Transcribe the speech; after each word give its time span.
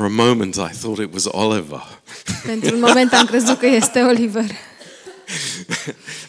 For 0.00 0.06
a 0.06 0.26
moment, 0.28 0.56
I 0.56 0.70
thought 0.72 0.98
it 0.98 1.12
was 1.12 1.26
Oliver. 1.26 1.82
Pentru 2.46 2.74
un 2.74 2.80
moment 2.80 3.12
am 3.12 3.26
crezut 3.26 3.58
că 3.58 3.66
este 3.66 4.00
Oliver. 4.00 4.44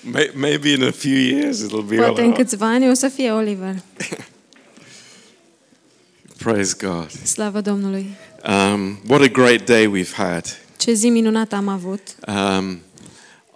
May- 0.02 0.32
Maybe 0.34 0.70
in 0.70 0.84
a 0.84 0.92
few 0.92 1.16
years 1.18 1.60
it'll 1.60 1.88
be 1.88 1.96
Poate 1.96 2.22
în 2.22 2.28
Oliver. 2.28 2.44
câțiva 2.44 2.66
ani 2.68 2.90
o 2.90 2.94
să 2.94 3.08
fie 3.08 3.32
Oliver. 3.32 3.76
Praise 6.44 6.76
God. 6.82 7.10
Slavă 7.24 7.62
Domnului. 7.62 8.16
Um, 8.46 9.00
what 9.08 9.22
a 9.22 9.28
great 9.28 9.66
day 9.66 9.86
we've 9.88 10.14
had. 10.16 10.46
Ce 10.78 10.94
zi 10.94 11.10
minunată 11.10 11.56
am 11.56 11.68
avut. 11.68 12.02
Um, 12.28 12.72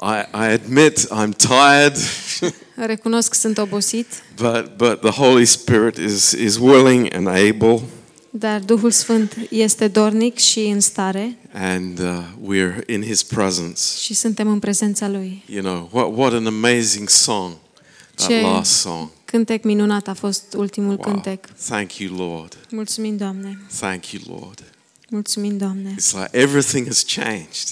I, 0.01 0.25
I 0.33 0.51
admit 0.51 0.99
I'm 0.99 1.35
tired, 1.37 1.97
Recunosc 2.75 3.29
că 3.29 3.35
sunt 3.35 3.57
obosit, 3.57 4.07
but, 4.35 4.77
but 4.77 4.99
the 5.01 5.21
Holy 5.21 5.45
Spirit 5.45 5.97
is, 5.97 6.31
is 6.31 6.57
willing 6.57 7.13
and 7.13 7.27
able, 7.27 7.81
dar 8.37 8.59
Duhul 8.59 8.91
Sfânt 8.91 9.37
este 9.49 9.87
dornic 9.87 10.37
și 10.37 10.59
în 10.59 10.79
stare 10.79 11.37
and 11.53 11.99
uh, 11.99 12.23
we're 12.55 12.85
in 12.85 13.03
His 13.03 13.23
presence. 13.23 13.81
și 14.01 14.13
suntem 14.13 14.47
în 14.47 14.59
prezența 14.59 15.07
Lui. 15.07 15.43
You 15.47 15.63
know, 15.63 15.89
what, 15.91 16.17
what 16.17 16.33
an 16.33 16.45
amazing 16.45 17.09
song, 17.09 17.53
that 18.15 18.27
Ce 18.27 18.41
last 18.41 18.71
song. 18.71 19.09
cântec 19.25 19.63
minunat 19.63 20.07
a 20.07 20.13
fost 20.13 20.53
ultimul 20.57 20.95
Wow. 20.95 21.11
cântec. 21.13 21.45
Thank 21.67 21.97
you, 21.97 22.17
Lord. 22.17 22.57
Mulțumim, 22.69 23.17
Doamne. 23.17 23.59
Thank 23.79 24.11
you, 24.11 24.21
Lord. 24.39 24.63
Mulțumim, 25.09 25.57
Doamne. 25.57 25.95
It's 25.99 26.11
like 26.13 26.29
everything 26.37 26.87
has 26.87 27.05
changed. 27.05 27.69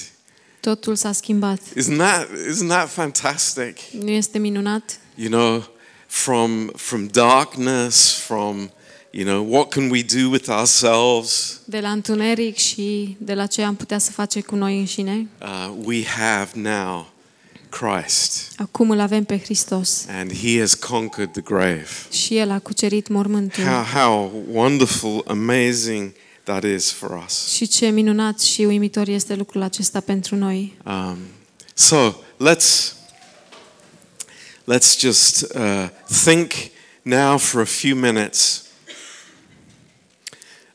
Totul 0.59 0.95
s-a 0.95 1.11
schimbat. 1.11 1.59
Isn't 1.77 1.97
that, 1.97 2.27
isn't 2.51 2.67
that 2.67 2.89
fantastic? 2.89 3.77
Nu 4.03 4.09
este 4.09 4.37
minunat? 4.37 4.97
You 5.15 5.29
know, 5.29 5.63
from, 6.07 6.71
from 6.75 7.07
darkness, 7.11 8.11
from, 8.13 8.71
you 9.15 9.25
know, 9.25 9.43
what 9.43 9.69
can 9.69 9.89
we 9.89 10.03
do 10.03 10.29
with 10.29 10.49
ourselves? 10.49 11.59
De 11.65 11.79
la 11.79 11.91
întuneric 11.91 12.57
și 12.57 13.15
de 13.19 13.33
la 13.33 13.45
ce 13.45 13.61
am 13.61 13.75
putea 13.75 13.97
să 13.97 14.11
facem 14.11 14.41
cu 14.41 14.55
noi 14.55 14.79
înșine. 14.79 15.27
Uh, 15.41 15.73
we 15.83 16.03
have 16.05 16.49
now 16.53 17.11
Christ, 17.69 18.51
Acum 18.57 18.89
îl 18.89 18.99
avem 18.99 19.23
pe 19.23 19.39
Hristos 19.39 20.05
and 20.09 20.33
He 20.33 20.59
has 20.59 20.73
conquered 20.73 21.31
the 21.31 21.41
grave. 21.41 21.87
și 22.11 22.37
El 22.37 22.51
a 22.51 22.59
cucerit 22.59 23.07
mormântul. 23.07 23.63
How, 23.63 23.83
how 23.83 24.31
wonderful, 24.51 25.23
amazing 25.27 26.11
that 26.43 26.63
is 26.63 26.91
for 26.91 27.23
us. 27.25 27.53
Și 27.53 27.67
ce 27.67 27.87
minunat 27.89 28.39
și 28.39 28.61
uimitor 28.61 29.07
este 29.07 29.35
lucrul 29.35 29.61
acesta 29.61 29.99
pentru 29.99 30.35
noi. 30.35 30.77
Um, 30.85 31.17
so 31.73 32.13
let's 32.49 32.93
let's 34.73 34.99
just 34.99 35.41
uh, 35.55 35.87
think 36.23 36.51
now 37.01 37.37
for 37.37 37.61
a 37.61 37.65
few 37.65 37.95
minutes 37.95 38.63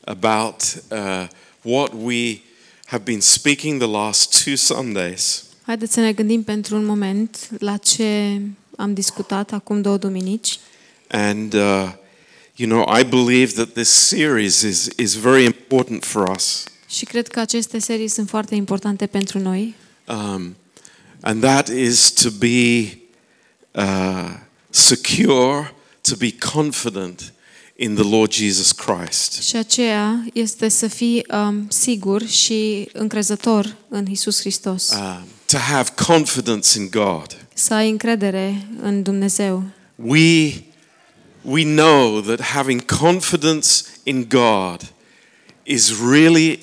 about 0.03 0.61
uh, 0.91 1.27
what 1.61 1.93
we 1.93 2.41
have 2.85 3.03
been 3.03 3.21
speaking 3.21 3.79
the 3.79 3.87
last 3.87 4.43
two 4.43 4.55
Sundays 4.55 5.43
Haideți 5.69 5.93
să 5.93 5.99
ne 5.99 6.13
gândim 6.13 6.43
pentru 6.43 6.75
un 6.75 6.85
moment 6.85 7.49
la 7.59 7.77
ce 7.77 8.41
am 8.77 8.93
discutat 8.93 9.51
acum 9.51 9.81
două 9.81 9.97
duminici. 9.97 10.59
And, 11.07 11.53
uh, 11.53 11.91
you 12.55 12.69
know, 12.69 12.97
I 12.99 13.03
believe 13.03 13.51
that 13.53 13.73
this 13.73 13.89
series 13.89 14.61
is, 14.61 14.89
is 14.97 15.13
very 15.13 15.43
important 15.43 16.03
for 16.03 16.29
us. 16.35 16.63
Și 16.87 17.05
cred 17.05 17.27
că 17.27 17.39
aceste 17.39 17.79
serii 17.79 18.07
sunt 18.07 18.29
foarte 18.29 18.55
importante 18.55 19.05
pentru 19.05 19.39
noi. 19.39 19.75
Um, 20.07 20.55
and 21.21 21.41
that 21.41 21.67
is 21.67 22.11
to 22.11 22.29
be 22.29 22.97
uh, 23.71 24.33
secure, 24.69 25.73
to 26.01 26.15
be 26.15 26.31
confident 26.53 27.33
in 27.81 27.95
the 27.95 28.03
Lord 28.03 28.31
Jesus 28.31 28.71
Christ. 28.71 29.41
Și 29.41 29.55
aceea 29.55 30.25
este 30.33 30.67
să 30.67 30.87
fii 30.87 31.25
um, 31.31 31.65
sigur 31.69 32.27
și 32.27 32.89
încrezător 32.93 33.75
în 33.89 34.05
Isus 34.05 34.39
Hristos. 34.39 34.89
Um, 34.89 35.27
to 35.45 35.57
have 35.57 35.89
confidence 36.05 36.79
in 36.79 36.89
God. 36.89 37.45
Să 37.53 37.73
ai 37.73 37.89
încredere 37.89 38.67
în 38.81 39.01
Dumnezeu. 39.01 39.63
We, 39.95 40.53
we 41.41 41.63
know 41.63 42.21
that 42.21 42.41
having 42.41 42.85
confidence 42.85 43.67
in 44.03 44.27
God 44.29 44.93
is 45.63 45.93
really 46.11 46.59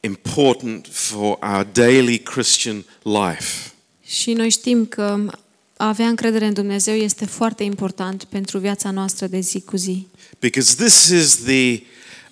important 0.00 0.86
for 0.90 1.38
our 1.42 1.66
daily 1.72 2.18
Christian 2.18 2.84
life. 3.02 3.72
Și 4.06 4.32
noi 4.32 4.50
știm 4.50 4.86
că 4.86 5.30
a 5.76 5.88
avea 5.88 6.06
încredere 6.06 6.46
în 6.46 6.52
Dumnezeu 6.52 6.94
este 6.94 7.24
foarte 7.24 7.62
important 7.62 8.24
pentru 8.24 8.58
viața 8.58 8.90
noastră 8.90 9.26
de 9.26 9.40
zi 9.40 9.60
cu 9.60 9.76
zi. 9.76 10.06
Because 10.38 10.74
this 10.74 11.08
is 11.08 11.36
the, 11.44 11.82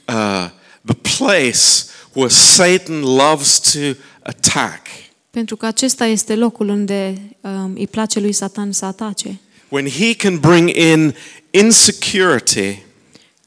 uh, 0.08 0.48
the 0.84 1.16
place 1.18 1.84
where 2.12 2.30
Satan 2.30 3.00
loves 3.00 3.58
to 3.72 3.78
attack. 4.22 4.86
Pentru 5.30 5.56
că 5.56 5.66
acesta 5.66 6.06
este 6.06 6.34
locul 6.34 6.68
unde 6.68 7.20
um, 7.40 7.72
îi 7.76 7.86
place 7.86 8.20
lui 8.20 8.32
Satan 8.32 8.72
să 8.72 8.84
atace. 8.84 9.40
When 9.68 9.88
he 9.88 10.14
can 10.14 10.38
bring 10.38 10.68
in 10.76 11.14
insecurity, 11.50 12.82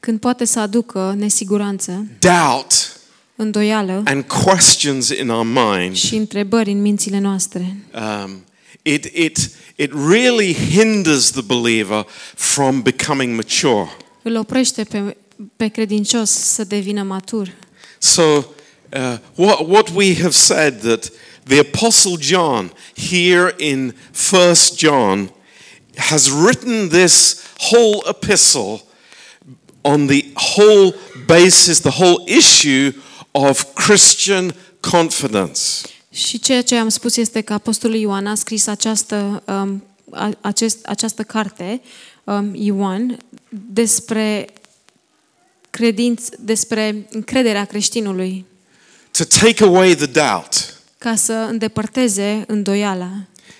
Când 0.00 0.20
poate 0.20 0.44
să 0.44 0.60
aducă 0.60 1.14
nesiguranță, 1.16 2.06
doubt, 2.18 3.00
îndoială 3.36 4.02
and 4.04 4.24
questions 4.24 5.08
in 5.08 5.28
our 5.28 5.46
mind, 5.46 5.96
și 5.96 6.14
întrebări 6.16 6.70
în 6.70 6.80
mințile 6.80 7.18
noastre. 7.18 7.76
um, 8.24 8.44
it, 8.82 9.04
it, 9.04 9.50
it 9.76 9.92
really 10.08 10.54
hinders 10.54 11.30
the 11.30 11.42
believer 11.42 12.06
from 12.34 12.82
becoming 12.82 13.34
mature. 13.34 13.88
Îl 14.22 14.36
oprește 14.36 14.84
pe, 14.84 15.16
pe 15.56 15.68
credincios 15.68 16.30
să 16.30 16.64
devină 16.64 17.02
matur. 17.02 17.54
So, 17.98 18.22
uh, 18.22 19.18
what, 19.34 19.68
what 19.68 19.88
we 19.94 20.14
have 20.14 20.32
said 20.32 20.80
that 20.80 21.10
the 21.44 21.58
Apostle 21.58 22.16
John 22.20 22.72
here 22.94 23.54
in 23.58 23.94
First 24.12 24.78
John 24.78 25.30
has 25.96 26.30
written 26.30 26.88
this 26.88 27.42
whole 27.58 28.02
epistle 28.08 28.82
on 29.82 30.06
the 30.06 30.24
whole 30.34 30.92
basis, 31.26 31.80
the 31.80 31.90
whole 31.90 32.24
issue 32.26 32.92
of 33.32 33.74
Christian 33.74 34.54
confidence. 34.80 35.60
Și 36.10 36.38
ceea 36.38 36.62
ce 36.62 36.76
am 36.76 36.88
spus 36.88 37.16
este 37.16 37.40
că 37.40 37.52
Apostolul 37.52 37.96
Ioan 37.96 38.26
a 38.26 38.34
scris 38.34 38.66
această, 38.66 39.42
um, 39.46 39.84
a, 40.10 40.30
acest, 40.40 40.86
această 40.86 41.22
carte, 41.22 41.62
um, 41.72 41.82
Ioan, 42.52 43.18
despre 43.72 44.46
credinț, 45.70 46.28
despre 46.38 47.06
încrederea 47.10 47.64
creștinului, 47.64 48.44
To 49.10 49.24
take 49.24 49.64
away 49.64 49.94
the 49.94 50.06
doubt. 50.06 50.74
ca 50.98 51.14
să 51.14 51.32
îndepărteze 51.32 52.44
îndoiala. 52.46 53.10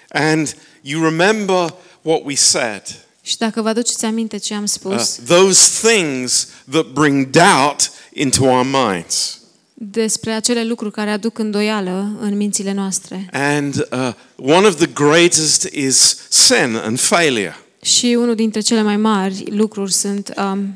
And 0.09 0.57
you 0.83 1.03
remember 1.03 1.75
what 2.03 2.21
we 2.25 2.35
said. 2.35 2.83
Și 3.23 3.37
dacă 3.39 3.63
vă 3.63 3.69
aduceți 3.69 4.05
aminte 4.05 4.37
ce 4.37 4.55
am 4.55 4.63
Uh, 4.63 4.69
spus, 4.69 5.19
those 5.27 5.89
things 5.89 6.49
that 6.71 6.87
bring 6.87 7.27
doubt 7.31 7.91
into 8.13 8.45
our 8.45 8.65
minds. 8.67 9.39
despre 9.75 10.31
acele 10.33 10.65
lucruri 10.65 10.93
care 10.93 11.11
aduc 11.11 11.39
îndoială 11.39 12.17
în 12.21 12.37
mințile 12.37 12.73
noastre. 12.73 13.29
And 13.33 13.75
uh, 13.93 14.13
one 14.37 14.67
of 14.67 14.77
the 14.77 14.87
greatest 14.87 15.63
is 15.73 16.17
sin 16.29 16.81
and 16.85 17.01
failure. 17.01 17.57
Și 17.89 18.07
unul 18.19 18.35
dintre 18.35 18.61
cele 18.61 18.83
mai 18.83 18.97
mari 18.97 19.45
lucruri 19.51 19.93
sunt 19.93 20.35
um, 20.37 20.75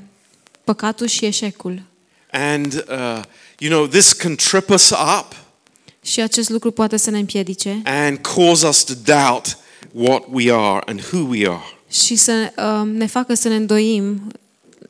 păcatul 0.65 1.07
și 1.07 1.25
eșecul. 1.25 1.83
And, 2.31 2.85
uh, 2.89 3.23
you 3.59 3.71
know, 3.71 3.87
this 3.87 4.13
can 4.13 4.35
trip 4.35 4.71
us 4.71 4.91
up 4.91 5.37
Și 6.03 6.21
acest 6.21 6.49
lucru 6.51 6.71
poate 6.71 6.97
să 6.97 7.11
ne 7.11 7.19
împiedice 7.19 7.81
and 7.85 8.19
cause 8.19 8.67
us 8.67 8.85
to 8.85 8.93
doubt 9.05 9.59
what 9.93 10.23
we 10.31 10.53
are 10.53 10.83
and 10.87 11.01
who 11.13 11.27
we 11.29 11.49
are. 11.49 11.79
și 11.91 12.17
să 12.17 12.53
um, 12.57 12.89
ne 12.89 13.07
facă 13.07 13.35
să 13.35 13.49
ne 13.49 13.55
îndoim 13.55 14.33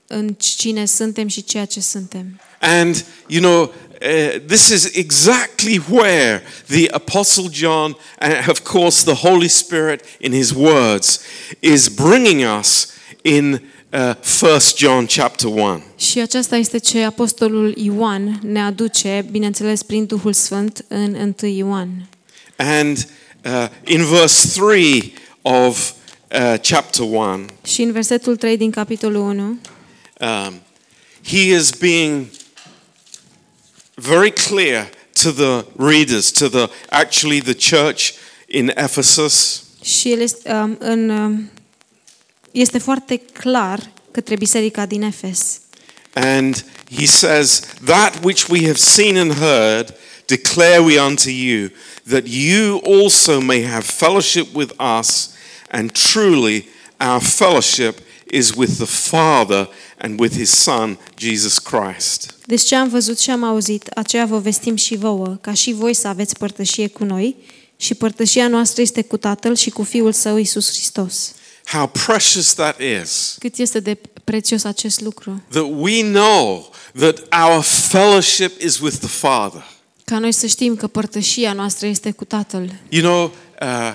în 0.07 0.29
cine 0.39 0.87
suntem 0.87 1.29
și 1.29 1.45
ceea 1.45 1.65
ce 1.65 1.81
suntem. 1.81 2.41
And, 2.61 3.05
you 3.27 3.43
know, 3.43 3.73
uh, 4.03 4.39
this 4.47 4.71
is 4.71 4.97
exactly 4.97 5.77
where 5.77 6.43
the 6.69 6.89
Apostle 6.93 7.49
John, 7.49 7.95
and 8.19 8.49
of 8.49 8.65
course 8.65 9.05
the 9.05 9.15
Holy 9.15 9.49
Spirit 9.49 10.03
in 10.21 10.33
his 10.33 10.53
words, 10.53 11.21
is 11.61 11.89
bringing 11.89 12.45
us 12.45 12.99
in 13.25 13.61
uh, 13.93 14.15
1 14.41 14.61
John 14.77 15.07
chapter 15.07 15.49
1. 15.49 15.83
Și 15.97 16.19
aceasta 16.21 16.57
este 16.57 16.79
ce 16.79 17.03
apostolul 17.03 17.77
Ioan 17.77 18.39
ne 18.43 18.61
aduce, 18.61 19.27
bineînțeles 19.31 19.83
prin 19.83 20.07
Duhul 20.07 20.33
Sfânt, 20.33 20.85
în 20.89 21.35
1 21.43 21.51
Ioan. 21.51 22.09
And 22.57 23.09
uh, 23.45 23.69
in 23.85 24.05
verse 24.05 24.61
3 24.61 25.13
of 25.43 25.91
uh, 26.33 26.55
chapter 26.63 27.07
1, 27.11 27.45
Și 27.67 27.83
în 27.83 27.93
versetul 27.93 28.37
3 28.37 28.57
din 28.57 28.71
capitolul 28.71 29.21
1, 29.21 29.43
um, 29.43 29.59
he 31.25 31.55
is 31.55 31.71
being 31.71 32.27
very 34.03 34.31
clear 34.31 34.91
to 35.15 35.31
the 35.33 35.65
readers, 35.77 36.31
to 36.33 36.49
the 36.49 36.71
actually 36.91 37.41
the 37.41 37.55
church 37.55 38.13
in 38.49 38.73
Ephesus, 38.77 39.63
și 39.83 40.11
el 40.11 40.21
este, 40.21 40.53
um, 40.53 40.77
în, 40.81 41.09
um, 41.09 41.51
este 42.51 42.79
foarte 42.79 43.17
clar 43.17 43.91
către 44.11 44.37
biserica 44.37 44.87
din 44.87 45.03
Efes. 45.03 45.61
And 46.15 46.65
he 46.99 47.07
says, 47.07 47.61
That 47.85 48.19
which 48.23 48.49
we 48.49 48.67
have 48.67 48.79
seen 48.79 49.17
and 49.17 49.33
heard, 49.33 49.95
declare 50.27 50.79
we 50.79 51.01
unto 51.01 51.31
you, 51.31 51.71
that 52.09 52.27
you 52.27 52.81
also 52.85 53.41
may 53.41 53.63
have 53.63 53.85
fellowship 53.85 54.55
with 54.55 54.73
us, 55.01 55.31
and 55.71 55.91
truly 55.93 56.69
our 57.01 57.21
fellowship 57.21 57.99
is 58.31 58.55
with 58.57 58.77
the 58.79 58.87
Father 58.87 59.69
and 59.99 60.21
with 60.21 60.35
his 60.35 60.51
Son, 60.51 60.97
Jesus 61.17 61.59
Christ. 61.59 62.32
Deci 62.45 62.63
ce 62.63 62.75
am 62.75 62.89
văzut 62.89 63.19
și 63.19 63.31
am 63.31 63.45
auzit, 63.45 63.87
aceea 63.87 64.27
vă 64.27 64.39
vestim 64.39 64.77
și 64.77 64.97
vouă, 64.97 65.39
ca 65.41 65.53
și 65.53 65.73
voi 65.73 65.95
să 65.95 66.09
aveți 66.09 66.37
părtășie 66.39 66.89
cu 66.89 67.05
noi, 67.05 67.37
și 67.77 67.95
părtășia 67.95 68.49
noastră 68.49 68.83
este 68.83 69.03
cu 69.03 69.17
Tatăl 69.17 69.57
și 69.57 69.71
cu 69.71 69.83
Fiul 69.83 70.13
Său, 70.13 70.37
Isus 70.37 70.71
Hristos. 70.71 71.35
How 71.65 71.87
precious 71.87 72.55
that 72.55 72.81
is. 73.03 73.37
Cât 73.39 73.57
este 73.57 73.81
de 73.81 73.99
prețios 74.25 74.65
acest 74.65 75.01
lucru. 75.01 75.43
That 75.51 75.67
we 75.77 76.03
know 76.03 76.71
that 76.99 77.19
our 77.45 77.63
fellowship 77.63 78.61
is 78.61 78.79
with 78.79 78.97
the 78.97 79.09
Father. 79.09 79.65
Ca 80.05 80.19
noi 80.19 80.33
să 80.33 80.47
știm 80.47 80.77
că 80.77 80.87
părtășia 80.87 81.53
noastră 81.53 81.87
este 81.87 82.11
cu 82.11 82.25
Tatăl. 82.25 82.73
You 82.89 83.03
know, 83.03 83.33
uh, 83.61 83.95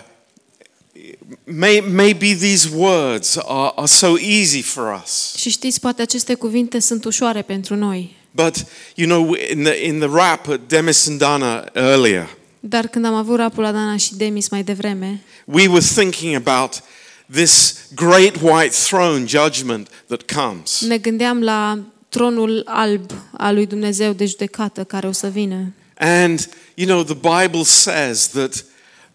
may, 1.43 1.83
maybe 1.93 2.35
these 2.35 2.69
words 2.75 3.38
are, 3.38 3.71
are 3.75 3.88
so 3.88 4.17
easy 4.19 4.61
for 4.61 5.01
us. 5.03 5.33
Și 5.35 5.50
știți, 5.50 5.79
poate 5.79 6.01
aceste 6.01 6.33
cuvinte 6.33 6.79
sunt 6.79 7.05
ușoare 7.05 7.41
pentru 7.41 7.75
noi. 7.75 8.16
But, 8.44 8.66
you 8.95 9.07
know, 9.07 9.36
in 9.36 9.63
the, 9.63 9.86
in 9.86 10.00
the 10.00 10.07
rap 10.07 10.48
at 10.48 10.60
Demis 10.68 11.07
and 11.07 11.19
Dana 11.19 11.66
earlier, 11.74 12.28
Dar 12.60 12.88
când 12.88 13.06
am 13.06 13.13
avut 13.13 13.38
rapul 13.38 13.63
la 13.63 13.72
Dana 13.72 13.98
și 13.98 14.16
Demis 14.16 14.50
mai 14.50 14.63
devreme, 14.63 15.22
we 15.45 15.68
were 15.68 15.86
thinking 15.95 16.36
about 16.36 16.84
this 17.31 17.78
great 17.95 18.36
white 18.42 18.75
throne 18.88 19.25
judgment 19.25 19.88
that 20.07 20.22
comes. 20.31 20.81
ne 20.81 20.98
gândeam 20.98 21.42
la 21.42 21.80
tronul 22.10 22.62
alb 22.66 23.12
al 23.38 23.54
lui 23.54 23.66
Dumnezeu 23.66 24.13
de 24.13 24.25
judecată 24.25 24.84
care 24.84 25.07
o 25.07 25.12
să 25.12 25.28
vină. 25.28 25.74
And, 26.00 26.50
you 26.75 26.88
know, 26.88 27.04
the 27.04 27.42
Bible 27.42 27.63
says 27.63 28.28
that 28.28 28.66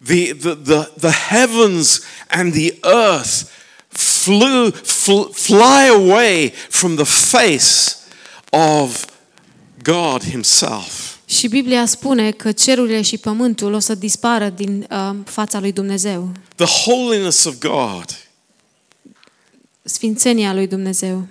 the, 0.05 0.33
the, 0.33 0.55
the, 0.55 0.89
the 0.99 1.11
heavens 1.29 2.01
and 2.27 2.53
the 2.53 2.73
earth 2.83 3.49
flew, 3.87 4.71
fl- 4.71 5.31
fly 5.31 5.87
away 5.89 6.53
from 6.69 6.95
the 6.95 7.05
face 7.05 7.97
of 8.49 9.05
God 9.83 10.23
Himself. 10.29 11.15
Și 11.25 11.47
Biblia 11.47 11.85
spune 11.85 12.31
că 12.31 12.51
cerurile 12.51 13.01
și 13.01 13.17
pământul 13.17 13.73
o 13.73 13.79
să 13.79 13.95
dispară 13.95 14.49
din 14.49 14.87
uh, 14.91 15.15
fața 15.25 15.59
lui 15.59 15.71
Dumnezeu. 15.71 16.31
The 16.55 16.65
holiness 16.65 17.43
of 17.43 17.57
God 17.59 18.05
Sfințenia 19.83 20.53
lui 20.53 20.67
Dumnezeu 20.67 21.27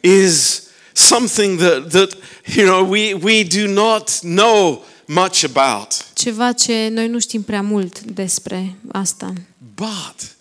is 0.00 0.62
something 0.92 1.58
that, 1.58 1.88
that 1.88 2.16
you 2.56 2.66
know, 2.66 2.90
we, 2.90 3.14
we 3.22 3.42
do 3.42 3.66
not 3.66 4.10
know 4.20 4.84
much 5.06 5.44
about. 5.54 5.88
ceva 6.14 6.52
ce 6.52 6.88
noi 6.92 7.08
nu 7.08 7.18
știm 7.18 7.42
prea 7.42 7.62
mult 7.62 8.00
despre 8.00 8.74
asta. 8.92 9.32
But 9.74 10.36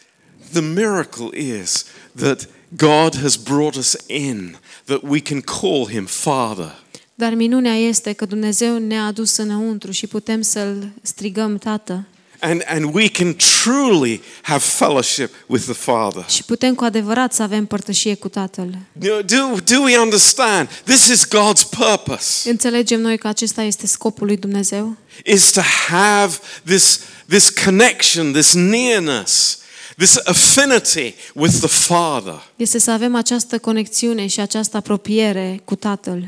the 0.52 0.62
miracle 0.62 1.40
is 1.40 1.86
that 2.16 2.48
God 2.68 3.22
has 3.22 3.36
brought 3.36 3.76
us 3.76 3.96
in, 4.08 4.58
that 4.86 5.00
we 5.02 5.20
can 5.20 5.42
call 5.42 5.90
Him 5.90 6.06
Father. 6.06 6.83
Dar 7.16 7.34
minunea 7.34 7.74
este 7.76 8.14
că 8.14 8.26
Dumnezeu 8.26 8.78
ne-a 8.78 9.06
adus 9.06 9.38
înăuntru 9.38 9.92
și 9.92 10.08
putem 10.08 10.42
să-L 10.42 10.92
strigăm 11.02 11.58
Tată. 11.58 12.04
And, 12.40 12.62
and 12.68 12.94
we 12.94 13.08
can 13.10 13.36
truly 13.64 14.22
have 14.42 14.60
fellowship 14.60 15.30
with 15.48 15.64
the 15.64 15.74
Father. 15.74 16.26
Și 16.30 16.44
putem 16.44 16.76
cu 16.76 16.84
adevărat 16.84 17.34
să 17.34 17.44
avem 17.44 17.66
părtășie 17.66 18.16
cu 18.16 18.28
Tatăl. 18.30 18.76
You 19.02 19.22
know, 19.22 19.50
Do, 19.52 19.76
do 19.76 19.82
we 19.82 19.98
understand? 19.98 20.68
This 20.84 21.06
is 21.08 21.28
God's 21.28 21.70
purpose, 21.70 22.50
Înțelegem 22.50 23.02
noi 23.02 23.18
că 23.18 23.28
acesta 23.28 23.62
este 23.62 23.88
scopul 23.88 24.28
lui 24.28 24.38
Dumnezeu? 24.38 24.98
is 25.26 25.52
to 25.52 25.62
have 25.90 26.38
this, 26.66 27.00
this 27.28 27.50
connection, 27.50 28.32
this 28.32 28.54
nearness, 28.54 29.60
this 29.98 30.18
affinity 30.24 31.16
with 31.34 31.54
the 31.58 31.68
Father. 31.68 32.44
Este 32.56 32.78
să 32.78 32.92
avem 32.92 33.16
această 33.16 33.58
conexiune 33.60 34.28
și 34.28 34.40
această 34.40 34.78
apropiere 34.78 35.62
cu 35.66 35.76
Tatăl. 35.76 36.28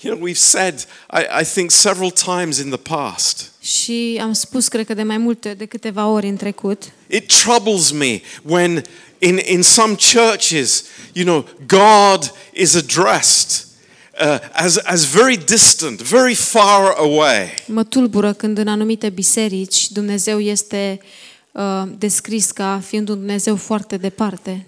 You 0.00 0.14
know, 0.14 0.28
we've 0.28 0.38
said, 0.38 0.84
I, 1.10 1.40
I 1.40 1.44
think, 1.44 1.70
several 1.70 2.10
times 2.10 2.58
in 2.58 2.68
the 2.68 2.78
past, 2.78 3.50
Și 3.60 4.18
am 4.22 4.32
spus, 4.32 4.68
cred 4.68 4.86
că 4.86 4.94
de 4.94 5.02
mai 5.02 5.18
multe, 5.18 5.54
de 5.54 5.64
câteva 5.64 6.06
ori 6.06 6.28
în 6.28 6.36
trecut, 6.36 6.82
it 7.06 7.32
troubles 7.42 7.90
me 7.90 8.20
when 8.42 8.82
in, 9.18 9.40
in 9.44 9.62
some 9.62 9.96
churches, 10.12 10.84
you 11.12 11.24
know, 11.24 11.48
God 11.66 12.32
is 12.52 12.74
addressed 12.74 13.66
uh, 14.20 14.38
as, 14.52 14.76
as 14.76 15.04
very 15.04 15.36
distant, 15.36 16.02
very 16.02 16.34
far 16.34 16.94
away. 16.96 17.54
mă 17.66 17.84
tulbură 17.84 18.32
când 18.32 18.58
în 18.58 18.68
anumite 18.68 19.08
biserici 19.08 19.90
Dumnezeu 19.90 20.40
este 20.40 21.00
uh, 21.52 21.82
descris 21.98 22.50
ca 22.50 22.82
fiind 22.86 23.08
un 23.08 23.18
Dumnezeu 23.18 23.56
foarte 23.56 23.96
departe. 23.96 24.66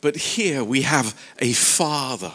But 0.00 0.18
here 0.18 0.60
we 0.60 0.84
have 0.84 1.12
a 1.40 1.52
Father. 1.54 2.32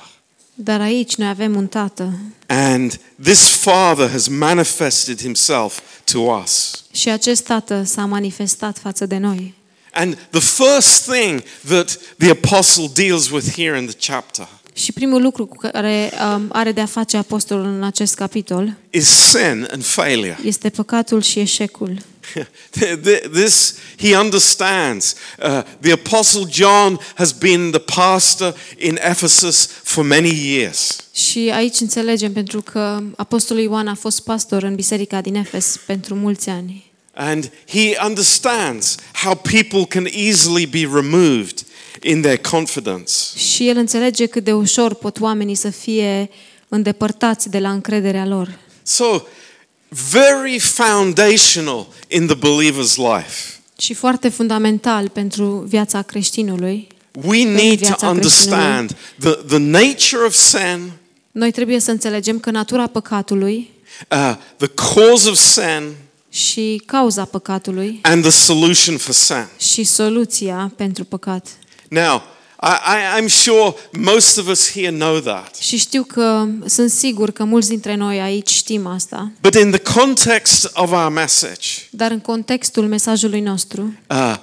Dar 0.55 0.81
aici 0.81 1.15
noi 1.15 1.27
avem 1.27 1.55
un 1.55 1.67
Tată 1.67 2.19
And 2.47 2.99
this 3.23 3.47
Father 3.47 4.09
has 4.09 4.27
manifested 4.27 5.21
himself 5.21 5.79
to 6.03 6.19
us. 6.19 6.83
și 6.91 7.09
acest 7.09 7.43
Tată 7.43 7.83
s-a 7.83 8.05
manifestat 8.05 8.77
față 8.77 9.05
de 9.05 9.17
noi. 9.17 9.53
And 9.93 10.17
the 10.29 10.39
first 10.39 11.09
thing 11.11 11.43
that 11.67 11.99
the 12.17 12.29
apostle 12.29 12.89
deals 12.93 13.29
with 13.29 13.53
here 13.55 13.79
in 13.79 13.85
the 13.87 14.11
chapter 14.11 14.47
Și 14.73 14.91
primul 14.91 15.21
lucru 15.21 15.45
cu 15.45 15.57
care 15.57 16.11
um, 16.35 16.49
are 16.51 16.71
de 16.71 16.81
a 16.81 16.85
face 16.85 17.17
apostolul 17.17 17.65
în 17.65 17.83
acest 17.83 18.15
capitol 18.15 18.75
is 18.89 19.07
sin 19.07 19.67
and 19.71 19.85
failure. 19.85 20.37
este 20.43 20.69
păcatul 20.69 21.21
și 21.21 21.39
eșecul. 21.39 21.97
this 23.31 23.77
he 23.97 24.17
understands. 24.17 25.15
Uh, 25.39 25.61
the 25.79 25.91
apostle 25.91 26.45
John 26.49 26.99
has 27.15 27.31
been 27.31 27.71
the 27.71 27.79
pastor 27.79 28.55
in 28.77 28.97
Ephesus 29.01 29.65
for 29.65 30.03
many 30.03 30.29
years. 30.29 30.95
Și 31.13 31.51
aici 31.53 31.79
înțelegem 31.79 32.33
pentru 32.33 32.61
că 32.61 33.03
apostolul 33.15 33.63
Ioan 33.63 33.87
a 33.87 33.95
fost 33.95 34.23
pastor 34.23 34.63
în 34.63 34.75
biserica 34.75 35.21
din 35.21 35.35
Efes 35.35 35.79
pentru 35.85 36.15
mulți 36.15 36.49
ani. 36.49 36.93
And 37.13 37.51
he 37.67 37.97
understands 38.05 38.97
how 39.13 39.35
people 39.35 39.85
can 39.85 40.05
easily 40.11 40.65
be 40.65 40.89
removed 40.93 41.65
in 42.01 42.21
their 42.21 42.37
confidence. 42.37 43.13
Și 43.37 43.67
el 43.67 43.77
înțelege 43.77 44.25
cât 44.25 44.43
de 44.43 44.53
ușor 44.53 44.93
pot 44.93 45.19
oamenii 45.19 45.55
să 45.55 45.69
fie 45.69 46.29
îndepărtați 46.67 47.49
de 47.49 47.59
la 47.59 47.71
încrederea 47.71 48.25
lor. 48.25 48.59
So, 48.83 49.21
very 49.89 50.59
foundational 50.59 51.87
in 52.07 52.27
the 52.27 52.35
believer's 52.35 52.95
life. 52.95 53.59
Și 53.79 53.93
foarte 53.93 54.29
fundamental 54.29 55.09
pentru 55.09 55.45
viața 55.67 56.01
creștinului, 56.01 56.87
We 57.23 57.43
need 57.43 57.79
to 57.79 57.85
viața 57.85 58.09
understand 58.09 58.95
the, 59.19 59.31
the 59.31 59.57
nature 59.57 60.25
of 60.25 60.33
sin, 60.33 60.91
noi 61.31 61.51
trebuie 61.51 61.79
să 61.79 61.91
înțelegem 61.91 62.39
că 62.39 62.51
natura 62.51 62.87
păcatului 62.87 63.71
uh, 64.11 64.35
the 64.57 64.67
cause 64.67 65.29
of 65.29 65.37
sin, 65.37 65.91
și 66.29 66.81
cauza 66.85 67.25
păcatului 67.25 67.99
and 68.01 68.21
the 68.21 68.31
solution 68.31 68.97
for 68.97 69.13
sin. 69.13 69.47
și 69.57 69.83
soluția 69.83 70.71
pentru 70.75 71.03
păcat. 71.03 71.47
Now, 71.87 72.21
I, 72.67 72.67
I, 72.67 73.21
I'm 73.21 73.27
sure 73.29 73.75
most 73.91 74.37
of 74.37 74.47
us 74.47 74.71
here 74.71 74.89
know 74.89 75.19
that. 75.19 75.55
Și 75.55 75.77
știu 75.77 76.03
că 76.03 76.47
sunt 76.65 76.91
sigur 76.91 77.31
că 77.31 77.43
mulți 77.43 77.69
dintre 77.69 77.95
noi 77.95 78.21
aici 78.21 78.49
știm 78.49 78.85
asta, 78.87 79.31
But 79.41 79.55
in 79.55 79.71
the 79.71 79.93
context 79.93 80.69
of 80.73 80.91
our 80.91 81.09
message, 81.09 81.67
dar 81.89 82.11
în 82.11 82.19
contextul 82.19 82.87
mesajului 82.87 83.39
nostru 83.39 83.93
uh, 84.09 84.35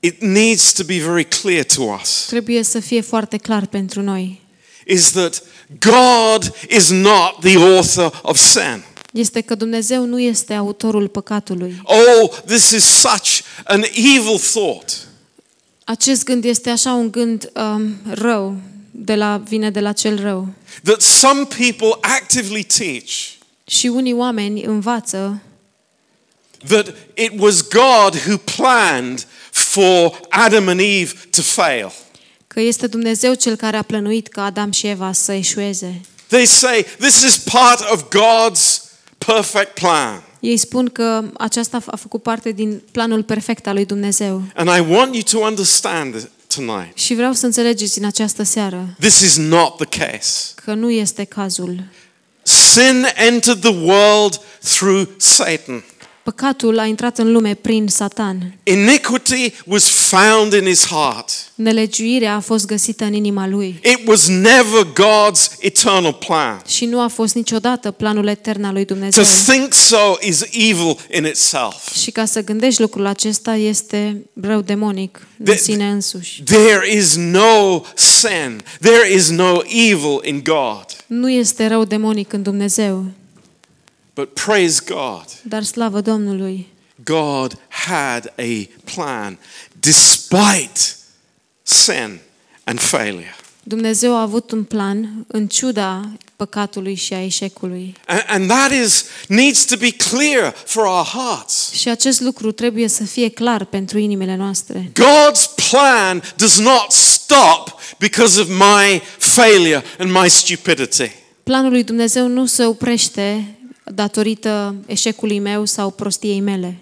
it 0.00 0.22
needs 0.22 0.72
to 0.72 0.82
be 0.84 0.98
very 0.98 1.24
clear 1.28 1.64
to 1.64 1.82
us 1.82 2.24
trebuie 2.26 2.62
să 2.62 2.80
fie 2.80 3.00
foarte 3.00 3.36
clar 3.36 3.66
pentru 3.66 4.02
noi. 4.02 4.40
is 4.86 5.10
that 5.10 5.42
God 5.78 6.54
is 6.68 6.90
not 6.90 7.40
the 7.40 7.56
author 7.58 8.20
of 8.22 8.38
sin. 8.38 8.82
Este 9.12 9.40
că 9.40 9.54
Dumnezeu 9.54 10.04
nu 10.04 10.20
este 10.20 10.54
autorul 10.54 11.08
păcatului. 11.08 11.80
Oh, 11.82 12.30
this 12.46 12.70
is 12.70 12.84
such 12.84 13.40
an 13.64 13.82
evil 13.94 14.38
thought. 14.52 15.07
Acest 15.90 16.24
gând 16.24 16.44
este 16.44 16.70
așa 16.70 16.92
un 16.92 17.10
gând 17.10 17.50
um, 17.54 17.96
rău, 18.10 18.56
de 18.90 19.14
la, 19.14 19.42
vine 19.48 19.70
de 19.70 19.80
la 19.80 19.92
cel 19.92 20.20
rău. 20.20 20.48
That 20.82 21.00
some 21.00 21.44
people 21.44 21.88
actively 22.00 22.62
teach 22.62 23.10
Și 23.64 23.86
unii 23.86 24.12
oameni 24.12 24.64
învață 24.64 25.42
that 26.66 26.86
it 27.14 27.32
was 27.36 27.62
God 27.62 28.14
who 28.26 28.36
planned 28.56 29.26
for 29.50 30.20
Adam 30.28 30.68
and 30.68 30.80
Eve 30.80 31.12
to 31.30 31.42
fail. 31.42 31.92
că 32.46 32.60
este 32.60 32.86
Dumnezeu 32.86 33.34
cel 33.34 33.56
care 33.56 33.76
a 33.76 33.82
plănuit 33.82 34.28
ca 34.28 34.44
Adam 34.44 34.70
și 34.70 34.86
Eva 34.86 35.12
să 35.12 35.32
eșueze. 35.32 36.00
They 36.26 36.46
say 36.46 36.86
this 36.98 37.22
is 37.22 37.38
part 37.38 37.90
of 37.90 38.02
God's 38.02 38.82
perfect 39.18 39.74
plan. 39.74 40.22
Ei 40.40 40.56
spun 40.56 40.86
că 40.88 41.24
aceasta 41.38 41.82
a 41.86 41.96
făcut 41.96 42.22
parte 42.22 42.50
din 42.50 42.82
planul 42.92 43.22
perfect 43.22 43.66
al 43.66 43.74
lui 43.74 43.84
Dumnezeu. 43.84 44.42
And 44.54 44.68
I 44.68 44.92
want 44.92 45.14
you 45.14 45.22
to 45.22 45.38
understand 45.48 46.30
tonight. 46.54 46.96
Și 46.98 47.14
vreau 47.14 47.32
să 47.32 47.46
înțelegeți 47.46 47.98
în 47.98 48.04
această 48.04 48.42
seară 48.42 48.96
This 49.00 49.20
is 49.20 49.36
not 49.36 49.76
the 49.76 49.98
case. 49.98 50.52
că 50.64 50.74
nu 50.74 50.90
este 50.90 51.24
cazul. 51.24 51.84
Sin 52.42 53.06
entered 53.26 53.60
the 53.60 53.74
world 53.82 54.40
through 54.62 55.08
Satan. 55.16 55.84
Păcatul 56.32 56.78
a 56.78 56.84
intrat 56.86 57.18
în 57.18 57.32
lume 57.32 57.54
prin 57.54 57.86
Satan. 57.88 58.54
Iniquity 58.62 59.52
was 59.66 59.88
found 59.88 60.52
in 60.52 60.64
his 60.64 60.86
heart. 60.86 61.30
Nelegiuirea 61.54 62.34
a 62.34 62.40
fost 62.40 62.66
găsită 62.66 63.04
în 63.04 63.12
inima 63.12 63.46
lui 63.48 63.80
It 63.84 64.06
was 64.06 64.26
never 64.28 64.86
God's 64.92 65.58
eternal 65.60 66.12
plan. 66.12 66.62
și 66.66 66.84
nu 66.84 67.00
a 67.00 67.06
fost 67.08 67.34
niciodată 67.34 67.90
planul 67.90 68.26
etern 68.26 68.64
al 68.64 68.72
lui 68.72 68.84
To 68.84 68.94
Dumnezeu. 68.94 69.24
think 69.54 69.72
so 69.74 70.16
is 70.20 70.42
evil 70.52 70.96
in 71.16 71.24
itself. 71.26 71.96
Și 71.96 72.10
ca 72.10 72.24
să 72.24 72.44
gândești 72.44 72.80
lucrul 72.80 73.06
acesta 73.06 73.54
este 73.54 74.22
rău 74.40 74.60
demonic 74.60 75.26
în 75.38 75.44
The- 75.44 75.56
sine 75.56 75.88
însuși. 75.90 76.42
There 76.42 76.92
is 76.96 77.16
no 77.16 77.80
sin. 77.94 78.62
There 78.80 79.12
is 79.14 79.28
no 79.30 79.58
evil 79.66 80.20
in 80.22 80.42
God. 80.44 80.84
Nu 81.06 81.30
este 81.30 81.66
rău 81.66 81.84
demonic 81.84 82.32
în 82.32 82.42
Dumnezeu, 82.42 83.04
But 84.18 84.34
praise 84.34 84.80
God. 84.86 85.24
dar 85.42 85.62
slavă 85.62 86.00
Domnului. 86.00 86.68
God 87.04 87.58
had 87.68 88.32
a 88.36 88.68
plan 88.94 89.38
despite 89.80 90.80
sin 91.62 92.18
and 92.64 92.80
failure. 92.80 93.34
Dumnezeu 93.62 94.16
a 94.16 94.20
avut 94.20 94.50
un 94.50 94.64
plan 94.64 95.24
în 95.26 95.46
ciuda 95.46 96.12
păcatului 96.36 96.94
și 96.94 97.14
a 97.14 97.24
eșecului. 97.24 97.94
And, 98.06 98.24
and 98.26 98.48
that 98.48 98.72
is 98.84 99.04
needs 99.28 99.64
to 99.64 99.76
be 99.76 99.90
clear 99.90 100.54
for 100.64 100.84
our 100.84 101.04
hearts. 101.04 101.72
Și 101.72 101.88
acest 101.88 102.20
lucru 102.20 102.52
trebuie 102.52 102.88
să 102.88 103.04
fie 103.04 103.28
clar 103.28 103.64
pentru 103.64 103.98
inimile 103.98 104.36
noastre. 104.36 104.92
God's 104.92 105.68
plan 105.70 106.22
does 106.36 106.58
not 106.58 106.92
stop 106.92 107.80
because 107.98 108.40
of 108.40 108.48
my 108.48 109.02
failure 109.18 109.84
and 109.98 110.10
my 110.22 110.30
stupidity. 110.30 111.10
Planul 111.42 111.70
lui 111.70 111.84
Dumnezeu 111.84 112.26
nu 112.26 112.46
se 112.46 112.64
oprește 112.64 113.57
datorită 113.94 114.74
eșecului 114.86 115.38
meu 115.38 115.64
sau 115.64 115.90
prostiei 115.90 116.40
mele. 116.40 116.76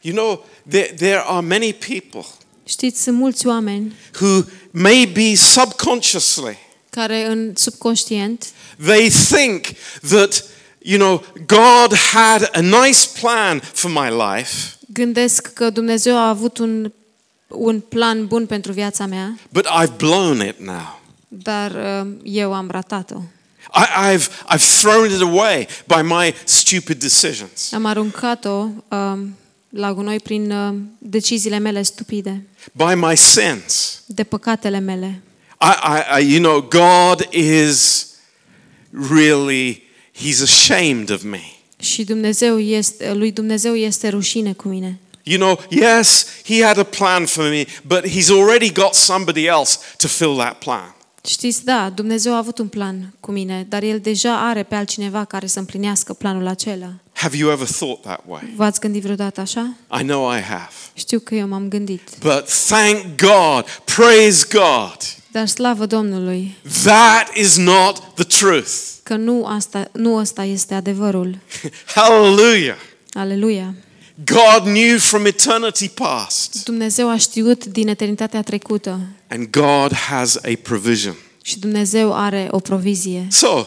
You 0.00 0.14
know, 0.14 0.44
there, 0.68 0.92
there 0.96 1.22
are 1.26 1.46
many 1.46 1.72
people 1.72 2.24
Știți, 2.64 3.02
sunt 3.02 3.16
mulți 3.16 3.46
oameni 3.46 3.94
who 4.20 4.42
maybe 4.70 5.34
subconsciously 5.34 6.58
care 6.90 7.26
în 7.26 7.52
subconștient 7.54 8.46
they 8.86 9.08
think 9.08 9.66
that 10.08 10.44
you 10.78 10.98
know 10.98 11.24
God 11.46 11.96
had 12.12 12.48
a 12.52 12.60
nice 12.60 13.08
plan 13.20 13.60
for 13.72 13.90
my 13.90 14.08
life, 14.10 14.52
gândesc 14.92 15.52
că 15.52 15.70
Dumnezeu 15.70 16.16
a 16.16 16.28
avut 16.28 16.58
un, 16.58 16.92
un 17.48 17.80
plan 17.80 18.26
bun 18.26 18.46
pentru 18.46 18.72
viața 18.72 19.06
mea, 19.06 19.38
but 19.52 19.66
I've 19.66 19.96
blown 19.96 20.46
it 20.46 20.58
now. 20.60 21.00
dar 21.28 21.70
uh, 21.70 22.12
eu 22.22 22.54
am 22.54 22.70
ratat-o. 22.70 23.20
I, 23.74 24.12
I've 24.12 24.28
I've 24.48 24.62
thrown 24.80 25.10
it 25.10 25.20
away 25.20 25.66
by 25.86 26.02
my 26.02 26.34
stupid 26.44 26.98
decisions. 26.98 27.72
Am 27.72 27.86
aruncat-o 27.86 28.68
um, 28.88 29.36
la 29.68 29.92
gunoi 29.92 30.20
prin 30.20 30.50
uh, 30.50 30.74
deciziile 30.98 31.58
mele 31.58 31.82
stupide, 31.82 32.46
By 32.72 32.94
my 32.94 33.16
sins. 33.16 34.02
de 34.06 34.24
păcatele 34.24 34.78
mele. 34.78 35.22
I, 35.60 35.66
I, 35.66 36.20
I 36.22 36.32
you 36.34 36.38
know, 36.42 36.60
God 36.60 37.28
is 37.34 38.06
really 38.92 39.82
He's 40.12 40.40
ashamed 40.42 41.10
of 41.10 41.22
me. 41.22 41.42
Și 41.80 42.04
Dumnezeu 42.04 42.58
este, 42.58 43.12
lui 43.12 43.32
Dumnezeu 43.32 43.76
este 43.76 44.08
rușine 44.08 44.52
cu 44.52 44.68
mine. 44.68 44.98
You 45.22 45.38
know, 45.38 45.60
yes, 45.68 46.26
He 46.44 46.64
had 46.64 46.78
a 46.78 46.82
plan 46.84 47.26
for 47.26 47.44
me, 47.48 47.64
but 47.86 48.06
He's 48.06 48.30
already 48.30 48.72
got 48.72 48.94
somebody 48.94 49.46
else 49.46 49.78
to 49.98 50.08
fill 50.08 50.36
that 50.36 50.58
plan. 50.58 50.94
Știți, 51.24 51.64
da, 51.64 51.90
Dumnezeu 51.94 52.32
a 52.32 52.36
avut 52.36 52.58
un 52.58 52.68
plan 52.68 53.12
cu 53.20 53.30
mine, 53.30 53.66
dar 53.68 53.82
El 53.82 54.00
deja 54.00 54.48
are 54.48 54.62
pe 54.62 54.74
altcineva 54.74 55.24
care 55.24 55.46
să 55.46 55.58
împlinească 55.58 56.12
planul 56.12 56.46
acela. 56.46 56.92
Have 57.12 57.36
you 57.36 57.50
ever 57.50 57.66
thought 57.66 58.00
that 58.02 58.20
way? 58.26 58.52
V-ați 58.56 58.80
gândit 58.80 59.02
vreodată 59.02 59.40
așa? 59.40 59.74
I 60.00 60.02
know 60.02 60.36
I 60.36 60.40
have. 60.40 60.70
Știu 60.94 61.18
că 61.18 61.34
eu 61.34 61.48
m-am 61.48 61.68
gândit. 61.68 62.02
But 62.20 62.44
thank 62.66 63.04
God, 63.16 63.64
praise 63.96 64.46
God. 64.52 64.96
Dar 65.32 65.46
slavă 65.46 65.86
Domnului 65.86 66.56
That 66.84 67.34
is 67.34 67.56
not 67.56 68.02
the 68.14 68.24
truth. 68.24 68.70
că 69.02 69.14
nu 69.16 69.44
asta, 69.46 69.88
nu 69.92 70.16
asta 70.18 70.44
este 70.44 70.74
adevărul. 70.74 71.38
Hallelujah. 71.94 72.76
Aleluia! 73.12 73.74
God 74.24 74.62
knew 74.62 74.98
from 74.98 75.26
eternity 75.26 75.88
past, 75.88 76.64
Dumnezeu 76.64 77.08
a 77.08 77.16
știut 77.16 77.64
din 77.64 77.88
eternitatea 77.88 78.42
trecută 78.42 79.00
and 79.28 79.50
God 79.50 79.92
has 79.92 80.34
a 80.36 80.52
provision. 80.62 81.14
și 81.42 81.58
Dumnezeu 81.58 82.14
are 82.14 82.48
o 82.50 82.58
provizie. 82.58 83.26
So, 83.30 83.66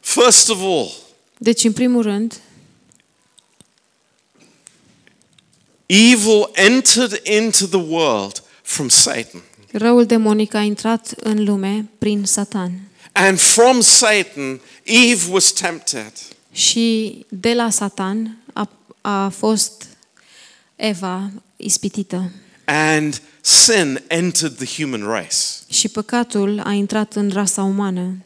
first 0.00 0.48
of 0.48 0.58
all, 0.60 0.90
Deci, 1.38 1.64
în 1.64 1.72
primul 1.72 2.02
rând, 2.02 2.40
evil 5.86 6.50
entered 6.54 7.20
into 7.24 7.66
the 7.66 7.78
world 7.88 8.42
from 8.62 8.88
Satan. 8.88 9.42
răul 9.72 10.06
demonic 10.06 10.54
a 10.54 10.60
intrat 10.60 11.14
în 11.16 11.44
lume 11.44 11.88
prin 11.98 12.24
Satan. 12.24 12.72
And 13.12 13.38
from 13.38 13.80
Satan, 13.80 14.60
Eve 14.82 15.22
was 15.30 15.52
tempted. 15.52 16.12
Și 16.52 17.18
de 17.28 17.52
la 17.52 17.70
Satan 17.70 18.38
a, 19.04 19.24
a 19.24 19.28
fost 19.28 19.86
Eva 20.76 21.30
ispitită. 21.56 22.30
And 22.64 23.22
sin 23.40 24.02
entered 24.06 24.56
the 24.56 24.82
human 24.82 25.02
race. 25.06 25.36
Și 25.70 25.88
păcatul 25.88 26.60
a 26.64 26.72
intrat 26.72 27.14
în 27.14 27.30
rasa 27.32 27.62
umană. 27.62 28.16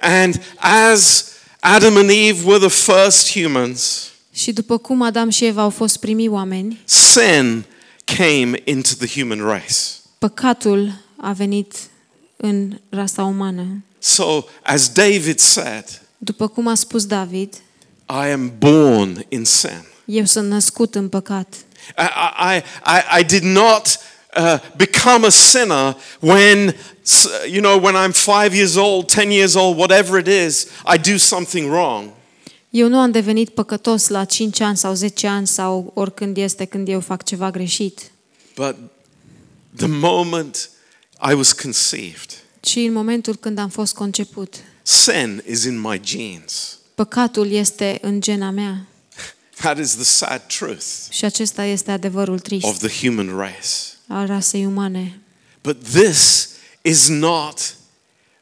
And 0.00 0.42
as 0.56 1.24
Adam 1.60 1.96
and 1.96 2.08
Eve 2.10 2.44
were 2.44 2.66
the 2.66 2.92
first 2.92 3.30
humans, 3.32 4.10
Și 4.32 4.52
după 4.52 4.78
cum 4.78 5.02
Adam 5.02 5.28
și 5.28 5.44
Eva 5.44 5.62
au 5.62 5.70
fost 5.70 5.96
primii 5.96 6.28
oameni, 6.28 6.80
sin 6.84 7.64
came 8.04 8.62
into 8.64 8.90
the 8.98 9.20
human 9.20 9.38
race. 9.40 9.74
păcatul 10.18 10.92
a 11.16 11.32
venit 11.32 11.74
în 12.36 12.78
rasa 12.88 13.24
umană. 13.24 13.84
So, 13.98 14.44
as 14.62 14.88
David 14.92 15.38
said, 15.38 16.02
După 16.18 16.48
cum 16.48 16.66
a 16.66 16.74
spus 16.74 17.04
David, 17.06 17.54
I 18.08 18.30
am 18.32 18.52
born 18.58 19.24
in 19.28 19.44
sin. 19.44 19.84
Eu 20.10 20.24
sunt 20.24 20.48
născut 20.48 20.94
în 20.94 21.08
păcat. 21.08 21.54
I, 21.98 22.02
I, 22.56 22.62
I, 22.86 23.20
I 23.20 23.24
did 23.24 23.42
not 23.42 23.98
uh, 24.36 24.58
become 24.76 25.26
a 25.26 25.30
sinner 25.30 25.96
when, 26.20 26.76
s- 27.02 27.28
you 27.50 27.60
know, 27.62 27.80
when 27.84 27.94
I'm 28.10 28.12
five 28.14 28.54
years 28.56 28.74
old, 28.74 29.06
ten 29.12 29.30
years 29.30 29.54
old, 29.54 29.76
whatever 29.78 30.18
it 30.26 30.46
is, 30.46 30.66
I 30.94 31.10
do 31.12 31.16
something 31.18 31.70
wrong. 31.70 32.08
Eu 32.70 32.88
nu 32.88 32.98
am 32.98 33.10
devenit 33.10 33.48
păcătos 33.48 34.08
la 34.08 34.24
5 34.24 34.60
ani 34.60 34.76
sau 34.76 34.94
10 34.94 35.26
ani 35.26 35.46
sau 35.46 35.90
oricând 35.94 36.36
este 36.36 36.64
când 36.64 36.88
eu 36.88 37.00
fac 37.00 37.22
ceva 37.24 37.50
greșit, 37.50 38.00
But 38.56 38.76
the 39.76 39.86
moment 39.86 40.70
I 41.30 41.34
was 41.34 41.52
conceived, 41.52 42.30
ci 42.60 42.74
în 42.76 42.92
momentul 42.92 43.36
când 43.36 43.58
am 43.58 43.68
fost 43.68 43.94
conceput. 43.94 44.54
sin 44.82 45.42
is 45.50 45.64
in 45.64 45.80
my 45.80 46.00
genes. 46.00 46.78
Păcatul 46.94 47.50
este 47.50 47.98
în 48.02 48.20
gena 48.20 48.50
mea 48.50 48.86
That 49.60 49.78
is 49.78 49.94
the 49.94 50.04
sad 50.04 50.42
truth 50.46 50.84
și 51.10 51.24
acesta 51.24 51.64
este 51.64 51.90
adevărul 51.90 52.34
of 52.34 52.42
trist 52.42 52.78
the 52.86 53.06
human 53.06 53.36
race. 53.36 53.68
al 54.06 54.26
rasei 54.26 54.66
umane. 54.66 55.20
But 55.62 55.76
this 55.92 56.48
is 56.82 57.08
not 57.08 57.74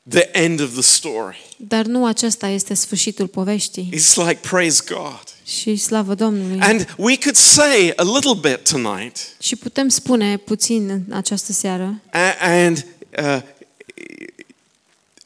the 0.09 0.29
end 0.33 0.61
of 0.61 0.73
the 0.73 0.83
story. 0.83 1.37
Dar 1.57 1.85
nu 1.85 2.07
acesta 2.07 2.49
este 2.49 2.75
sfârșitul 2.75 3.27
poveștii. 3.27 3.91
It's 3.95 4.15
like, 4.15 4.39
praise 4.49 4.83
God. 4.89 5.23
Și 5.45 5.77
slavă 5.77 6.15
Domnului. 6.15 6.59
And 6.61 6.95
we 6.97 7.17
could 7.19 7.37
say 7.37 7.93
a 7.97 8.03
little 8.03 8.35
bit 8.51 8.69
tonight, 8.71 9.17
Și 9.41 9.57
putem 9.57 9.89
spune 9.89 10.37
puțin 10.37 10.89
în 10.89 11.13
această 11.17 11.53
seară 11.53 12.01
a- 12.11 12.35
and 12.41 12.87
uh, 13.23 13.43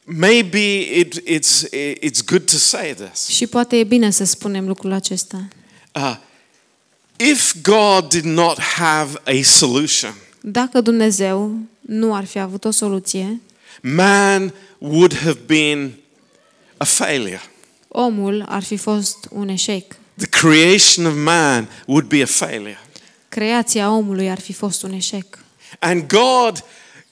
maybe 0.04 0.58
it, 0.98 1.20
it's, 1.28 1.64
it's 2.02 2.22
good 2.26 2.44
to 2.50 2.56
say 2.56 2.94
this. 2.94 3.26
și 3.28 3.46
poate 3.46 3.76
e 3.78 3.84
bine 3.84 4.10
să 4.10 4.24
spunem 4.24 4.66
lucrul 4.66 4.92
acesta. 4.92 5.48
Uh, 5.94 6.14
if 7.16 7.54
God 7.62 8.08
did 8.08 8.24
not 8.24 8.58
have 8.58 9.20
a 9.26 9.42
solution, 9.42 10.14
Dacă 10.40 10.80
Dumnezeu 10.80 11.58
nu 11.80 12.14
ar 12.14 12.24
fi 12.24 12.38
avut 12.38 12.64
o 12.64 12.70
soluție, 12.70 13.40
man 13.82 14.54
would 14.78 15.14
have 15.18 15.38
been 15.46 15.92
a 16.76 16.84
failure. 16.84 17.40
omul 17.88 18.44
ar 18.48 18.62
fi 18.62 18.76
fost 18.76 19.16
un 19.30 19.48
eșec. 19.48 19.96
The 20.16 20.26
creation 20.26 21.06
of 21.06 21.14
man 21.16 21.68
would 21.86 22.06
be 22.06 22.22
a 22.22 22.26
failure. 22.26 22.78
Creația 23.28 23.90
omului 23.90 24.30
ar 24.30 24.40
fi 24.40 24.52
fost 24.52 24.82
un 24.82 24.92
eșec. 24.92 25.38
And 25.78 26.06
God, 26.06 26.64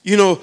you 0.03 0.17
know, 0.17 0.41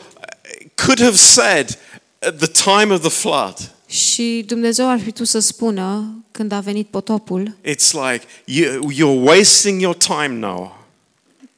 could 0.76 1.00
have 1.02 1.16
said 1.18 1.78
at 2.20 2.38
the 2.38 2.48
time 2.48 2.94
of 2.94 3.00
the 3.02 3.10
flood, 3.10 3.72
Și 3.88 4.44
Dumnezeu 4.48 4.90
ar 4.90 4.98
fi 5.00 5.04
putut 5.06 5.28
să 5.28 5.40
spună 5.40 6.16
când 6.32 6.52
a 6.52 6.60
venit 6.60 6.88
potopul, 6.88 7.56
it's 7.66 7.92
like, 7.92 8.22
you, 8.46 8.92
you're 8.92 9.24
wasting 9.26 9.82
your 9.82 9.96
time, 9.96 10.28
Noah. 10.40 10.72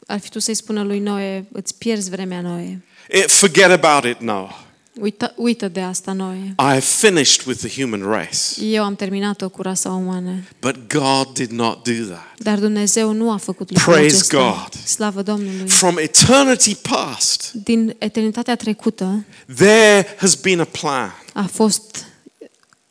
ar 0.05 0.19
fi 0.19 0.29
tu 0.29 0.39
să-i 0.39 0.53
spună 0.53 0.83
lui 0.83 1.00
Noe, 1.00 1.45
îți 1.51 1.77
pierzi 1.77 2.09
vremea 2.09 2.41
Noe. 2.41 2.81
Eh, 3.09 3.24
forget 3.27 3.69
about 3.83 4.03
it, 4.12 4.19
Noah. 4.21 4.55
Uită, 5.00 5.33
uită 5.36 5.67
de 5.67 5.81
asta 5.81 6.12
Noe. 6.13 6.38
I 6.38 6.53
have 6.63 6.79
finished 6.79 7.45
with 7.45 7.59
the 7.67 7.81
human 7.81 8.01
race. 8.01 8.65
Eu 8.65 8.83
am 8.83 8.95
terminat-o 8.95 9.50
cu 9.50 9.62
rasa 9.62 9.89
umană. 9.89 10.31
But 10.62 10.75
God 10.88 11.33
did 11.33 11.51
not 11.51 11.83
do 11.83 12.05
that. 12.05 12.27
Dar 12.38 12.59
Dumnezeu 12.59 13.12
nu 13.12 13.31
a 13.31 13.38
făcut 13.38 13.71
lucrul 13.71 13.93
Praise 13.93 14.15
acesta. 14.15 14.38
God. 14.71 14.83
Slavă 14.86 15.21
Domnului. 15.21 15.67
From 15.69 15.98
eternity 15.98 16.75
past, 16.75 17.51
Din 17.63 17.95
eternitatea 17.98 18.55
trecută 18.55 19.25
there 19.55 20.07
has 20.17 20.36
been 20.36 20.59
a 20.59 20.63
plan. 20.81 21.12
a 21.33 21.50
fost 21.51 22.05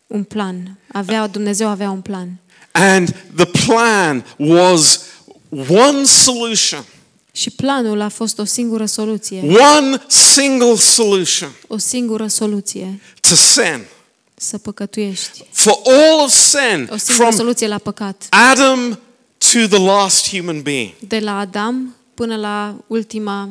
un 0.09 0.23
plan. 0.25 0.79
Avea, 0.93 1.27
Dumnezeu 1.27 1.69
avea 1.69 1.91
un 1.91 2.00
plan. 2.00 2.29
And 2.73 3.15
the 3.37 3.45
plan 3.67 4.25
was 4.37 5.00
one 5.69 6.05
solution, 6.05 6.85
Și 7.33 7.50
planul 7.50 8.00
a 8.00 8.09
fost 8.09 8.38
o 8.38 8.45
singură 8.45 8.87
soluție. 8.87 9.41
one 9.77 10.03
single 10.07 10.75
solution 10.77 11.50
O 11.67 11.77
singură 11.79 12.27
soluție. 12.27 13.00
to 13.21 13.35
sin. 13.35 13.85
Să 14.35 14.59
păcătuiești. 14.59 15.45
For 15.50 15.81
all 15.87 16.21
of 16.25 16.33
sin, 16.33 16.88
O 16.93 16.97
singură 16.97 16.97
from 17.25 17.31
soluție 17.31 17.67
la 17.69 17.79
păcat. 17.79 18.27
Adam 18.31 18.99
to 19.53 19.67
the 19.77 19.79
last 19.85 20.29
human 20.29 20.62
being. 20.62 20.91
De 21.09 21.19
la 21.19 21.38
Adam 21.38 21.95
până 22.15 22.37
la 22.37 22.75
ultima 22.87 23.49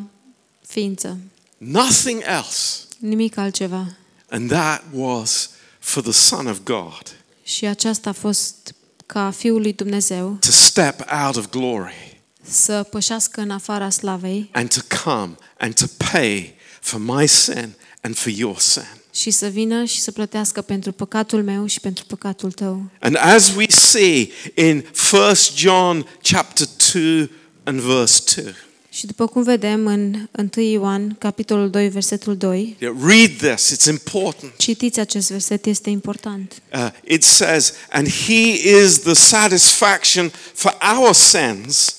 ființă. 0.68 1.18
Nothing 1.58 2.22
else. 2.26 2.80
Nimic 3.00 3.38
altceva. 3.38 3.86
And 4.30 4.50
that 4.50 4.84
was 4.94 5.50
for 5.88 6.04
the 6.04 6.12
Son 6.12 6.48
of 6.48 6.58
God 6.64 7.02
Și 7.44 7.66
aceasta 7.66 8.10
a 8.10 8.14
fost 8.14 8.76
ca 9.06 9.32
Fiul 9.32 9.62
lui 9.62 9.74
Dumnezeu 9.74 10.38
to 10.40 10.52
step 10.52 11.00
out 11.26 11.36
of 11.36 11.50
glory 11.50 12.22
să 12.50 12.84
pășească 12.90 13.42
în 13.42 13.50
afara 13.50 13.90
slavei 13.90 14.50
and 14.52 14.74
to 14.74 14.96
come 15.04 15.36
and 15.58 15.74
to 15.74 15.86
pay 16.12 16.56
for 16.82 17.00
my 17.00 17.28
sin 17.28 17.74
and 18.02 18.16
for 18.18 18.32
your 18.36 18.60
sin. 18.60 18.88
și 19.14 19.32
să 19.32 19.48
vină 19.48 19.84
și 19.84 20.02
să 20.02 20.12
plătească 20.12 20.62
pentru 20.62 20.92
păcatul 20.92 21.44
meu 21.44 21.66
și 21.66 21.80
pentru 21.80 22.06
păcatul 22.06 22.52
tău. 22.52 22.90
And 23.00 23.18
as 23.20 23.56
we 23.56 23.66
see 23.70 24.30
in 24.56 24.86
1 25.14 25.34
John 25.56 26.08
chapter 26.22 26.68
2 26.94 27.30
and 27.64 27.80
verse 27.80 28.42
2, 28.42 28.54
Și 28.98 29.06
după 29.06 29.28
cum 29.28 29.44
vedem 29.44 29.88
în 29.88 30.28
1 30.56 30.66
Ioan, 30.66 31.16
capitolul 31.20 31.70
2, 31.70 31.90
versetul 31.90 32.36
2, 32.36 32.76
yeah, 32.80 32.96
read 33.06 33.56
this, 33.56 33.76
it's 33.76 33.90
important. 33.90 34.54
citiți 34.58 35.00
acest 35.00 35.32
verset, 35.32 35.66
este 35.66 35.90
important. 35.90 36.62
Uh, 36.74 36.88
it 37.04 37.24
says, 37.24 37.74
And 37.90 38.08
he 38.08 38.70
is 38.84 39.00
the 39.00 39.14
satisfaction 39.14 40.32
for 40.54 40.78
our 40.98 41.14
sins, 41.14 41.96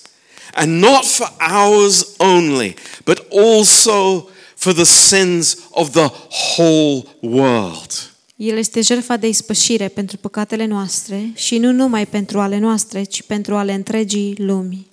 and 0.53 0.83
not 0.83 1.05
for 1.05 1.33
ours 1.39 2.07
only, 2.17 2.75
but 3.05 3.27
also 3.31 4.29
for 4.57 4.73
the 4.73 4.85
sins 4.85 5.59
of 5.71 5.91
the 5.91 6.11
whole 6.57 7.05
world. 7.21 8.13
El 8.37 8.57
este 8.57 8.81
jertfa 8.81 9.17
de 9.17 9.29
ispășire 9.29 9.89
pentru 9.89 10.17
păcatele 10.17 10.67
noastre 10.67 11.33
și 11.35 11.59
nu 11.59 11.73
numai 11.73 12.07
pentru 12.07 12.41
ale 12.41 12.59
noastre, 12.59 13.03
ci 13.03 13.23
pentru 13.23 13.57
ale 13.57 13.73
întregii 13.73 14.35
lumi. 14.39 14.87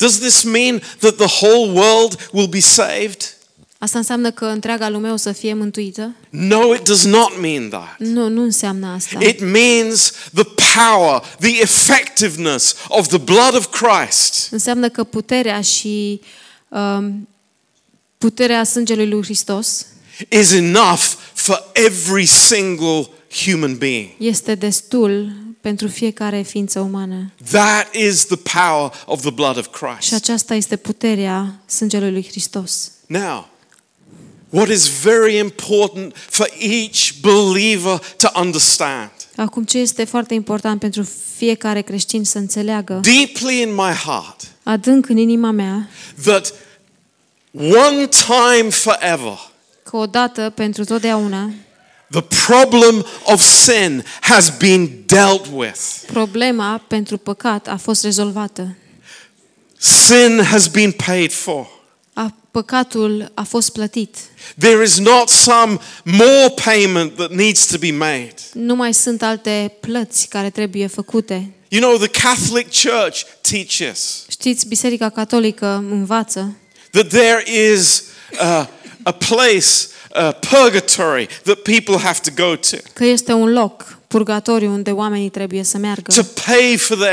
Does 0.00 0.18
this 0.18 0.42
mean 0.42 0.82
that 0.98 1.16
the 1.16 1.46
whole 1.46 1.72
world 1.72 2.28
will 2.32 2.46
be 2.48 2.60
saved? 2.60 3.34
Asta 3.78 3.98
înseamnă 3.98 4.30
că 4.30 4.44
întreaga 4.44 4.88
lume 4.88 5.10
o 5.10 5.16
să 5.16 5.32
fie 5.32 5.54
mântuită? 5.54 6.14
No, 6.30 6.74
it 6.74 6.84
does 6.84 7.04
not 7.04 7.40
mean 7.40 7.68
that. 7.68 7.96
Nu, 7.98 8.28
nu 8.28 8.42
înseamnă 8.42 8.86
asta. 8.86 9.18
It 9.24 9.40
means 9.40 10.12
the 10.34 10.44
power, 10.84 11.22
the 11.40 11.60
effectiveness 11.60 12.74
of 12.88 13.06
the 13.08 13.18
blood 13.18 13.54
of 13.54 13.66
Christ 13.66 14.48
Înseamnă 14.50 14.88
că 14.88 15.04
puterea 15.04 15.60
și 15.60 16.20
um, 16.68 17.28
puterea 18.18 18.64
sângelui 18.64 19.08
lui 19.08 19.22
Hristos 19.22 19.86
is 20.28 20.52
enough 20.52 21.02
for 21.34 21.70
every 21.72 22.26
single 22.26 23.08
human 23.44 23.76
being. 23.76 24.08
este 24.18 24.54
destul 24.54 25.32
pentru 25.60 25.88
fiecare 25.88 26.42
ființă 26.42 26.80
umană. 26.80 27.32
That 27.50 27.94
is 27.94 28.24
the 28.26 28.36
power 28.36 28.92
of 29.06 29.20
the 29.20 29.30
blood 29.30 29.56
of 29.56 29.64
Și 29.64 29.70
Christ. 29.70 30.12
aceasta 30.12 30.54
este 30.54 30.76
puterea 30.76 31.54
sângelui 31.66 32.10
lui 32.10 32.26
Hristos. 32.28 32.90
Now, 33.06 33.48
what 34.48 34.68
is 34.68 34.88
very 35.02 35.36
important 35.38 36.16
for 36.16 36.50
each 36.58 37.10
believer 37.20 37.98
to 38.16 38.28
understand, 38.40 39.10
Acum 39.36 39.64
ce 39.64 39.78
este 39.78 40.04
foarte 40.04 40.34
important 40.34 40.80
pentru 40.80 41.08
fiecare 41.36 41.80
creștin 41.82 42.24
să 42.24 42.38
înțeleagă 42.38 43.00
deeply 43.02 43.60
in 43.60 43.74
my 43.74 43.92
heart, 44.04 44.46
adânc 44.62 45.08
în 45.08 45.16
inima 45.16 45.50
mea 45.50 45.88
that 46.22 46.52
one 47.60 48.08
time 48.08 48.70
forever, 48.70 49.38
că 49.82 49.96
odată 49.96 50.52
pentru 50.54 50.84
totdeauna 50.84 51.50
the 52.10 52.22
problem 52.46 53.04
of 53.24 53.40
sin 53.40 54.04
has 54.20 54.50
been 54.58 55.02
dealt 55.06 55.46
with. 55.52 55.78
problema 56.06 56.84
pentru 56.88 57.16
păcat 57.16 57.68
a 57.68 57.76
fost 57.76 58.02
rezolvată. 58.02 58.76
Sin 59.78 60.42
has 60.42 60.66
been 60.66 60.92
paid 60.92 61.32
for. 61.32 61.66
A, 62.12 62.34
păcatul 62.50 63.30
a 63.34 63.42
fost 63.42 63.72
plătit. 63.72 64.16
There 64.58 64.82
is 64.82 64.98
not 64.98 65.28
some 65.28 65.78
more 66.04 66.54
payment 66.64 67.16
that 67.16 67.30
needs 67.30 67.66
to 67.66 67.78
be 67.78 67.90
made. 67.90 68.34
Nu 68.52 68.74
mai 68.74 68.94
sunt 68.94 69.22
alte 69.22 69.76
plăți 69.80 70.28
care 70.28 70.50
trebuie 70.50 70.86
făcute. 70.86 71.54
You 71.68 71.82
know, 71.82 72.06
the 72.06 72.22
Catholic 72.22 72.66
Church 72.82 73.22
teaches 73.40 74.24
Știți, 74.28 74.66
Biserica 74.66 75.08
Catolică 75.08 75.66
învață 75.90 76.54
that 76.90 77.08
there 77.08 77.42
is 77.46 78.04
uh, 78.40 78.66
a 79.02 79.12
place, 79.12 79.66
uh, 80.14 80.32
purgatory, 80.50 81.26
that 81.44 81.62
people 81.62 81.98
have 81.98 82.20
to 82.20 82.30
go 82.36 82.56
to. 82.56 82.76
că 82.92 83.04
este 83.04 83.32
un 83.32 83.52
loc, 83.52 83.98
purgatoriu, 84.10 84.70
unde 84.72 84.90
oamenii 84.90 85.28
trebuie 85.28 85.62
să 85.62 85.78
meargă 85.78 86.12
to 86.14 86.22
pay 86.46 86.76
for 86.78 86.96
their 86.96 87.10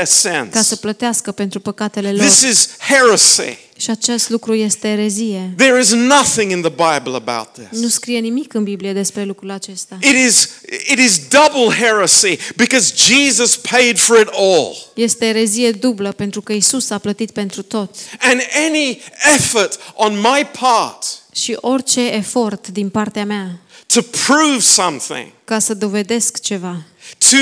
ca 0.50 0.60
să 0.60 0.62
sins. 0.68 0.80
plătească 0.80 1.32
pentru 1.32 1.60
păcatele 1.60 2.12
lor. 2.12 2.20
This 2.26 2.40
is 2.42 2.68
heresy. 2.78 3.58
Și 3.76 3.90
acest 3.90 4.28
lucru 4.30 4.54
este 4.54 4.88
erezie. 4.88 5.52
There 5.56 5.80
is 5.80 5.92
nothing 5.92 6.50
in 6.50 6.60
the 6.60 6.70
Bible 6.70 7.14
about 7.14 7.48
Nu 7.70 7.78
this. 7.80 7.92
scrie 7.92 8.18
nimic 8.18 8.54
în 8.54 8.62
Biblie 8.64 8.92
despre 8.92 9.24
lucrul 9.24 9.50
acesta. 9.50 9.98
It 10.00 10.26
is, 10.28 10.48
it 10.90 10.98
is 10.98 11.20
double 11.28 11.76
heresy 11.76 12.38
because 12.56 12.92
Jesus 12.96 13.56
paid 13.56 13.98
for 13.98 14.18
it 14.20 14.28
all. 14.32 14.76
Este 14.94 15.24
erezie 15.26 15.70
dublă 15.70 16.12
pentru 16.12 16.40
că 16.40 16.52
Isus 16.52 16.90
a 16.90 16.98
plătit 16.98 17.30
pentru 17.30 17.62
tot. 17.62 17.94
And 18.20 18.40
any 18.68 19.02
effort 19.34 19.78
on 19.94 20.14
my 20.14 20.48
part 20.60 21.04
Și 21.32 21.56
orice 21.60 22.00
efort 22.06 22.68
din 22.68 22.88
partea 22.88 23.24
mea 23.24 23.60
to 23.94 24.02
prove 24.26 24.60
something, 24.60 25.32
ca 25.44 25.58
să 25.58 25.74
dovedesc 25.74 26.40
ceva, 26.40 26.82
to, 27.30 27.36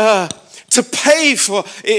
uh, 0.00 0.26
to 0.68 0.82
pay 0.82 1.36
for, 1.36 1.64
eh, 1.84 1.94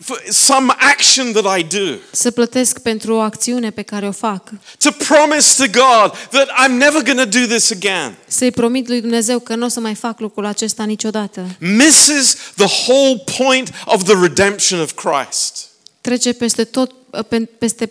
for 0.00 0.22
some 0.28 0.74
action 0.78 1.32
that 1.32 1.58
I 1.58 1.62
do, 1.62 1.94
să 2.10 2.30
plătesc 2.30 2.78
pentru 2.78 3.14
o 3.14 3.20
acțiune 3.20 3.70
pe 3.70 3.82
care 3.82 4.06
o 4.08 4.12
fac, 4.12 4.50
to 4.78 4.90
promise 4.90 5.64
to 5.66 5.70
God 5.80 6.12
that 6.30 6.48
I'm 6.66 6.70
never 6.72 7.02
going 7.02 7.18
to 7.30 7.38
do 7.38 7.46
this 7.46 7.70
again, 7.70 8.16
să-i 8.26 8.50
promit 8.50 8.88
lui 8.88 9.00
Dumnezeu 9.00 9.38
că 9.38 9.54
nu 9.54 9.64
o 9.64 9.68
să 9.68 9.80
mai 9.80 9.94
fac 9.94 10.20
lucrul 10.20 10.44
acesta 10.44 10.84
niciodată, 10.84 11.46
misses 11.58 12.36
the 12.56 12.66
whole 12.88 13.22
point 13.38 13.70
of 13.84 14.02
the 14.04 14.14
redemption 14.20 14.80
of 14.80 14.92
Christ. 14.92 15.66
trece 16.00 16.32
peste 16.32 16.64
tot, 16.64 16.92
pe- 17.28 17.48
peste 17.58 17.90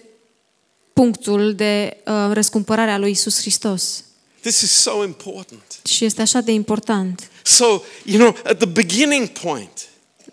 punctul 0.93 1.53
de 1.55 1.97
uh, 2.05 2.13
răscumpărare 2.33 2.91
a 2.91 2.97
lui 2.97 3.11
Isus 3.11 3.39
Hristos. 3.39 4.03
This 4.41 4.61
is 4.61 4.71
so 4.71 5.03
important. 5.03 5.63
Și 5.89 6.05
este 6.05 6.21
așa 6.21 6.41
de 6.41 6.51
important. 6.51 7.29
So, 7.43 7.65
you 8.05 8.17
know, 8.19 8.35
at 8.45 8.57
the 8.57 8.67
beginning 8.67 9.27
point, 9.27 9.71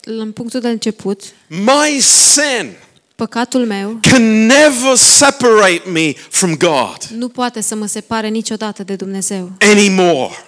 În 0.04 0.32
punctul 0.32 0.60
de 0.60 0.68
început, 0.68 1.22
my 1.48 2.00
sin 2.00 2.72
păcatul 3.14 3.66
meu 3.66 3.98
can 4.00 4.46
never 4.46 4.94
separate 4.96 5.82
me 5.90 6.12
from 6.12 6.56
God 6.56 6.96
nu 7.10 7.28
poate 7.28 7.60
să 7.60 7.74
mă 7.74 7.86
separe 7.86 8.28
niciodată 8.28 8.82
de 8.82 8.94
Dumnezeu. 8.96 9.52
anymore. 9.60 10.44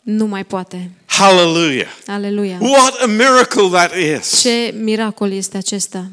Nu 0.00 0.26
mai 0.26 0.44
poate. 0.44 0.90
Hallelujah. 1.06 1.88
Aleluia. 2.06 2.58
What 2.60 3.00
a 3.02 3.06
miracle 3.06 3.68
that 3.68 3.92
is. 4.20 4.40
Ce 4.40 4.74
miracol 4.80 5.32
este 5.32 5.56
acesta? 5.56 6.10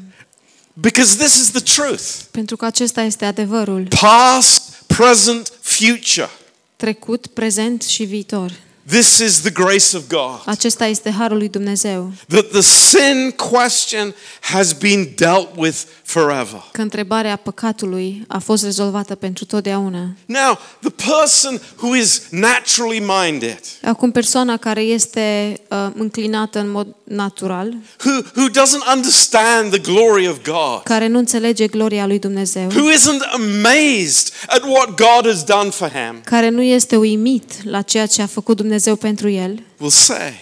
Because 0.72 1.16
this 1.16 1.34
is 1.34 1.50
the 1.50 1.60
truth. 1.60 2.02
Pentru 2.30 2.56
că 2.56 2.64
acesta 2.64 3.02
este 3.02 3.24
adevărul. 3.24 3.86
Past, 4.00 4.62
present, 4.86 5.52
future. 5.80 6.28
Trecut, 6.76 7.26
prezent 7.26 7.82
și 7.82 8.04
viitor. 8.04 8.52
This 8.86 9.18
is 9.18 9.40
the 9.40 9.50
grace 9.50 9.96
of 9.96 10.02
God. 10.08 10.40
Acesta 10.44 10.86
este 10.86 11.10
harul 11.10 11.36
lui 11.36 11.48
Dumnezeu. 11.48 12.12
That 12.28 12.50
the 12.50 12.60
sin 12.60 13.30
question 13.50 14.14
has 14.40 14.72
been 14.72 15.08
dealt 15.16 15.48
with 15.56 15.76
forever. 16.02 16.64
Că 16.72 16.80
întrebarea 16.80 17.36
păcatului 17.36 18.24
a 18.28 18.38
fost 18.38 18.64
rezolvată 18.64 19.14
pentru 19.14 19.44
totdeauna. 19.44 20.14
Now, 20.26 20.58
the 20.80 21.10
person 21.10 21.60
who 21.76 21.96
is 21.96 22.22
naturally 22.30 23.04
minded, 23.20 23.60
Acum 23.82 24.10
persoana 24.10 24.56
care 24.56 24.80
este 24.80 25.56
uh, 25.68 25.88
înclinată 25.94 26.58
în 26.58 26.70
mod 26.70 26.86
natural, 27.04 27.74
who, 28.04 28.10
who 28.36 28.48
doesn't 28.48 28.94
understand 28.94 29.70
the 29.70 29.92
glory 29.92 30.28
of 30.28 30.36
God, 30.44 30.82
care 30.84 31.06
nu 31.06 31.18
înțelege 31.18 31.66
gloria 31.66 32.06
lui 32.06 32.18
Dumnezeu, 32.18 32.66
who 32.66 32.90
isn't 32.92 33.22
amazed 33.32 34.32
at 34.46 34.62
what 34.62 34.88
God 34.88 35.32
has 35.32 35.42
done 35.42 35.70
for 35.70 35.88
him, 35.88 36.20
care 36.24 36.48
nu 36.48 36.62
este 36.62 36.96
uimit 36.96 37.52
la 37.64 37.82
ceea 37.82 38.06
ce 38.06 38.22
a 38.22 38.26
făcut 38.26 38.56
Dumnezeu 38.56 38.69
pentru 38.98 39.28
el, 39.28 39.62
will 39.78 39.90
say, 39.90 40.32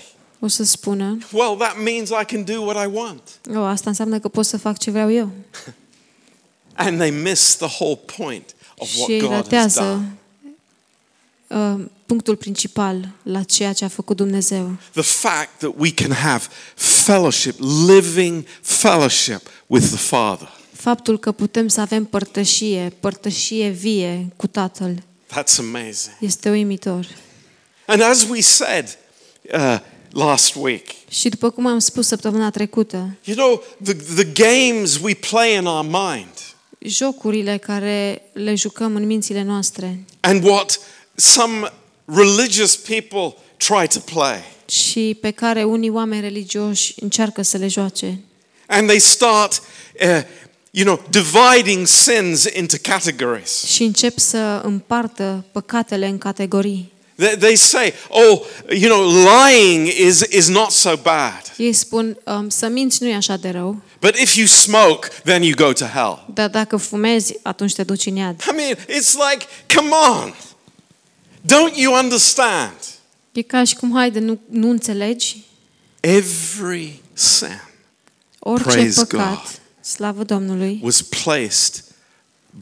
o 0.40 0.46
să 0.48 0.64
spună, 0.64 1.18
Well, 1.32 1.56
that 1.56 1.76
means 1.84 2.08
I 2.08 2.24
can 2.26 2.44
do 2.44 2.60
what 2.62 2.86
I 2.86 2.90
want. 2.92 3.22
o, 3.54 3.62
asta 3.64 3.88
înseamnă 3.90 4.18
că 4.18 4.28
pot 4.28 4.44
să 4.46 4.56
fac 4.58 4.78
ce 4.78 4.90
vreau 4.90 5.12
eu. 5.12 5.30
And 6.74 6.98
they 6.98 7.10
miss 7.10 7.56
the 7.56 7.66
whole 7.80 7.98
point 8.16 8.54
of 8.76 8.96
what 8.96 9.08
Și 9.10 9.18
God 9.18 9.28
has 9.30 9.40
ratează 9.40 9.80
done. 9.80 11.74
uh, 11.74 11.84
punctul 12.06 12.36
principal 12.36 13.08
la 13.22 13.42
ceea 13.42 13.72
ce 13.72 13.84
a 13.84 13.88
făcut 13.88 14.16
Dumnezeu. 14.16 14.76
The 14.92 15.02
fact 15.02 15.58
that 15.58 15.72
we 15.76 15.92
can 15.92 16.12
have 16.12 16.44
fellowship, 16.74 17.54
living 17.86 18.44
fellowship 18.62 19.40
with 19.66 19.86
the 19.86 19.96
Father. 19.96 20.48
Faptul 20.72 21.18
că 21.18 21.32
putem 21.32 21.68
să 21.68 21.80
avem 21.80 22.04
părtășie, 22.04 22.92
părtășie 23.00 23.68
vie 23.68 24.28
cu 24.36 24.46
Tatăl, 24.46 24.94
That's 25.32 25.58
amazing. 25.58 26.16
este 26.20 26.50
uimitor. 26.50 27.06
And 27.90 28.02
as 28.02 28.26
we 28.28 28.40
said 28.40 28.98
uh, 29.54 29.78
last 30.10 30.54
week, 30.54 30.86
Și 31.08 31.28
după 31.28 31.50
cum 31.50 31.66
am 31.66 31.78
spus 31.78 32.06
săptămâna 32.06 32.50
trecută, 32.50 33.16
you 33.24 33.36
know, 33.36 33.62
the, 33.84 33.94
the 34.22 34.24
games 34.24 34.98
we 35.02 35.14
play 35.14 35.54
in 35.54 35.64
our 35.66 35.84
mind 35.84 36.28
jocurile 36.78 37.56
care 37.56 38.22
le 38.32 38.54
jucăm 38.54 38.96
în 38.96 39.06
mințile 39.06 39.42
noastre 39.42 40.04
and 40.20 40.44
what 40.44 40.80
some 41.14 41.72
religious 42.04 42.76
people 42.76 43.34
try 43.56 43.86
to 43.88 43.98
play. 44.14 44.42
și 44.68 45.16
pe 45.20 45.30
care 45.30 45.64
unii 45.64 45.90
oameni 45.90 46.20
religioși 46.20 46.94
încearcă 47.00 47.42
să 47.42 47.56
le 47.56 47.68
joace 47.68 48.20
And 48.66 48.86
they 48.88 48.98
start, 48.98 49.62
uh, 50.02 50.22
you 50.70 50.84
know, 50.84 51.04
dividing 51.10 51.86
sins 51.86 52.44
into 52.56 52.76
categories. 52.82 53.64
și 53.64 53.82
încep 53.82 54.18
să 54.18 54.60
împartă 54.64 55.44
păcatele 55.52 56.06
în 56.06 56.18
categorii. 56.18 56.92
They, 57.18 57.36
they 57.36 57.56
say, 57.56 57.94
oh, 58.10 58.46
you 58.70 58.88
know, 58.88 59.02
lying 59.02 59.88
is, 59.88 60.22
is 60.30 60.48
not 60.48 60.70
so 60.70 60.96
bad. 60.96 61.42
Ei 61.56 61.72
spun, 61.72 62.18
um, 62.24 62.48
să 62.48 62.68
minți 62.68 63.02
nu 63.02 63.08
e 63.08 63.14
așa 63.14 63.36
de 63.36 63.48
rău, 63.50 63.82
But 64.00 64.16
if 64.16 64.34
you 64.36 64.46
smoke, 64.46 65.08
then 65.24 65.42
you 65.42 65.54
go 65.56 65.72
to 65.72 65.84
hell. 65.84 66.24
dar 66.34 66.48
dacă 66.48 66.76
fumezi, 66.76 67.34
atunci 67.42 67.74
te 67.74 67.82
duci 67.82 68.06
în 68.06 68.16
iad. 68.16 68.42
I 68.50 68.54
mean, 68.56 68.74
it's 68.74 69.12
like, 69.30 69.46
come 69.74 69.88
on. 69.90 70.34
Don't 71.40 71.74
you 71.74 71.94
understand? 71.94 72.76
E 73.32 73.42
ca 73.42 73.64
și 73.64 73.74
cum, 73.76 73.92
haide, 73.94 74.18
nu, 74.18 74.40
nu 74.50 74.70
înțelegi? 74.70 75.36
Every 76.00 77.02
sin 77.12 77.62
Orice 78.38 78.68
Praise 78.68 79.04
păcat, 79.04 79.28
God. 79.28 79.60
slavă 79.80 80.22
Domnului, 80.22 80.80
was 80.82 81.02
placed 81.02 81.84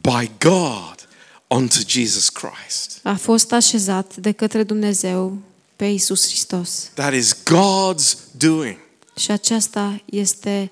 by 0.01 0.31
God 0.39 0.95
onto 1.47 1.75
Jesus 1.87 2.29
Christ. 2.29 2.99
a 3.03 3.15
fost 3.15 3.51
așezat 3.51 4.15
de 4.15 4.31
către 4.31 4.63
Dumnezeu 4.63 5.37
pe 5.75 5.85
Isus 5.85 6.27
Hristos. 6.27 6.89
That 6.93 7.13
is 7.13 7.35
God's 7.35 8.17
doing. 8.37 8.77
Și 9.19 9.31
aceasta 9.31 10.01
este 10.05 10.71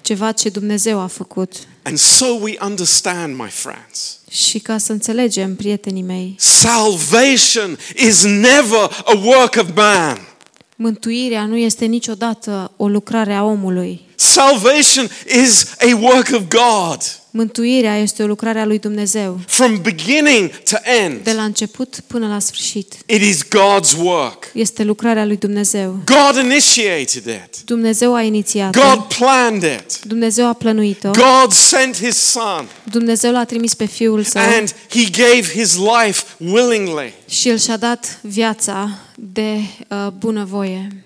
ceva 0.00 0.32
ce 0.32 0.48
Dumnezeu 0.48 0.98
a 1.00 1.06
făcut. 1.06 1.52
And 1.82 1.98
so 1.98 2.26
we 2.26 2.56
understand, 2.60 3.36
my 3.36 3.48
friends. 3.48 4.18
Și 4.30 4.58
ca 4.58 4.78
să 4.78 4.92
înțelegem, 4.92 5.56
prietenii 5.56 6.02
mei, 6.02 6.34
Salvation 6.38 7.78
is 7.96 8.22
never 8.22 9.02
a 9.04 9.12
work 9.24 9.56
of 9.60 9.66
man. 9.74 10.28
mântuirea 10.76 11.46
nu 11.46 11.56
este 11.56 11.84
niciodată 11.84 12.70
o 12.76 12.88
lucrare 12.88 13.34
a 13.34 13.42
omului. 13.44 14.00
Salvation 14.14 15.08
is 15.44 15.66
a 15.80 15.96
work 16.00 16.28
of 16.34 16.42
God 16.48 16.98
Mântuirea 17.36 17.96
este 17.98 18.22
o 18.22 18.26
lucrare 18.26 18.60
a 18.60 18.64
lui 18.64 18.78
Dumnezeu. 18.78 19.40
from 19.46 19.80
beginning 19.82 20.50
to 20.50 20.76
end. 21.02 21.22
De 21.22 21.32
la 21.32 21.44
început 21.44 22.00
până 22.06 22.28
la 22.28 22.38
sfârșit. 22.38 22.94
It 23.06 23.22
is 23.22 23.44
God's 23.44 23.98
work. 24.02 24.50
Este 24.52 24.82
lucrarea 24.82 25.24
lui 25.24 25.36
Dumnezeu. 25.36 25.98
God 26.04 26.44
initiated 26.44 27.26
it. 27.26 27.60
Dumnezeu 27.64 28.14
a 28.14 28.22
inițiat 28.22 28.76
God 28.76 29.02
planned 29.18 29.62
it. 29.62 30.04
Dumnezeu 30.04 30.46
a 30.46 30.52
plănuit-o. 30.52 31.10
God 31.10 31.52
sent 31.52 31.96
his 31.96 32.16
son 32.16 32.68
Dumnezeu 32.90 33.32
l-a 33.32 33.44
trimis 33.44 33.74
pe 33.74 33.84
Fiul 33.84 34.22
Său 34.22 34.42
and 34.42 34.74
he 34.88 35.04
gave 35.10 35.42
his 35.60 35.76
life 35.76 36.22
willingly 36.38 37.12
și 37.28 37.48
El 37.48 37.58
și-a 37.58 37.76
dat 37.76 38.18
viața 38.22 38.98
de 39.14 39.56
uh, 39.88 40.06
bunăvoie 40.18 41.04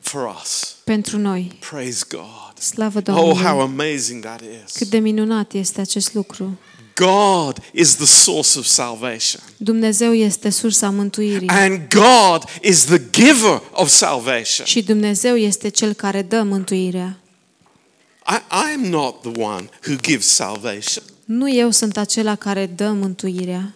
for 0.00 0.36
us. 0.42 0.76
pentru 0.84 1.18
noi. 1.18 1.58
Praise 1.70 2.04
God. 2.08 2.47
Slavă 2.60 2.98
Oh, 2.98 3.14
how 3.14 3.34
Domnului! 3.58 3.62
amazing 3.62 4.22
that 4.24 4.40
Cât 4.72 4.80
is. 4.80 4.88
de 4.88 4.98
minunat 4.98 5.52
este 5.52 5.80
acest 5.80 6.14
lucru. 6.14 6.58
God 6.94 7.58
is 7.72 7.94
the 7.94 8.04
source 8.06 8.58
of 8.58 8.64
salvation. 8.64 9.42
Dumnezeu 9.56 10.14
este 10.14 10.50
sursa 10.50 10.90
mântuirii 10.90 11.48
And 11.48 11.80
God 11.94 12.44
is 12.62 12.84
the 12.84 13.00
giver 13.10 13.62
of 13.72 13.88
salvation. 13.88 14.66
și 14.66 14.82
Dumnezeu 14.82 15.36
este 15.36 15.68
Cel 15.68 15.92
care 15.92 16.22
dă 16.22 16.42
mântuirea. 16.42 17.16
I, 18.30 18.36
I'm 18.36 18.88
not 18.88 19.20
the 19.32 19.42
one 19.42 19.68
who 19.86 19.96
gives 20.02 20.26
salvation. 20.26 21.04
Nu 21.24 21.50
eu 21.54 21.70
sunt 21.70 21.96
acela 21.96 22.34
care 22.34 22.66
dă 22.66 22.88
mântuirea. 22.90 23.72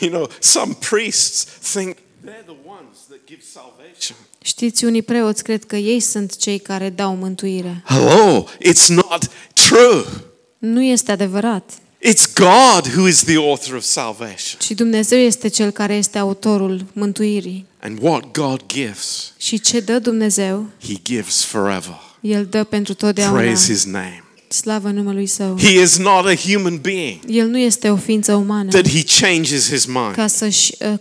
You 0.00 0.10
know, 0.10 0.28
some 0.40 0.76
priests 0.90 1.46
think 1.72 1.96
they're 2.26 2.44
the 2.44 2.56
ones 2.66 2.96
that 3.08 3.18
give 3.26 3.40
salvation. 3.52 4.16
Știți, 4.42 4.84
unii 4.84 5.02
preoți 5.02 5.42
cred 5.42 5.64
că 5.64 5.76
ei 5.76 6.00
sunt 6.00 6.36
cei 6.36 6.58
care 6.58 6.90
dau 6.90 7.14
mântuire. 7.14 7.82
Hello, 7.84 8.46
it's 8.60 8.86
not 8.86 9.30
true. 9.52 10.04
Nu 10.58 10.82
este 10.82 11.12
adevărat. 11.12 11.72
It's 12.08 12.32
God 12.34 12.94
who 12.94 13.08
is 13.08 13.24
the 13.24 13.36
author 13.36 13.74
of 13.74 13.82
salvation. 13.82 14.60
Și 14.60 14.74
Dumnezeu 14.74 15.18
este 15.18 15.48
Cel 15.48 15.70
care 15.70 15.94
este 15.94 16.18
autorul 16.18 16.84
mântuirii. 16.92 17.66
And 17.80 17.98
what 18.02 18.32
God 18.32 18.62
gives, 18.66 19.32
Și 19.36 19.60
ce 19.60 19.80
dă 19.80 19.98
Dumnezeu, 19.98 20.66
He 20.86 20.94
gives 21.02 21.44
forever. 21.44 22.00
El 22.20 22.46
dă 22.46 22.64
pentru 22.64 22.94
totdeauna. 22.94 23.38
Praise 23.40 23.72
His 23.72 23.84
name. 23.84 24.25
Slavă 24.48 24.88
numele 24.88 25.26
Său. 25.26 25.58
He 25.60 25.80
is 25.80 25.96
not 25.98 26.26
a 26.26 26.34
human 26.34 26.78
being 26.82 27.18
El 27.28 27.46
nu 27.46 27.58
este 27.58 27.90
o 27.90 27.96
ființă 27.96 28.34
umană 28.34 28.68
that 28.70 28.88
He 28.88 29.02
changes 29.20 29.68
His 29.70 29.84
mind. 29.84 30.14
ca, 30.14 30.26
să 30.26 30.48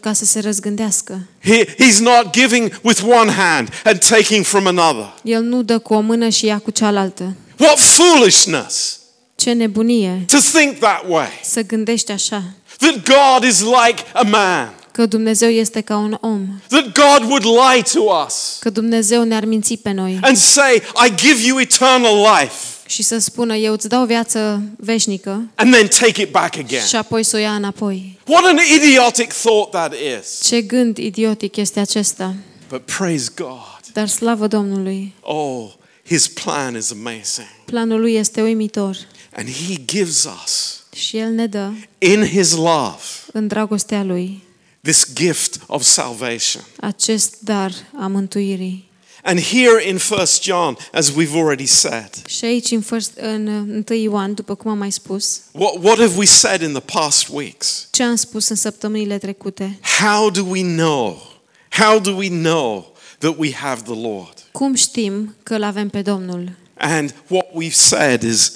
ca 0.01 0.13
să 0.13 0.25
se 0.25 0.39
răzgândească. 0.39 1.27
He, 1.43 1.65
he's 1.65 1.97
not 1.99 2.29
giving 2.34 2.79
with 2.81 3.01
one 3.19 3.31
hand 3.31 3.69
and 3.84 3.99
taking 4.08 4.45
from 4.45 4.67
another. 4.67 5.13
El 5.23 5.41
nu 5.43 5.63
dă 5.63 5.79
cu 5.79 5.93
o 5.93 5.99
mână 5.99 6.29
și 6.29 6.45
ia 6.45 6.58
cu 6.60 6.71
cealaltă. 6.71 7.36
What 7.60 7.79
foolishness 7.79 8.99
Ce 9.36 9.51
nebunie 9.53 10.25
to 10.27 10.38
think 10.58 10.77
that 10.79 11.03
way. 11.10 11.27
să 11.43 11.62
gândești 11.62 12.12
așa, 12.12 12.43
That 12.77 12.93
God 13.03 13.49
is 13.49 13.60
like 13.60 14.03
a 14.13 14.21
man. 14.21 14.73
că 14.91 15.05
Dumnezeu 15.05 15.49
este 15.49 15.81
ca 15.81 15.97
un 15.97 16.17
om, 16.21 16.47
That 16.67 16.84
God 16.91 17.29
would 17.29 17.43
lie 17.45 17.81
to 17.93 17.99
us 18.25 18.58
că 18.60 18.69
Dumnezeu 18.69 19.23
ne-ar 19.23 19.45
minți 19.45 19.73
pe 19.77 19.91
noi 19.91 20.19
and 20.21 20.38
say, 20.38 20.75
I 21.08 21.13
give 21.15 21.45
you 21.47 21.60
eternal 21.60 22.15
life, 22.39 22.55
și 22.86 23.04
să 23.04 23.17
spună, 23.17 23.56
eu 23.56 23.74
îți 23.74 23.88
dau 23.88 24.06
viață 24.06 24.62
veșnică 24.78 25.48
and 25.56 25.74
then 25.74 25.88
take 25.88 26.21
it 26.21 26.32
back 26.32 26.58
again. 26.58 26.86
și 26.86 26.95
apoi 26.95 27.24
să 27.24 27.36
o 27.36 27.39
ia 27.39 27.56
înapoi. 27.56 28.19
What 28.26 28.43
an 28.45 28.58
idiotic 28.76 29.34
thought 29.34 29.69
that 29.71 29.93
is. 30.19 30.39
Ce 30.43 30.62
gând 30.62 30.98
idiotic 30.98 31.56
este 31.56 31.80
acesta. 31.80 32.36
But 32.69 32.82
praise 32.98 33.30
God. 33.36 33.82
Dar 33.93 34.08
slavă 34.08 34.48
Domnului, 34.48 35.13
Oh, 35.21 35.71
his 36.08 36.28
plan 36.28 36.76
is 36.78 36.91
amazing. 36.91 37.48
planul 37.65 38.00
lui 38.00 38.13
este 38.15 38.41
uimitor 38.41 38.98
And 39.38 39.48
he 39.67 39.76
gives 39.86 40.28
us, 40.43 40.84
și 40.95 41.17
El 41.17 41.30
ne 41.32 41.48
dă, 41.48 41.69
in 41.98 42.26
his 42.28 42.52
love, 42.56 43.02
în 43.34 43.48
dragostea 43.48 44.04
Lui, 44.04 44.43
this 44.82 45.08
gift 45.13 45.60
of 45.67 45.84
salvation. 45.84 46.63
acest 46.80 47.36
dar 47.39 47.71
a 48.00 48.08
mântuirii. 48.08 48.85
And 49.27 49.39
here 49.39 49.79
in 49.79 49.97
1 49.97 50.25
John, 50.41 50.77
as 50.93 51.09
we've 51.11 51.35
already 51.35 51.65
said, 51.65 52.09
Și 52.27 52.45
aici, 52.45 52.71
în, 52.71 52.81
first, 52.81 53.11
în 53.15 53.47
1 53.89 53.97
Ioan, 53.97 54.33
după 54.33 54.55
cum 54.55 54.71
am 54.71 54.77
mai 54.77 54.91
spus, 54.91 55.41
what, 55.51 55.73
what 55.83 55.97
have 55.99 56.17
we 56.17 56.25
said 56.25 56.61
in 56.61 56.71
the 56.71 56.99
past 56.99 57.27
weeks? 57.31 57.88
ce 57.91 58.03
am 58.03 58.15
spus 58.15 58.47
în 58.47 58.55
săptămânile 58.55 59.17
trecute? 59.17 59.79
How 59.99 60.29
do 60.29 60.43
we 60.43 60.61
know? 60.61 61.21
How 61.69 61.99
do 61.99 62.11
we 62.15 62.29
know 62.29 62.95
that 63.17 63.35
we 63.38 63.53
have 63.53 63.81
the 63.81 64.01
Lord? 64.01 64.33
Cum 64.51 64.73
știm 64.73 65.35
că 65.43 65.55
îl 65.55 65.63
avem 65.63 65.89
pe 65.89 66.01
Domnul? 66.01 66.51
And 66.77 67.15
what 67.27 67.45
we've 67.45 67.71
said 67.73 68.23
is 68.23 68.51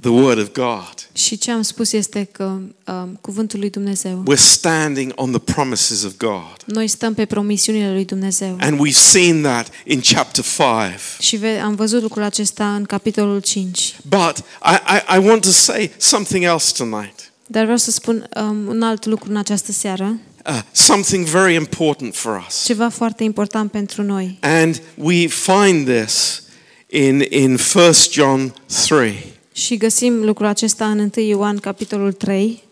the 0.00 0.10
Word 0.10 0.38
of 0.38 0.52
God. 0.52 0.94
Și 1.12 1.38
ce 1.38 1.50
am 1.50 1.62
spus 1.62 1.92
este 1.92 2.28
că 2.32 2.42
um, 2.42 3.18
cuvântul 3.20 3.58
lui 3.58 3.70
Dumnezeu. 3.70 4.22
We're 4.32 4.38
standing 4.38 5.12
on 5.14 5.30
the 5.30 5.40
promises 5.54 6.02
of 6.04 6.12
God. 6.16 6.56
Noi 6.64 6.88
stăm 6.88 7.14
pe 7.14 7.24
promisiunile 7.24 7.92
lui 7.92 8.04
Dumnezeu. 8.04 8.56
And 8.60 8.78
we've 8.86 8.92
seen 8.98 9.42
that 9.42 9.68
in 9.84 10.00
chapter 10.00 10.44
5. 10.44 11.00
Și 11.26 11.36
ve- 11.36 11.58
am 11.58 11.74
văzut 11.74 12.02
lucrul 12.02 12.22
acesta 12.22 12.74
în 12.74 12.84
capitolul 12.84 13.40
5. 13.40 13.96
But 14.08 14.36
I, 14.64 14.74
I, 15.14 15.16
I 15.16 15.26
want 15.28 15.42
to 15.42 15.50
say 15.50 15.90
something 15.96 16.44
else 16.44 16.72
tonight. 16.76 17.32
Dar 17.46 17.62
vreau 17.62 17.78
să 17.78 17.90
spun 17.90 18.28
um, 18.36 18.66
un 18.66 18.82
alt 18.82 19.04
lucru 19.04 19.30
în 19.30 19.36
această 19.36 19.72
seară, 19.72 20.16
Uh, 20.48 20.60
something 20.72 21.26
very 21.26 21.54
important 21.54 22.14
for 22.14 22.44
us. 22.48 22.64
ceva 22.64 22.88
foarte 22.88 23.24
important 23.24 23.70
pentru 23.70 24.02
noi. 24.02 24.38
And 24.40 24.80
we 24.94 25.26
find 25.26 25.88
this 26.04 26.42
in, 26.86 27.24
in 27.30 27.58
1 27.74 27.92
John 28.10 28.54
3. 28.86 29.36
Și 29.58 29.76
găsim 29.76 30.24
lucrul 30.24 30.46
acesta 30.46 30.90
în 30.90 31.10
1 31.16 31.26
Ioan 31.26 31.56
capitolul 31.56 32.12
3, 32.12 32.62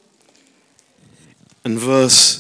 and 1.63 1.79
verse 1.79 2.39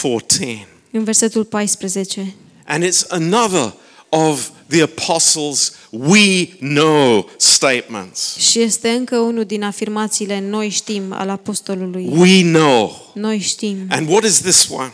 14. 0.00 0.68
în 0.90 1.04
versetul 1.04 1.44
14. 1.44 2.34
And 2.66 2.84
it's 2.84 3.06
another 3.08 3.74
of 4.08 4.48
the 4.66 4.82
apostles' 4.82 5.72
we 5.90 6.48
know 6.58 7.30
statements. 7.36 8.36
Și 8.36 8.60
este 8.60 8.88
încă 8.88 9.18
unul 9.18 9.44
din 9.44 9.62
afirmațiile 9.62 10.40
noi 10.40 10.68
știm 10.68 11.12
al 11.12 11.28
apostolului. 11.28 12.08
We 12.08 12.42
know. 12.42 13.10
Noi 13.14 13.38
știm. 13.38 13.86
And 13.88 14.08
what 14.08 14.24
is 14.24 14.40
this 14.40 14.68
one? 14.70 14.92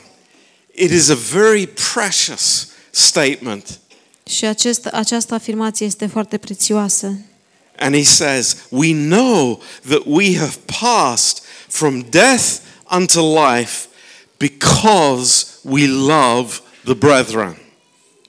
It 0.75 0.91
is 0.91 1.09
a 1.09 1.19
very 1.33 1.67
precious 1.67 2.69
statement. 2.91 3.81
Și 4.27 4.45
acest, 4.45 4.87
această 4.87 5.35
afirmație 5.35 5.87
este 5.87 6.07
foarte 6.07 6.37
prețioasă. 6.37 7.17
And 7.79 7.95
he 7.95 8.05
says, 8.05 8.67
We 8.69 8.93
know 8.93 9.61
that 9.89 10.03
we 10.07 10.37
have 10.37 10.57
passed 10.81 11.43
from 11.69 12.05
death 12.11 12.61
unto 12.91 13.21
life 13.21 13.87
because 14.37 15.47
we 15.63 15.87
love 15.87 16.61
the 16.85 16.95
brethren. 16.95 17.57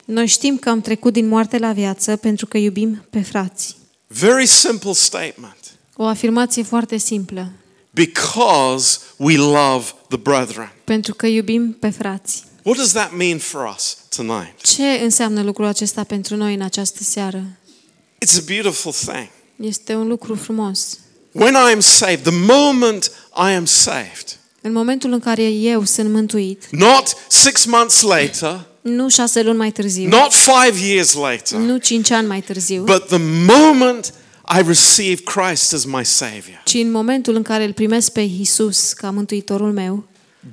Noi 0.04 0.26
știm 0.26 0.56
că 0.56 0.68
am 0.68 0.80
trecut 0.80 1.12
din 1.12 1.28
moarte 1.28 1.58
la 1.58 1.72
viață 1.72 2.16
pentru 2.16 2.46
că 2.46 2.58
iubim 2.58 3.06
pe 3.10 3.20
frați. 3.20 3.76
Very 4.06 4.46
simple 4.46 4.92
statement. 4.92 5.56
O 5.96 6.04
afirmație 6.04 6.62
foarte 6.62 6.96
simplă. 6.96 7.52
Because 7.90 8.98
we 9.16 9.36
love 9.36 9.84
the 10.08 10.16
brethren. 10.16 10.72
Pentru 10.84 11.14
că 11.14 11.26
iubim 11.26 11.76
pe 11.80 11.90
frați. 11.90 12.44
What 12.62 12.76
does 12.76 12.92
that 12.92 13.16
mean 13.16 13.38
for 13.38 13.74
us 13.76 13.96
tonight? 14.16 14.60
Ce 14.62 14.82
înseamnă 14.82 15.42
lucrul 15.42 15.66
acesta 15.66 16.04
pentru 16.04 16.36
noi 16.36 16.54
în 16.54 16.62
această 16.62 17.02
seară? 17.02 17.44
It's 18.18 18.38
a 18.38 18.42
beautiful 18.46 18.92
thing. 18.92 19.28
Este 19.56 19.94
un 19.94 20.08
lucru 20.08 20.34
frumos. 20.34 20.98
When 21.32 21.54
I 21.54 21.72
am 21.72 21.80
saved, 21.80 22.22
the 22.22 22.54
moment 22.54 23.10
I 23.36 23.50
am 23.54 23.64
saved, 23.64 24.38
În 24.60 24.72
momentul 24.72 25.12
în 25.12 25.18
care 25.20 25.42
eu 25.42 25.84
sunt 25.84 26.10
mântuit, 26.12 26.66
not 26.70 27.16
six 27.28 27.64
months 27.64 28.00
later, 28.02 28.66
nu 28.80 29.08
șase 29.08 29.42
luni 29.42 29.56
mai 29.56 29.70
târziu, 29.70 30.08
not 30.08 30.32
five 30.32 30.86
years 30.86 31.12
later, 31.12 31.58
nu 31.58 31.76
cinci 31.76 32.10
ani 32.10 32.26
mai 32.26 32.40
târziu, 32.40 32.82
but 32.84 33.06
the 33.06 33.20
moment 33.46 34.14
I 34.58 34.62
receive 34.66 35.22
Christ 35.22 35.72
as 35.72 35.84
my 35.84 36.04
Savior, 36.04 36.62
ci 36.64 36.74
în 36.74 36.90
momentul 36.90 37.34
în 37.34 37.42
care 37.42 37.64
îl 37.64 37.72
primesc 37.72 38.12
pe 38.12 38.20
Isus 38.20 38.92
ca 38.92 39.10
mântuitorul 39.10 39.72
meu, 39.72 40.04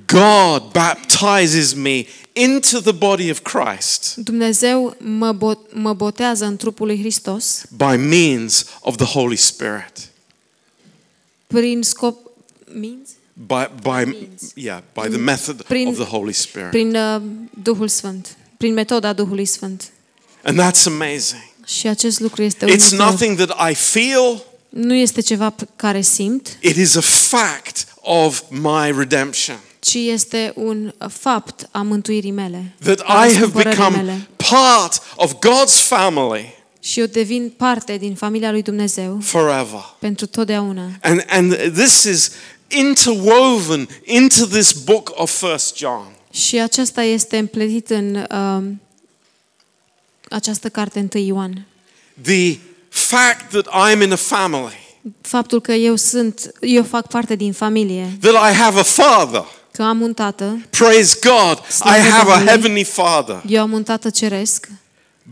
God 0.06 0.62
baptizes 0.72 1.74
me 1.74 2.04
into 2.32 2.80
the 2.80 2.92
body 2.92 3.30
of 3.30 3.40
Christ 3.40 4.14
Dumnezeu 4.16 4.96
mă, 4.98 5.32
bot, 5.32 5.58
mă 5.74 5.92
botează 5.92 6.44
în 6.44 6.56
trupul 6.56 6.86
lui 6.86 6.98
Hristos 6.98 7.62
by 7.76 7.96
means 7.96 8.64
of 8.80 8.96
the 8.96 9.04
Holy 9.06 9.36
Spirit. 9.36 9.92
prin 11.46 11.82
scop 11.82 12.30
means? 12.74 13.08
By, 13.34 13.68
by, 13.82 13.88
means. 14.10 14.52
yeah, 14.54 14.80
by 14.94 15.08
the 15.08 15.18
method 15.18 15.62
Prin- 15.62 15.86
of 15.88 15.94
the 15.94 16.04
Holy 16.04 16.32
Spirit. 16.32 16.70
prin 16.70 16.94
uh, 16.96 17.22
Duhul 17.62 17.88
Sfânt, 17.88 18.36
prin 18.56 18.72
metoda 18.72 19.12
Duhului 19.12 19.44
Sfânt. 19.44 19.90
And 20.42 20.60
that's 20.60 20.86
amazing. 20.86 21.50
Și 21.66 21.86
acest 21.86 22.20
lucru 22.20 22.42
este 22.42 22.64
It's 22.66 22.68
uimitor. 22.90 22.98
nothing 23.10 23.36
that 23.40 23.70
I 23.70 23.74
feel, 23.74 24.42
Nu 24.68 24.94
este 24.94 25.20
ceva 25.20 25.50
pe 25.50 25.66
care 25.76 26.00
simt, 26.00 26.56
it 26.60 26.76
is 26.76 26.94
a 26.94 27.00
fact 27.00 27.86
of 28.00 28.42
my 28.50 28.92
redemption. 28.96 29.56
Ci 29.84 29.94
este 29.94 30.52
un 30.56 30.92
fapt 31.08 31.68
a 31.70 31.82
mântuirii 31.82 32.30
mele. 32.30 32.74
That 32.84 33.00
a 33.00 33.12
I 33.26 33.32
have 33.32 33.38
răscumpărării 33.38 33.76
become 33.78 33.96
mele. 33.96 34.28
part 34.36 35.02
of 35.16 35.32
God's 35.32 35.86
family 35.86 36.54
Și 36.80 37.00
eu 37.00 37.06
devin 37.06 37.52
parte 37.56 37.96
din 37.96 38.14
familia 38.14 38.50
lui 38.50 38.62
Dumnezeu 38.62 39.18
forever. 39.22 39.94
pentru 39.98 40.26
totdeauna. 40.26 40.88
And, 41.02 41.24
and 41.28 41.54
this 41.74 42.02
is 42.04 42.30
interwoven 42.68 43.88
into 44.04 44.46
this 44.46 44.72
book 44.72 45.12
of 45.14 45.30
First 45.30 45.76
John. 45.76 46.06
Și 46.32 46.58
aceasta 46.60 47.02
este 47.02 47.38
împletit 47.38 47.90
în 47.90 48.26
um, 48.30 48.80
această 50.30 50.68
carte 50.68 51.08
1 51.14 51.24
Ioan. 51.24 51.66
The 52.22 52.58
fact 52.88 53.50
that 53.50 53.66
I'm 53.66 54.02
in 54.02 54.12
a 54.12 54.16
family, 54.16 54.80
Faptul 55.20 55.60
că 55.60 55.72
eu 55.72 55.96
sunt, 55.96 56.52
eu 56.60 56.82
fac 56.82 57.08
parte 57.08 57.34
din 57.34 57.52
familie, 57.52 58.16
that 58.20 58.52
I 58.52 58.54
have 58.56 58.78
a 58.78 58.82
father. 58.82 59.44
Că 59.72 59.82
am 59.82 60.00
un 60.00 60.14
tată, 60.14 60.58
Praise 60.70 61.18
God, 61.22 61.58
I 61.68 61.72
Slavă 61.72 61.96
have 61.98 62.12
a 62.18 62.22
Domnului. 62.24 62.46
heavenly 62.46 62.84
father. 62.84 63.42
eu 63.46 63.60
am 63.62 63.72
un 63.72 63.82
tată 63.82 64.10
ceresc, 64.10 64.68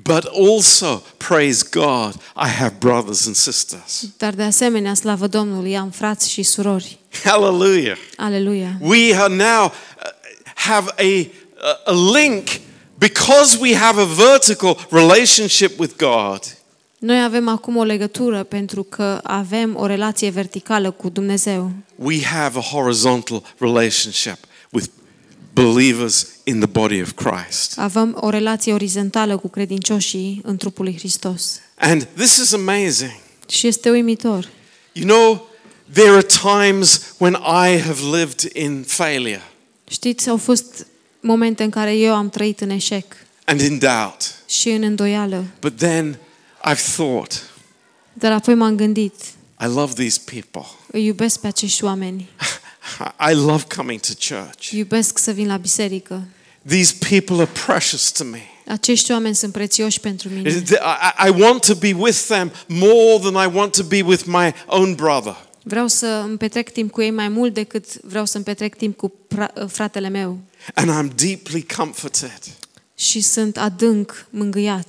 But 0.03 0.25
also, 0.55 1.03
praise 1.17 1.65
God, 1.71 2.15
I 2.37 2.49
have 2.49 2.75
brothers 2.79 3.27
and 3.27 3.35
sisters. 3.35 4.03
dar 4.17 4.33
de 4.35 4.43
asemenea, 4.43 4.95
slavă 4.95 5.27
Domnului, 5.27 5.77
am 5.77 5.91
frați 5.91 6.31
și 6.31 6.43
surori. 6.43 6.99
Hallelujah. 7.25 7.97
Aleluia! 8.17 8.77
We 8.81 9.17
are 9.17 9.35
now 9.35 9.65
uh, 9.65 9.73
have 10.55 10.95
a, 10.99 11.27
a 11.85 11.93
link 12.19 12.49
because 12.99 13.59
we 13.61 13.77
have 13.77 14.01
a 14.01 14.05
vertical 14.05 14.87
relationship 14.91 15.79
with 15.79 15.95
God. 15.97 16.39
Noi 17.01 17.23
avem 17.23 17.49
acum 17.49 17.77
o 17.77 17.83
legătură 17.83 18.43
pentru 18.43 18.83
că 18.83 19.21
avem 19.23 19.77
o 19.77 19.87
relație 19.87 20.31
verticală 20.31 20.91
cu 20.91 21.09
Dumnezeu. 21.09 21.71
We 21.95 22.23
have 22.25 22.59
a 22.59 22.61
horizontal 22.61 23.43
relationship 23.59 24.37
with 24.71 24.87
believers 25.53 26.27
in 26.45 26.59
the 26.59 26.69
body 26.69 27.01
of 27.01 27.13
Christ. 27.13 27.79
Avem 27.79 28.17
o 28.21 28.29
relație 28.29 28.73
orizontală 28.73 29.37
cu 29.37 29.49
credincioșii 29.49 30.41
în 30.45 30.57
trupul 30.57 30.85
lui 30.85 30.97
Hristos. 30.99 31.61
And 31.79 32.09
this 32.17 32.37
is 32.37 32.53
amazing. 32.53 33.13
Și 33.49 33.67
este 33.67 33.91
uimitor. 33.91 34.49
You 34.93 35.07
know, 35.07 35.49
there 35.93 36.09
are 36.11 36.27
times 36.43 37.15
when 37.19 37.33
I 37.33 37.79
have 37.81 38.01
lived 38.17 38.51
in 38.53 38.83
failure 38.87 39.43
Știți, 39.91 40.29
au 40.29 40.37
fost 40.37 40.87
momente 41.21 41.63
în 41.63 41.71
care 41.71 41.97
eu 41.97 42.15
am 42.15 42.29
trăit 42.29 42.61
în 42.61 42.71
eșec 42.71 43.05
and 43.45 43.61
in 43.61 43.79
doubt. 43.79 44.35
și 44.49 44.69
în 44.69 44.83
îndoială, 44.83 45.45
But 45.61 45.77
then 45.77 46.19
I've 46.65 46.95
thought, 46.97 47.43
dar 48.13 48.33
apoi 48.33 48.55
m-am 48.55 48.77
gândit, 48.77 49.15
I 49.61 49.67
love 49.67 49.93
these 49.95 50.21
people. 50.25 50.67
îi 50.93 51.05
iubesc 51.05 51.41
pe 51.41 51.47
acești 51.47 51.85
oameni, 51.85 52.29
I 53.31 53.35
love 53.35 53.65
coming 53.77 54.01
to 54.01 54.13
church. 54.35 54.71
iubesc 54.71 55.19
să 55.19 55.31
vin 55.31 55.47
la 55.47 55.57
biserică. 55.57 56.23
These 56.67 56.95
people 57.09 57.35
are 57.35 57.51
precious 57.67 58.11
to 58.11 58.25
me. 58.25 58.41
Acești 58.67 59.11
oameni 59.13 59.35
sunt 59.35 59.53
prețioși 59.53 60.01
pentru 60.01 60.29
mine. 60.29 60.51
I, 60.51 61.27
I 61.27 61.41
want 61.41 61.65
to 61.67 61.75
be 61.75 61.93
with 61.93 62.19
them 62.29 62.53
more 62.67 63.19
than 63.31 63.49
I 63.51 63.57
want 63.57 63.73
to 63.77 63.83
be 63.83 64.03
with 64.03 64.23
my 64.27 64.55
own 64.67 64.95
brother. 64.95 65.37
Vreau 65.63 65.87
să 65.87 66.07
îmi 66.07 66.37
petrec 66.37 66.71
timp 66.73 66.91
cu 66.91 67.03
ei 67.03 67.11
mai 67.11 67.29
mult 67.29 67.55
decât 67.55 68.03
vreau 68.03 68.25
să 68.25 68.37
îmi 68.37 68.45
petrec 68.45 68.75
timp 68.77 68.97
cu 68.97 69.13
pra- 69.35 69.67
fratele 69.69 70.09
meu. 70.09 70.39
And 70.75 70.91
I'm 70.91 71.15
deeply 71.15 71.67
comforted. 71.77 72.39
Și 73.01 73.21
sunt 73.21 73.57
adânc 73.59 74.27
mângâiat. 74.31 74.87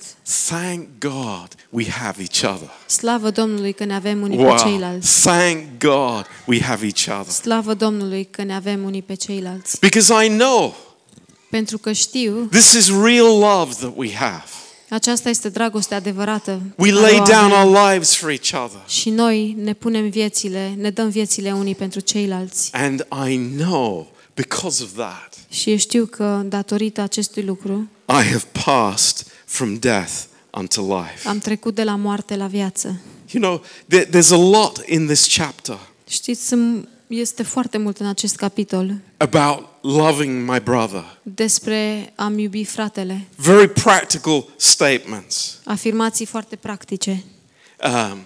Thank 0.47 0.87
God 0.99 1.47
we 1.69 1.89
have 1.89 2.21
each 2.21 2.53
other. 2.55 2.69
Slavă 2.87 3.29
Domnului 3.29 3.73
că 3.73 3.83
ne 3.83 3.93
avem 3.95 4.21
unii 4.21 4.37
pe 4.37 4.43
Wow. 4.43 4.57
ceilalți. 4.57 5.21
Thank 5.21 5.63
God 5.79 6.25
we 6.45 6.61
have 6.61 6.85
each 6.85 7.19
other. 7.19 7.33
Slavă 7.33 7.73
Domnului 7.73 8.23
că 8.31 8.43
ne 8.43 8.55
avem 8.55 8.83
unii 8.83 9.01
pe 9.01 9.13
ceilalți. 9.13 9.79
Because 9.79 10.25
I 10.25 10.29
know 10.29 10.75
Pentru 11.49 11.77
că 11.77 11.91
știu, 11.91 12.47
this 12.51 12.71
is 12.73 12.89
real 12.89 13.37
love 13.39 13.73
that 13.79 13.93
we 13.95 14.13
have. 14.13 14.43
aceasta 14.89 15.29
este 15.29 15.49
dragoste 15.49 15.95
adevărată. 15.95 16.61
We 16.77 16.89
care 16.89 17.01
lay 17.01 17.19
o 17.19 17.23
down 17.23 17.51
avem. 17.51 17.67
our 17.73 17.91
lives 17.91 18.15
for 18.15 18.29
each 18.29 18.51
other. 18.65 18.81
Și 18.87 19.09
noi 19.09 19.55
ne 19.63 19.73
punem 19.73 20.09
viețile, 20.09 20.73
ne 20.77 20.89
dăm 20.89 21.09
viețile 21.09 21.51
unii 21.51 21.75
pentru 21.75 21.99
ceilalți. 21.99 22.69
And 22.73 23.07
I 23.29 23.37
know 23.37 24.11
because 24.33 24.83
of 24.83 24.89
that, 24.95 25.33
Și 25.49 25.69
eu 25.71 25.77
știu 25.77 26.05
că 26.05 26.41
datorită 26.45 27.01
acestui 27.01 27.43
lucru 27.43 27.87
I 28.19 28.23
have 28.31 28.43
passed 28.65 29.27
from 29.45 29.79
death 29.79 30.11
unto 30.49 30.97
life. 30.97 31.27
am 31.27 31.39
trecut 31.39 31.75
de 31.75 31.83
la 31.83 31.95
moarte 31.95 32.35
la 32.35 32.47
viață. 32.47 32.99
You 33.31 33.43
know, 33.43 33.63
there, 33.87 34.05
there's 34.05 34.31
a 34.31 34.49
lot 34.49 34.81
in 34.87 35.05
this 35.05 35.35
chapter 35.35 35.79
Știți, 36.07 36.47
sunt- 36.47 36.87
este 37.07 37.43
foarte 37.43 37.77
mult 37.77 37.99
în 37.99 38.05
acest 38.05 38.35
capitol 38.35 38.93
about 39.17 39.65
loving 39.81 40.49
my 40.49 40.59
brother. 40.59 41.19
despre 41.23 42.11
am 42.15 42.39
iubi 42.39 42.63
fratele. 42.63 43.27
Very 43.35 43.69
practical 43.69 44.45
statements. 44.55 45.57
Afirmații 45.63 46.25
foarte 46.25 46.55
practice. 46.55 47.23
Um, 47.83 48.17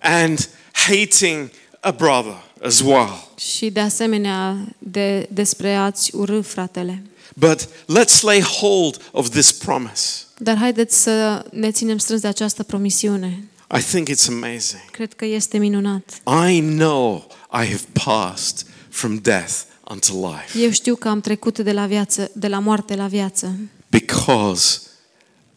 and 0.00 0.48
hating 0.72 1.50
a 1.80 1.90
brother 1.90 2.36
as 2.62 2.80
well. 2.80 3.28
Și 3.38 3.70
de 3.70 3.80
asemenea 3.80 4.56
de, 4.78 5.28
despre 5.32 5.74
a-ți 5.74 6.14
urâ 6.16 6.40
fratele. 6.40 7.02
But 7.38 7.68
let's 7.98 8.22
lay 8.22 8.40
hold 8.40 9.10
of 9.12 9.28
this 9.28 9.52
promise. 9.52 10.10
Dar 10.38 10.56
haideți 10.56 11.02
să 11.02 11.44
ne 11.52 11.70
ținem 11.70 11.98
strâns 11.98 12.20
de 12.20 12.26
această 12.26 12.62
promisiune. 12.62 13.48
I 13.78 13.80
think 13.80 14.08
it's 14.08 14.28
amazing. 14.28 14.90
Cred 14.90 15.12
că 15.12 15.24
este 15.24 15.58
minunat. 15.58 16.20
I 16.48 16.60
know 16.60 17.26
I 17.52 17.66
have 17.66 17.80
passed 18.04 18.66
from 18.88 19.18
death 19.22 19.52
unto 19.90 20.12
life 20.12 20.58
Eu 20.58 20.70
știu 20.70 20.94
că 20.96 21.08
am 21.08 21.20
trecut 21.20 21.58
de 21.58 21.72
la 21.72 21.86
viață, 21.86 22.30
de 22.34 22.48
la 22.48 22.58
moarte 22.58 22.94
la 22.94 23.06
viață, 23.06 23.56
because 23.90 24.80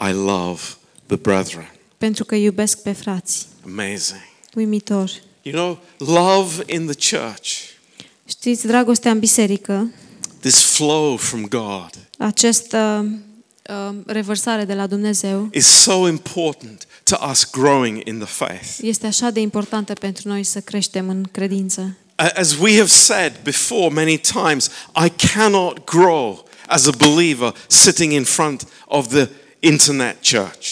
I 0.10 0.12
love 0.12 0.62
the 1.06 1.16
brethren. 1.16 1.72
pentru 1.98 2.26
că 2.26 2.36
iubesc 2.36 2.82
pe 2.82 2.92
frați. 2.92 3.48
Amazing. 3.66 4.22
Uimitor. 4.56 5.12
You 5.42 5.56
know, 5.56 5.80
love 5.98 6.64
in 6.74 6.86
the 6.88 7.18
church, 7.18 7.50
Știți, 8.26 8.68
dragostea 8.68 9.12
în 9.12 9.20
biserică, 9.20 9.90
this 10.42 10.60
flow 10.62 11.16
from 11.18 11.46
God, 11.46 11.90
această 12.18 13.06
uh, 13.70 13.96
revărsare 14.06 14.66
de 14.66 14.74
la 14.74 14.88
Dumnezeu, 14.88 15.50
is 15.54 15.66
so 15.66 16.08
important 16.08 16.86
to 17.04 17.18
us 17.30 17.50
growing 17.52 18.02
in 18.08 18.18
the 18.18 18.28
faith. 18.28 18.78
este 18.82 19.08
așa 19.08 19.30
de 19.30 19.40
importantă 19.40 19.94
pentru 19.94 20.28
noi 20.28 20.44
să 20.44 20.60
creștem 20.60 21.10
în 21.10 21.24
credință. 21.32 21.96
A- 22.16 22.32
As 22.36 22.56
we 22.60 22.72
have 22.76 22.88
said 22.88 23.34
before 23.44 23.94
many 23.94 24.18
times, 24.18 24.70
I 25.06 25.10
cannot 25.34 25.84
grow 25.86 26.46
as 26.68 26.86
a 26.88 26.92
believer 26.98 27.54
sitting 27.68 28.12
in 28.12 28.24
front 28.24 28.68
of 28.86 29.08
the 29.08 29.30
internet 29.60 30.18
church. 30.32 30.68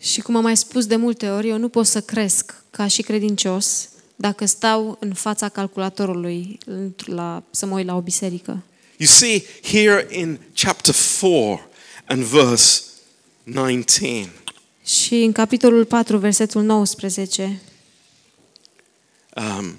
Și 0.00 0.20
cum 0.20 0.36
am 0.36 0.42
mai 0.42 0.56
spus 0.56 0.86
de 0.86 0.96
multe 0.96 1.28
ori, 1.28 1.48
eu 1.48 1.58
nu 1.58 1.68
pot 1.68 1.86
să 1.86 2.00
cresc 2.00 2.54
ca 2.70 2.86
și 2.86 3.02
credincios 3.02 3.88
dacă 4.16 4.46
stau 4.46 4.96
în 5.00 5.12
fața 5.12 5.48
calculatorului 5.48 6.58
într- 6.66 7.04
la, 7.06 7.42
să 7.50 7.66
mă 7.66 7.74
uit 7.76 7.86
la 7.86 7.94
o 7.96 8.00
biserică. 8.00 8.62
You 9.00 9.06
see, 9.06 9.44
here 9.62 10.06
in 10.10 10.38
chapter 10.54 10.94
4 10.94 11.68
and 12.06 12.22
verse 12.22 12.82
19, 13.44 14.32
Și 14.84 15.14
în 15.14 15.32
capitolul 15.32 15.84
4, 15.84 16.18
versetul 16.18 16.62
19, 16.62 17.60
um, 19.36 19.76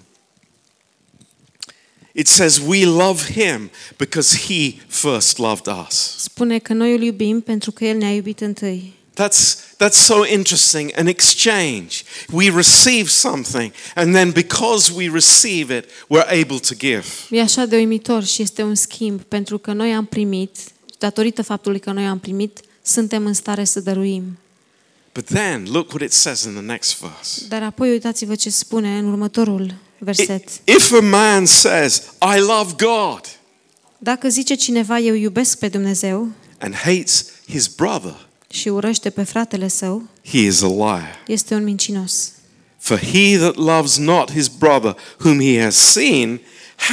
it 2.13 2.27
says, 2.27 2.58
We 2.58 2.86
love 2.86 3.23
him 3.32 3.69
because 3.97 4.38
he 4.38 4.73
first 4.88 5.38
loved 5.38 5.65
us. 5.88 6.15
spune 6.17 6.60
că 6.60 6.73
noi 6.73 6.95
îl 6.95 7.01
iubim 7.01 7.41
pentru 7.41 7.71
că 7.71 7.86
el 7.86 7.97
ne-a 7.97 8.13
iubit 8.13 8.39
întâi. 8.41 8.93
That's, 9.21 9.55
that's 9.77 9.97
so 9.97 10.25
interesting. 10.25 10.91
An 10.95 11.08
exchange. 11.08 12.03
We 12.32 12.49
receive 12.51 13.10
something, 13.10 13.73
and 13.95 14.13
then 14.13 14.32
because 14.32 14.93
we 14.93 15.10
receive 15.10 15.77
it, 15.77 15.86
we're 16.10 16.41
able 16.41 16.60
to 16.60 16.75
give. 16.77 17.03
E 17.29 17.41
așa 17.41 17.65
de 17.65 17.75
uimitor 17.75 18.23
și 18.23 18.41
este 18.41 18.63
un 18.63 18.75
schimb 18.75 19.21
pentru 19.21 19.58
că 19.58 19.73
noi 19.73 19.93
am 19.93 20.05
primit, 20.05 20.55
datorită 20.97 21.41
faptului 21.41 21.79
că 21.79 21.91
noi 21.91 22.05
am 22.05 22.19
primit, 22.19 22.60
suntem 22.82 23.25
în 23.25 23.34
stare 23.34 23.63
să 23.63 23.79
dăruim. 23.79 24.38
But 25.13 25.25
then, 25.25 25.67
look 25.71 25.89
what 25.91 26.01
it 26.01 26.12
says 26.13 26.43
in 26.43 26.51
the 26.51 26.62
next 26.62 26.99
verse. 26.99 27.45
Dar 27.47 27.63
apoi 27.63 27.89
uitați-vă 27.89 28.36
ce 28.36 28.49
spune 28.49 28.97
în 28.97 29.05
următorul 29.08 29.73
verset. 29.97 30.49
I- 30.49 30.71
If 30.75 30.91
a 30.93 30.99
man 31.01 31.45
says, 31.45 32.03
I 32.36 32.39
love 32.39 32.73
God, 32.77 33.21
Dacă 33.97 34.29
zice 34.29 34.55
cineva 34.55 34.99
eu 34.99 35.13
iubesc 35.15 35.58
pe 35.58 35.67
Dumnezeu 35.67 36.27
and 36.60 36.75
hates 36.75 37.25
his 37.49 37.67
brother, 37.67 38.27
și 38.50 38.68
urăște 38.70 39.10
pe 39.10 39.24
fratele 39.24 39.68
său, 39.68 40.04
he 40.26 40.38
is 40.40 40.62
a 40.62 40.68
liar. 40.68 41.24
este 41.28 41.54
un 41.54 41.64
mincinos. 41.64 42.32
For 42.78 43.00
he 43.00 43.38
that 43.38 43.56
loves 43.56 43.98
not 43.98 44.32
his 44.32 44.48
brother 44.48 44.96
whom 45.24 45.40
he 45.42 45.62
has 45.64 45.76
seen, 45.76 46.40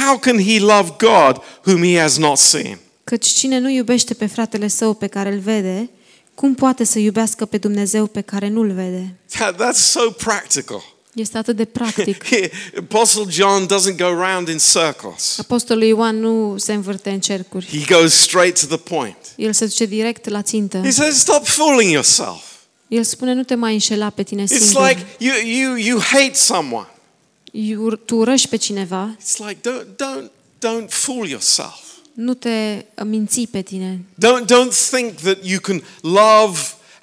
how 0.01 0.17
can 0.17 0.43
he 0.43 0.59
love 0.59 0.93
God 0.97 1.41
whom 1.65 1.83
he 1.83 1.99
has 1.99 2.17
not 2.17 2.37
seen? 2.37 2.77
Căci 3.03 3.25
cine 3.27 3.57
nu 3.59 3.69
iubește 3.69 4.13
pe 4.13 4.25
fratele 4.25 4.67
său 4.67 4.93
pe 4.93 5.07
care 5.07 5.33
îl 5.33 5.39
vede, 5.39 5.89
cum 6.35 6.53
poate 6.55 6.83
să 6.83 6.99
iubească 6.99 7.45
pe 7.45 7.57
Dumnezeu 7.57 8.05
pe 8.05 8.21
care 8.21 8.47
nu-l 8.47 8.71
vede? 8.71 9.15
That- 9.35 9.53
That's 9.55 9.77
so 9.79 10.09
practical. 10.09 10.83
Este 11.17 11.37
atât 11.37 11.55
de 11.55 11.65
practic. 11.65 12.23
Apostle 12.79 13.23
John 13.29 13.65
doesn't 13.65 13.97
go 13.97 14.07
round 14.07 14.47
in 14.47 14.57
circles. 14.57 15.37
Apostolul 15.39 15.83
Ioan 15.83 16.19
nu 16.19 16.57
se 16.57 16.73
învârte 16.73 17.09
în 17.09 17.19
cercuri. 17.19 17.65
He 17.85 17.93
goes 17.95 18.13
straight 18.13 18.59
to 18.67 18.75
the 18.75 18.93
point. 18.95 19.17
El 19.35 19.53
se 19.53 19.65
duce 19.65 19.85
direct 19.85 20.29
la 20.29 20.41
țintă. 20.41 20.77
He 20.83 20.89
says, 20.91 21.15
Stop 21.19 21.45
fooling 21.45 21.91
yourself. 21.91 22.41
El 22.87 23.03
spune, 23.03 23.33
nu 23.33 23.43
te 23.43 23.55
mai 23.55 23.73
înșela 23.73 24.09
pe 24.09 24.23
tine 24.23 24.43
It's 24.43 24.47
singur. 24.47 24.87
like 24.87 25.05
you, 25.17 25.33
you, 25.45 25.75
you 25.75 25.99
hate 25.99 26.33
someone. 26.33 26.87
Iur- 27.51 27.99
Tu 28.05 28.15
urăști 28.15 28.47
pe 28.47 28.55
cineva, 28.55 29.15
It's 29.19 29.37
like, 29.47 29.69
don't, 29.69 29.85
don't, 29.85 30.31
don't 30.65 30.89
fool 30.89 31.27
yourself. 31.27 31.75
nu 32.13 32.33
te 32.33 32.85
minți 33.05 33.41
pe 33.51 33.61
tine. 33.61 33.99
Don't, 34.25 34.45
don't 34.45 34.89
think 34.91 35.13
that 35.13 35.37
you 35.43 35.59
can 35.59 35.83
love, 36.01 36.59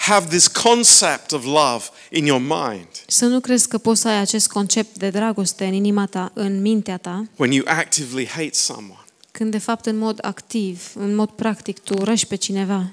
have 0.07 0.27
this 0.29 0.47
concept 0.49 1.33
of 1.33 1.45
love 1.45 1.85
in 2.11 2.27
your 2.27 2.41
mind 2.41 2.89
Să 3.07 3.25
nu 3.27 3.41
crezi 3.41 3.69
că 3.69 3.79
poți 3.79 4.01
să 4.01 4.09
ai 4.09 4.21
acest 4.21 4.49
concept 4.49 4.99
de 4.99 5.11
dragoste 5.11 5.65
în 5.65 5.73
inima 5.73 6.07
ta, 6.07 6.31
în 6.35 6.61
mintea 6.61 6.97
ta, 6.97 7.25
when 7.37 7.53
you 7.53 7.65
actively 7.69 8.27
hate 8.27 8.51
someone. 8.53 9.05
când 9.31 9.51
de 9.51 9.59
fapt 9.59 9.87
în 9.87 9.97
mod 9.97 10.19
activ, 10.23 10.91
în 10.95 11.15
mod 11.15 11.29
practic, 11.29 11.79
tu 11.79 11.95
urăști 11.95 12.27
pe 12.27 12.37
cineva. 12.37 12.91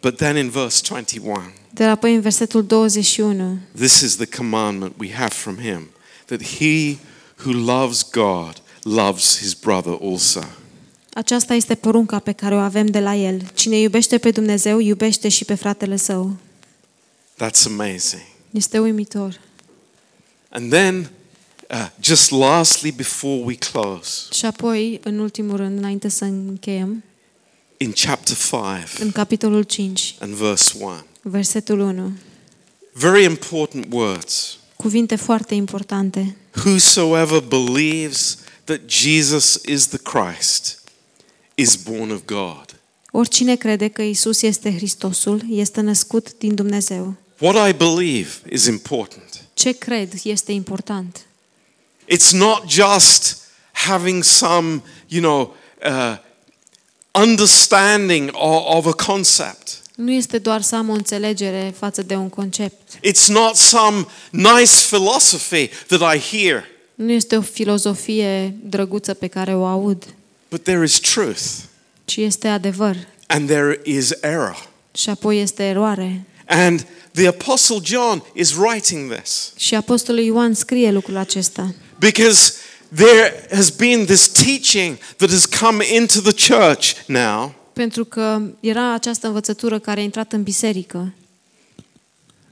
But 0.00 0.16
then 0.16 0.36
in 0.36 0.50
verse 0.50 0.80
21, 0.88 1.42
Dar 1.70 1.88
apoi 1.88 2.14
în 2.14 2.20
versetul 2.20 2.64
21, 2.66 3.58
this 3.76 4.00
is 4.00 4.16
the 4.16 4.26
commandment 4.36 4.92
we 4.98 5.12
have 5.12 5.34
from 5.34 5.56
him 5.56 5.88
that 6.24 6.42
he 6.42 6.96
who 7.44 7.52
loves 7.52 8.06
God 8.10 8.62
loves 8.82 9.38
his 9.38 9.54
brother 9.54 9.98
also. 10.02 10.44
Aceasta 11.14 11.54
este 11.54 11.74
porunca 11.74 12.18
pe 12.18 12.32
care 12.32 12.54
o 12.54 12.58
avem 12.58 12.86
de 12.86 13.00
la 13.00 13.14
el. 13.14 13.50
Cine 13.54 13.78
iubește 13.78 14.18
pe 14.18 14.30
Dumnezeu, 14.30 14.78
iubește 14.78 15.28
și 15.28 15.44
pe 15.44 15.54
fratele 15.54 15.96
său. 15.96 16.36
That's 17.42 17.66
amazing. 17.66 18.22
Este 18.50 18.78
uimitor. 18.78 19.40
And 20.48 20.70
then, 20.70 21.10
uh, 21.70 21.86
just 22.00 22.30
lastly, 22.30 22.90
before 22.90 23.42
we 23.44 23.54
close, 23.54 24.10
Și 24.32 24.44
apoi, 24.46 25.00
în 25.02 25.18
ultimul 25.18 25.56
rând, 25.56 25.78
înainte 25.78 26.08
să 26.08 26.24
încheiem, 26.24 27.04
in 27.76 27.92
chapter 27.92 28.36
5 28.36 29.00
în 29.00 29.10
capitolul 29.12 29.62
5, 29.62 30.14
and 30.18 30.34
verse 30.34 30.72
1, 30.80 31.04
versetul 31.22 31.80
1, 31.80 32.12
very 32.92 33.24
important 33.24 33.86
words. 33.90 34.58
cuvinte 34.76 35.16
foarte 35.16 35.54
importante. 35.54 36.36
Whosoever 36.64 37.40
believes 37.40 38.38
that 38.64 38.80
Jesus 38.86 39.60
is 39.66 39.86
the 39.86 39.98
Christ 39.98 40.82
is 41.54 41.76
born 41.76 42.10
of 42.10 42.24
God. 42.24 42.64
Oricine 43.10 43.56
crede 43.56 43.88
că 43.88 44.02
Isus 44.02 44.42
este 44.42 44.74
Hristosul, 44.74 45.42
este 45.50 45.80
născut 45.80 46.38
din 46.38 46.54
Dumnezeu. 46.54 47.14
What 47.38 47.68
I 47.68 47.72
believe 47.72 48.30
is 48.50 48.66
important. 48.66 49.44
Ce 49.54 49.72
cred 49.72 50.12
este 50.22 50.52
important. 50.52 51.26
It's 52.06 52.30
not 52.32 52.68
just 52.68 53.36
having 53.72 54.22
some, 54.22 54.82
you 55.08 55.22
know, 55.22 55.56
uh, 55.86 56.16
understanding 57.22 58.30
of, 58.32 58.76
of 58.76 58.86
a 58.86 59.04
concept. 59.06 59.82
Nu 59.94 60.10
este 60.12 60.38
doar 60.38 60.62
să 60.62 60.76
am 60.76 60.88
o 60.88 60.92
înțelegere 60.92 61.74
față 61.78 62.02
de 62.02 62.14
un 62.14 62.28
concept. 62.28 62.96
It's 62.96 63.26
not 63.28 63.54
some 63.54 64.06
nice 64.30 64.72
philosophy 64.90 65.70
that 65.86 66.14
I 66.14 66.18
hear, 66.18 66.64
Nu 66.94 67.10
este 67.10 67.36
o 67.36 67.40
filozofie 67.40 68.54
drăguță 68.64 69.14
pe 69.14 69.26
care 69.26 69.54
o 69.54 69.64
aud, 69.64 70.04
but 70.54 70.62
there 70.64 70.84
is 70.84 70.98
truth 71.00 71.40
ci 72.04 72.16
este 72.16 72.48
adevăr. 72.48 72.96
and 73.26 73.48
there 73.48 73.80
is 73.84 74.10
error. 74.20 74.68
Și 74.94 75.08
apoi 75.10 75.40
este 75.40 75.62
eroare. 75.62 76.24
And 76.46 76.86
the 77.12 77.26
Apostle 77.26 77.78
John 77.82 78.22
is 78.34 78.52
writing 78.56 79.12
this 79.14 79.52
Și 79.56 79.74
Apostolul 79.74 80.20
Ioan 80.20 80.54
scrie 80.54 80.90
lucrul 80.90 81.16
acesta. 81.16 81.74
because 81.98 82.52
there 82.94 83.46
has 83.52 83.70
been 83.70 84.04
this 84.06 84.28
teaching 84.28 84.96
that 85.16 85.30
has 85.30 85.44
come 85.46 85.84
into 85.94 86.20
the 86.20 86.52
church 86.54 86.92
now 87.06 87.54
Pentru 87.72 88.04
că 88.04 88.40
era 88.60 88.92
această 88.92 89.26
învățătură 89.26 89.78
care 89.78 90.00
a 90.00 90.02
intrat 90.02 90.32
în 90.32 90.42
biserică, 90.42 91.12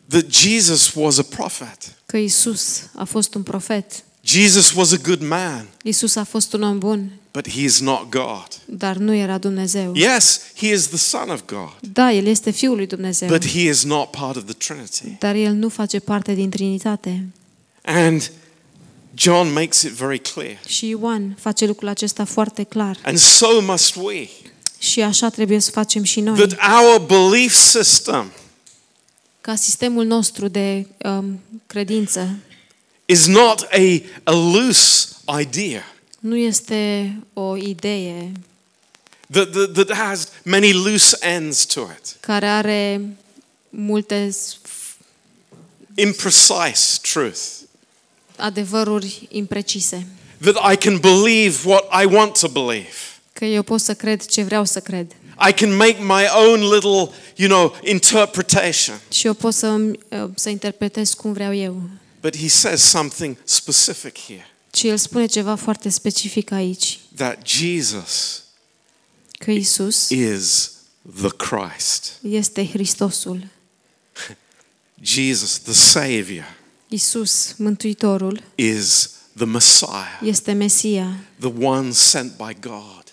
that 0.08 0.30
Jesus 0.30 0.92
was 0.94 1.18
a 1.18 1.22
prophet. 1.22 1.76
că 2.06 2.16
Isus 2.16 2.82
a 2.94 3.04
fost 3.04 3.34
un 3.34 3.42
profet. 3.42 4.04
Jesus 4.24 4.72
was 4.72 4.92
a 4.92 4.96
good 5.02 5.22
man, 5.22 5.66
Isus 5.82 6.16
a 6.16 6.24
fost 6.24 6.52
un 6.52 6.62
om 6.62 6.78
bun, 6.78 7.10
but 7.32 7.48
he 7.48 7.60
is 7.60 7.80
not 7.80 8.10
God. 8.10 8.46
dar 8.64 8.96
nu 8.96 9.14
era 9.14 9.38
Dumnezeu. 9.38 9.92
Yes, 9.94 10.40
he 10.56 10.72
is 10.72 10.86
the 10.86 10.96
Son 10.96 11.28
of 11.28 11.40
God, 11.46 11.72
Da, 11.92 12.12
El 12.12 12.26
este 12.26 12.50
Fiul 12.50 12.76
lui 12.76 12.86
Dumnezeu, 12.86 13.28
but 13.28 13.46
he 13.46 13.60
is 13.60 13.84
not 13.84 14.10
part 14.10 14.36
of 14.36 14.44
the 14.44 14.54
Trinity. 14.54 15.16
dar 15.18 15.34
El 15.34 15.52
nu 15.52 15.68
face 15.68 15.98
parte 15.98 16.34
din 16.34 16.50
Trinitate. 16.50 17.28
And 17.82 18.30
John 19.14 19.52
makes 19.52 19.82
it 19.82 19.90
very 19.90 20.18
clear. 20.18 20.58
Și 20.66 20.88
Ioan 20.88 21.36
face 21.40 21.66
lucrul 21.66 21.88
acesta 21.88 22.24
foarte 22.24 22.62
clar. 22.62 22.98
And 23.04 23.18
so 23.18 23.60
must 23.60 23.94
we. 23.96 24.28
Și 24.78 25.00
așa 25.02 25.28
trebuie 25.28 25.58
să 25.58 25.70
facem 25.70 26.02
și 26.02 26.20
noi. 26.20 26.46
That 26.46 26.82
our 26.82 27.00
belief 27.00 27.54
system 27.54 28.32
Ca 29.40 29.54
sistemul 29.54 30.04
nostru 30.04 30.48
de 30.48 30.86
um, 31.04 31.40
credință 31.66 32.36
is 33.04 33.26
not 33.26 33.60
a, 33.60 34.02
a 34.22 34.32
loose 34.32 35.08
idea 35.40 35.84
nu 36.22 36.36
este 36.36 37.12
o 37.32 37.56
idee 37.56 38.32
that, 39.30 39.50
that, 39.52 39.72
that 39.72 39.90
has 39.96 40.28
many 40.44 40.72
loose 40.72 41.16
ends 41.20 41.64
to 41.64 41.88
it, 41.98 42.16
care 42.20 42.46
are 42.46 43.00
multe 43.70 44.30
s- 44.30 44.56
imprecise 45.94 46.98
truth. 47.02 47.38
adevăruri 48.36 49.26
imprecise. 49.30 50.06
That 50.40 50.72
I 50.72 50.76
can 50.76 50.98
believe 50.98 51.56
what 51.68 51.84
I 52.02 52.04
want 52.14 52.38
to 52.38 52.48
believe. 52.48 52.94
Că 53.32 53.44
eu 53.44 53.62
pot 53.62 53.80
să 53.80 53.94
cred 53.94 54.24
ce 54.26 54.42
vreau 54.42 54.64
să 54.64 54.80
cred. 54.80 55.12
I 55.48 55.52
can 55.52 55.76
make 55.76 55.96
my 56.00 56.24
own 56.46 56.72
little, 56.72 57.08
you 57.36 57.48
know, 57.48 57.74
interpretation. 57.84 59.00
Și 59.10 59.26
eu 59.26 59.34
pot 59.34 59.54
să, 59.54 59.66
îmi- 59.66 59.98
să 60.34 60.48
interpretez 60.48 61.14
cum 61.14 61.32
vreau 61.32 61.54
eu. 61.54 61.82
But 62.20 62.36
he 62.36 62.48
says 62.48 62.82
something 62.82 63.36
specific 63.44 64.18
here 64.26 64.46
Și 64.74 64.88
el 64.88 64.96
spune 64.96 65.26
ceva 65.26 65.54
foarte 65.54 65.88
specific 65.88 66.50
aici. 66.50 66.98
that 67.16 67.46
Jesus 67.46 68.42
Că 69.38 69.50
Isus 69.50 70.08
is 70.10 70.70
the 71.20 71.28
Christ. 71.28 72.12
este 72.22 72.66
Hristosul. 72.68 73.46
Jesus, 75.02 75.58
the 75.58 75.72
Savior, 75.72 76.44
Isus, 76.88 77.54
Mântuitorul, 77.56 78.42
is 78.54 79.10
the 79.36 79.44
Messiah, 79.44 80.20
este 80.24 80.52
Mesia, 80.52 81.16
the 81.38 81.52
one 81.66 81.90
sent 81.92 82.36
by 82.36 82.56
God, 82.60 83.04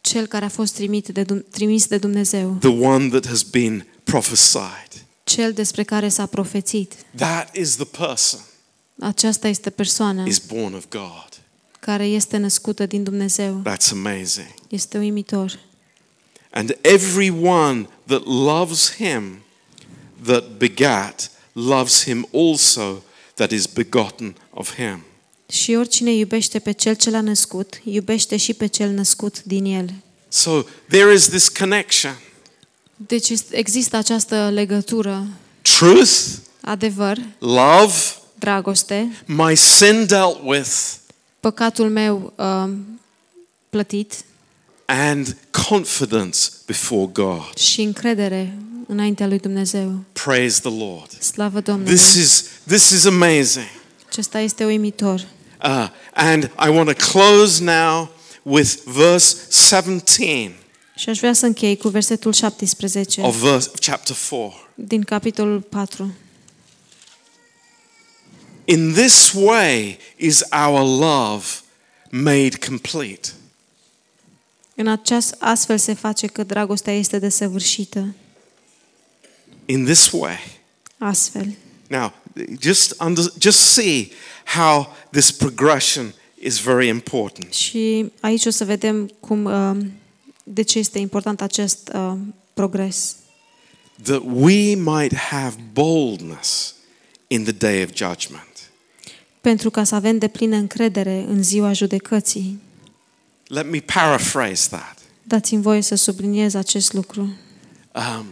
cel 0.00 0.26
care 0.26 0.44
a 0.44 0.48
fost 0.48 0.74
trimit 0.74 1.08
de, 1.08 1.22
Dum- 1.24 1.44
trimis 1.50 1.86
de 1.86 1.98
Dumnezeu, 1.98 2.56
the 2.60 2.68
one 2.68 3.08
that 3.08 3.26
has 3.26 3.42
been 3.42 3.86
prophesied. 4.04 4.88
cel 5.24 5.52
despre 5.52 5.82
care 5.82 6.08
s-a 6.08 6.26
profețit. 6.26 6.94
That 7.16 7.56
is 7.56 7.74
the 7.74 7.84
person 7.84 8.40
Aceasta 9.00 9.48
este 9.48 9.70
persoana 9.70 10.24
is 10.26 10.38
born 10.38 10.74
of 10.74 10.84
God. 10.88 11.28
care 11.80 12.04
este 12.06 12.36
născută 12.36 12.86
din 12.86 13.02
Dumnezeu. 13.02 13.62
That's 13.70 13.90
amazing. 13.92 14.54
Este 14.68 14.98
uimitor. 14.98 15.58
And 16.50 16.78
everyone 16.80 17.88
that 18.06 18.24
loves 18.24 18.94
him 18.94 19.42
that 20.24 20.44
begat 20.58 21.30
loves 21.52 22.02
him 22.04 22.28
also 22.32 23.02
that 23.34 23.50
is 23.50 23.66
begotten 23.66 24.36
of 24.50 24.74
him. 24.74 25.02
Și 25.48 25.74
oricine 25.74 26.12
iubește 26.12 26.58
pe 26.58 26.72
cel 26.72 26.94
ce 26.94 27.10
l-a 27.10 27.20
născut, 27.20 27.80
iubește 27.84 28.36
și 28.36 28.54
pe 28.54 28.66
cel 28.66 28.90
născut 28.90 29.42
din 29.42 29.64
el. 29.64 29.90
So 30.28 30.62
there 30.88 31.14
is 31.14 31.28
this 31.28 31.48
connection. 31.48 32.18
Deci 32.96 33.28
este- 33.28 33.56
există 33.56 33.96
această 33.96 34.50
legătură, 34.50 35.26
Truth, 35.62 36.18
adevăr, 36.60 37.18
love, 37.38 37.94
dragoste, 38.42 39.24
my 39.26 39.56
sin 39.56 40.06
dealt 40.06 40.38
with, 40.44 40.70
păcatul 41.40 41.88
meu 41.90 42.32
uh, 42.36 42.70
plătit 43.70 44.24
and 44.84 45.36
confidence 45.68 46.38
before 46.66 47.10
God. 47.12 47.56
și 47.56 47.82
încredere 47.82 48.54
înaintea 48.86 49.26
lui 49.26 49.38
Dumnezeu. 49.38 50.04
Praise 50.12 50.60
the 50.60 50.70
Lord. 50.78 51.10
Slavă 51.20 51.60
Domnului! 51.60 51.94
This 51.94 52.14
is 52.14 52.44
this 52.66 52.90
is 52.90 53.04
amazing. 53.04 53.66
Acesta 54.08 54.38
este 54.38 54.64
uimitor. 54.64 55.26
Uh, 55.64 55.88
and 56.14 56.42
I 56.44 56.68
want 56.68 56.96
to 56.96 57.04
close 57.12 57.64
now 57.64 58.10
with 58.42 58.74
verse 58.84 59.36
17 59.68 60.52
Și 60.96 61.08
aș 61.08 61.18
vrea 61.18 61.32
să 61.32 61.46
închei 61.46 61.76
cu 61.76 61.88
versetul 61.88 62.32
17 62.32 63.20
of 63.20 63.36
verse 63.36 63.68
of 63.72 63.78
chapter 63.80 64.16
4. 64.30 64.68
din 64.74 65.02
capitolul 65.02 65.60
4. 65.60 66.12
In 68.64 68.92
this 68.92 69.32
way 69.34 69.98
is 70.16 70.44
our 70.52 70.82
love 70.82 71.44
made 72.10 72.58
complete. 72.66 73.28
În 74.74 74.88
aceast, 74.88 75.34
astfel 75.38 75.78
se 75.78 75.94
face 75.94 76.26
că 76.26 76.42
dragostea 76.42 76.92
este 76.92 77.18
desăvârșită. 77.18 78.14
In 79.66 79.84
this 79.84 80.10
way. 80.10 80.38
Astfel. 80.98 81.54
Now, 81.88 82.12
just 82.60 83.00
under, 83.00 83.24
just 83.38 83.58
see 83.58 84.10
how 84.44 84.96
this 85.10 85.30
progression 85.30 86.14
is 86.40 86.58
very 86.58 86.88
important. 86.88 87.52
Și 87.52 88.12
aici 88.20 88.46
o 88.46 88.50
să 88.50 88.64
vedem 88.64 89.10
cum, 89.20 89.44
uh, 89.44 89.76
de 90.44 90.62
ce 90.62 90.78
este 90.78 90.98
important 90.98 91.40
acest 91.40 91.90
uh, 91.94 92.12
progres. 92.54 93.16
That 94.02 94.22
we 94.24 94.74
might 94.74 95.14
have 95.14 95.56
boldness 95.72 96.74
in 97.26 97.42
the 97.42 97.52
day 97.52 97.82
of 97.82 97.90
judgment. 97.94 98.51
Pentru 99.42 99.70
ca 99.70 99.84
să 99.84 99.94
avem 99.94 100.18
de 100.18 100.28
plină 100.28 100.56
încredere 100.56 101.24
în 101.28 101.42
ziua 101.42 101.72
judecății. 101.72 102.60
Let 103.46 103.70
me 103.70 103.78
paraphrase 103.78 104.68
that. 104.68 104.98
Dați-mi 105.22 105.62
voie 105.62 105.80
să 105.80 105.94
subliniez 105.94 106.54
acest 106.54 106.92
lucru. 106.92 107.20
Um, 107.94 108.26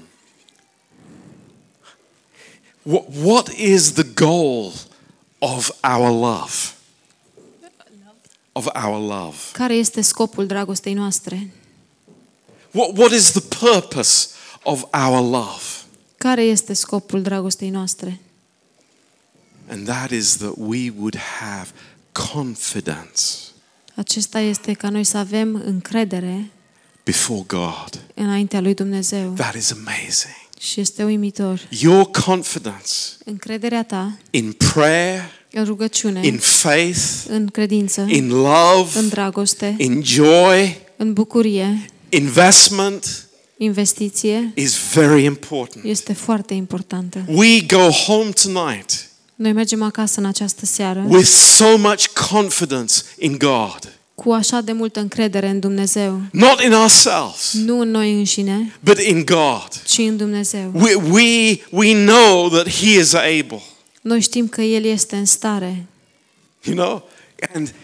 what, 2.83 3.05
what 3.23 3.49
is 3.49 3.93
the 3.93 4.07
goal 4.15 4.73
of 5.39 5.71
our 5.83 6.11
love? 6.11 6.53
Of 8.53 8.67
our 8.85 9.01
love. 9.01 9.37
Care 9.53 9.75
este 9.75 10.01
scopul 10.01 10.47
dragostei 10.47 10.93
noastre? 10.93 11.51
What, 12.71 12.99
what 12.99 13.13
is 13.13 13.31
the 13.31 13.69
purpose 13.71 14.29
of 14.63 14.85
our 14.93 15.21
love? 15.31 15.63
Care 16.17 16.43
este 16.43 16.73
scopul 16.73 17.23
dragostei 17.23 17.71
noastre? 17.71 18.21
And 19.71 19.87
that 19.87 20.11
is 20.11 20.37
that 20.37 20.53
we 20.57 20.93
would 20.99 21.17
have 21.41 21.69
confidence 22.13 23.23
Acesta 23.95 24.41
este 24.41 24.73
ca 24.73 24.89
noi 24.89 25.05
să 25.05 25.17
avem 25.17 25.63
încredere 25.65 26.51
before 27.05 27.43
God. 27.47 28.01
înaintea 28.15 28.61
lui 28.61 28.75
Dumnezeu. 28.75 29.33
That 29.33 29.55
is 29.55 29.71
amazing. 29.73 30.35
Și 30.61 30.81
este 30.81 31.05
uimitor. 31.05 31.61
Your 31.81 32.11
confidence 32.11 32.93
Încrederea 33.25 33.85
ta 33.85 34.19
in 34.31 34.53
prayer, 34.53 35.23
în 35.53 35.65
rugăciune, 35.65 36.27
in 36.27 36.39
faith, 36.39 37.25
în 37.29 37.47
credință, 37.47 38.07
in 38.09 38.29
love, 38.29 38.99
în 38.99 39.09
dragoste, 39.09 39.75
in 39.79 40.03
joy, 40.05 40.79
în 40.97 41.13
bucurie, 41.13 41.85
investment 42.09 43.29
investiție, 43.57 44.53
is 44.55 44.93
very 44.95 45.25
important. 45.25 45.85
este 45.85 46.13
foarte 46.13 46.55
importantă. 46.55 47.25
We 47.29 47.61
go 47.67 47.89
home 47.91 48.31
tonight 48.31 49.10
Noi 49.41 49.53
mergem 49.53 49.83
acasă 49.83 50.21
în 50.21 50.27
această 50.27 50.67
seară 50.67 51.05
with 51.09 51.27
so 51.29 51.77
much 51.77 52.07
confidence 52.31 52.95
in 53.19 53.39
God. 53.39 53.93
cu 54.15 54.31
așa 54.33 54.61
de 54.61 54.73
multă 54.73 55.01
încredere 55.01 55.49
în 55.49 55.61
Dumnezeu. 55.61 56.21
Not 56.33 56.61
in 56.63 56.73
ourselves, 56.73 57.53
Nu 57.53 57.81
în 57.81 57.91
noi 57.91 58.13
înșine, 58.15 58.75
but 58.81 58.99
in 58.99 59.25
God. 59.25 59.69
ci 59.87 59.99
în 59.99 60.17
Dumnezeu. 60.17 60.71
We, 60.75 60.95
we, 60.95 61.59
we 61.71 62.05
know 62.05 62.49
that 62.49 62.69
He 62.69 62.99
is 62.99 63.13
able, 63.15 63.63
Noi 64.03 64.21
știm 64.21 64.49
că 64.49 64.61
El 64.63 64.85
este 64.85 65.17
în 65.17 65.25
stare 65.25 65.87
you 66.63 66.77
know, 66.77 67.09
and 67.55 67.75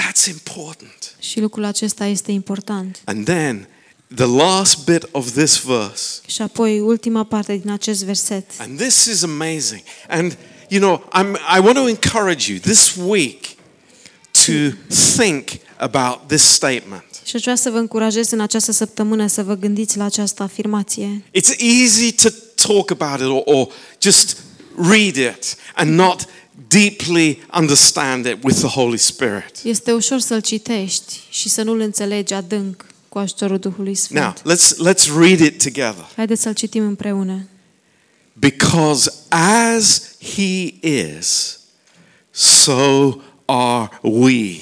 that's 0.00 0.26
important. 0.30 1.14
și 1.18 1.40
lucrul 1.40 1.64
acesta 1.64 2.06
este 2.06 2.32
important. 2.32 3.00
And 3.04 3.24
then 3.24 3.68
the 4.14 4.24
last 4.26 4.84
bit 4.84 5.08
of 5.10 5.30
this 5.30 5.58
verse, 5.60 6.20
Și 6.26 6.42
apoi 6.42 6.80
ultima 6.80 7.24
parte 7.24 7.56
din 7.56 7.70
acest 7.70 8.04
verset. 8.04 8.50
and 8.58 8.78
this 8.78 9.04
is 9.04 9.22
amazing. 9.22 9.82
And, 10.08 10.36
you 10.72 10.80
know, 10.80 11.02
I'm, 11.12 11.36
I 11.56 11.60
want 11.60 11.76
to 11.76 11.86
encourage 11.88 12.48
you 12.52 12.58
this 12.58 12.96
week 12.96 13.56
to 14.46 14.52
think 15.16 15.48
about 15.76 16.28
this 16.28 16.42
statement. 16.42 17.04
Și 17.24 17.36
aș 17.36 17.42
vrea 17.42 17.54
să 17.56 17.70
vă 17.70 17.76
încurajez 17.78 18.30
în 18.30 18.40
această 18.40 18.72
săptămână 18.72 19.26
să 19.26 19.42
vă 19.42 19.54
gândiți 19.54 19.96
la 19.96 20.04
această 20.04 20.42
afirmație. 20.42 21.22
It's 21.38 21.58
easy 21.58 22.12
to 22.12 22.28
talk 22.54 22.90
about 22.90 23.20
it 23.20 23.26
or, 23.26 23.42
or 23.44 23.68
just 24.02 24.36
read 24.76 25.16
it 25.16 25.56
and 25.74 25.94
not 25.94 26.24
deeply 26.68 27.46
understand 27.58 28.26
it 28.26 28.36
with 28.42 28.58
the 28.58 28.68
Holy 28.68 28.96
Spirit. 28.98 29.50
Este 29.62 29.92
ușor 29.92 30.18
să-l 30.18 30.40
citești 30.40 31.20
și 31.30 31.48
să 31.48 31.62
nu-l 31.62 31.80
înțelegi 31.80 32.32
adânc 32.34 32.86
cu 33.08 33.18
ajutorul 33.18 33.58
Duhului 33.58 33.96
Now, 34.10 34.32
Sfânt. 34.34 34.58
let's, 34.58 34.92
let's 34.92 35.18
read 35.18 35.40
it 35.40 35.62
together. 35.62 36.06
Haideți 36.16 36.42
să-l 36.42 36.54
citim 36.54 36.86
împreună. 36.86 37.46
Because 38.42 39.10
as 39.28 40.14
He 40.34 40.74
is, 40.82 41.58
so 42.30 43.20
are 43.46 43.88
we 44.02 44.60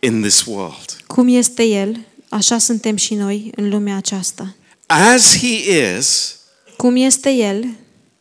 in 0.00 0.20
this 0.22 0.44
world. 0.44 0.96
Cum 1.06 1.28
este 1.28 1.62
El, 1.62 1.98
așa 2.28 2.58
suntem 2.58 2.96
și 2.96 3.14
noi 3.14 3.50
în 3.56 3.68
lumea 3.68 3.96
aceasta. 3.96 4.54
As 4.86 5.38
He 5.38 5.70
is, 5.96 6.36
Cum 6.76 6.96
este 6.96 7.30
El, 7.30 7.66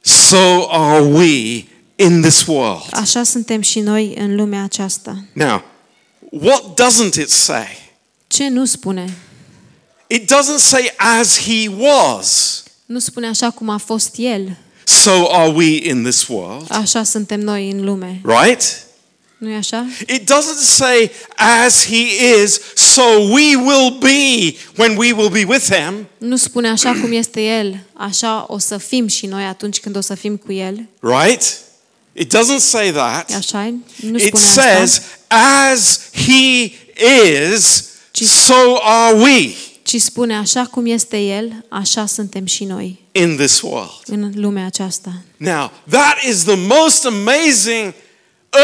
so 0.01 0.68
are 0.72 1.01
we 1.01 1.64
in 1.95 2.22
this 2.22 2.45
world. 2.45 2.88
așa 2.91 3.24
suntem 3.24 3.62
și 3.62 3.80
noi 3.80 4.14
în 4.18 4.36
lumea 4.36 4.64
aceasta. 4.64 5.24
Now, 5.34 5.64
what 6.30 6.82
doesn't 6.82 7.16
it 7.22 7.30
say? 7.30 7.68
Ce 8.28 8.47
nu 8.47 8.66
spune? 8.66 9.18
It 10.08 10.22
doesn't 10.24 10.58
say 10.60 10.93
as 10.97 11.39
He 11.39 11.70
was. 11.78 12.64
Nu 12.86 12.99
spune 12.99 13.28
așa 13.28 13.49
cum 13.49 13.70
a 13.70 13.78
fost 13.78 14.14
El. 14.18 14.58
So 14.88 15.28
are 15.32 15.52
we 15.52 15.66
in 15.84 16.04
this 16.04 16.28
world. 16.28 16.66
Așa 16.70 17.04
suntem 17.04 17.40
noi 17.40 17.72
în 17.72 17.84
lume. 17.84 18.22
Right? 18.24 18.84
nu 19.38 19.52
e 19.52 19.56
așa? 19.56 19.86
It 20.08 20.22
doesn't 20.32 20.62
say, 20.62 21.12
as 21.36 21.86
he 21.86 22.06
is, 22.44 22.60
so 22.76 23.02
we 23.32 23.56
will 23.56 23.98
be 24.00 24.56
when 24.78 24.98
we 24.98 25.12
will 25.12 25.30
be 25.30 25.44
with 25.48 25.66
him. 25.74 26.08
Nu 26.18 26.36
spune 26.36 26.70
așa 26.70 26.92
cum 27.02 27.12
este 27.12 27.42
El, 27.42 27.80
așa 27.94 28.46
o 28.48 28.58
să 28.58 28.78
fim 28.78 29.08
și 29.08 29.26
noi 29.26 29.44
atunci 29.44 29.80
când 29.80 29.96
o 29.96 30.02
să 30.02 30.16
fim 30.16 30.36
cu 30.38 30.52
El. 30.52 30.88
Right? 31.00 31.58
It 32.14 32.36
doesn't 32.38 32.60
say 32.60 32.92
that. 32.92 33.32
Așa 33.38 33.66
e? 33.66 33.74
Nu 33.96 34.18
It 34.18 34.36
spune 34.36 34.44
says, 34.44 35.02
asta, 35.30 35.76
as 35.78 36.00
he 36.26 36.72
is, 37.54 37.84
Ci- 38.12 38.24
so 38.24 38.78
are 38.82 39.16
we 39.16 39.54
ci 39.86 40.02
spune 40.02 40.36
așa 40.36 40.66
cum 40.66 40.86
este 40.86 41.18
El, 41.18 41.66
așa 41.70 42.06
suntem 42.06 42.46
și 42.46 42.64
noi 42.64 43.04
in 43.12 43.36
this 43.36 43.62
world. 43.62 44.02
în 44.06 44.32
lumea 44.36 44.66
aceasta. 44.66 45.22
Now, 45.38 45.72
that 45.90 46.16
is 46.30 46.44
the 46.44 46.56
most 46.56 47.06
amazing, 47.06 47.94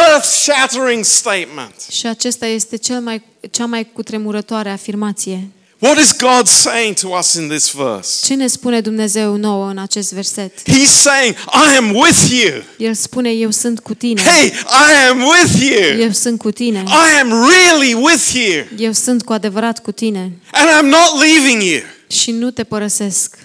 earth 0.09 0.25
shattering 0.25 1.03
statement. 1.03 1.73
Și 1.91 2.07
acesta 2.07 2.45
este 2.45 2.75
cel 2.75 2.99
mai, 2.99 3.23
cea 3.51 3.65
mai 3.65 3.91
cutremurătoare 3.93 4.69
afirmație. 4.69 5.47
What 5.83 5.97
is 5.97 6.11
God 6.17 6.47
saying 6.47 6.95
to 6.99 7.07
us 7.17 7.33
in 7.33 7.47
this 7.49 7.71
verse? 7.71 8.25
Ce 8.25 8.33
ne 8.35 8.47
spune 8.47 8.81
Dumnezeu 8.81 9.35
nouă 9.35 9.69
în 9.69 9.77
acest 9.77 10.13
verset? 10.13 10.59
He's 10.69 10.89
saying, 11.01 11.35
I 11.35 11.75
am 11.77 11.95
with 11.95 12.29
you. 12.29 12.61
El 12.77 12.93
spune, 12.93 13.29
eu 13.29 13.51
sunt 13.51 13.79
cu 13.79 13.93
tine. 13.93 14.21
Hey, 14.21 14.47
I 14.65 15.07
am 15.09 15.21
with 15.21 15.61
you. 15.71 15.99
Eu 15.99 16.11
sunt 16.11 16.39
cu 16.39 16.51
tine. 16.51 16.83
I 16.87 17.19
am 17.19 17.29
really 17.49 17.93
with 17.93 18.31
you. 18.33 18.65
Eu 18.77 18.91
sunt 18.91 19.23
cu 19.23 19.33
adevărat 19.33 19.79
cu 19.81 19.91
tine. 19.91 20.31
And 20.51 20.69
I'm 20.77 20.89
not 20.89 21.21
leaving 21.23 21.61
you. 21.61 21.81
Și 22.07 22.31
nu 22.31 22.51
te 22.51 22.63
părăsesc. 22.63 23.37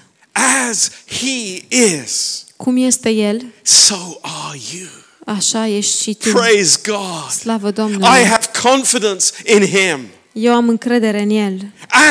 As 0.68 0.90
he 1.06 1.64
is, 1.68 2.44
Cum 2.56 2.76
este 2.76 3.10
El, 3.10 3.44
so 3.62 3.94
are 4.20 4.58
you. 4.78 4.88
așa 5.36 5.66
ești 5.66 6.02
și 6.02 6.14
tu. 6.14 6.28
Praise 6.30 6.78
God. 6.86 7.30
Slavă 7.38 7.68
I 7.68 7.72
Domnului. 7.72 8.24
have 8.24 8.46
confidence 8.62 9.26
in 9.44 9.66
him. 9.66 10.00
Eu 10.38 10.54
am 10.54 10.68
încredere 10.68 11.22
în 11.22 11.30
El. 11.30 11.58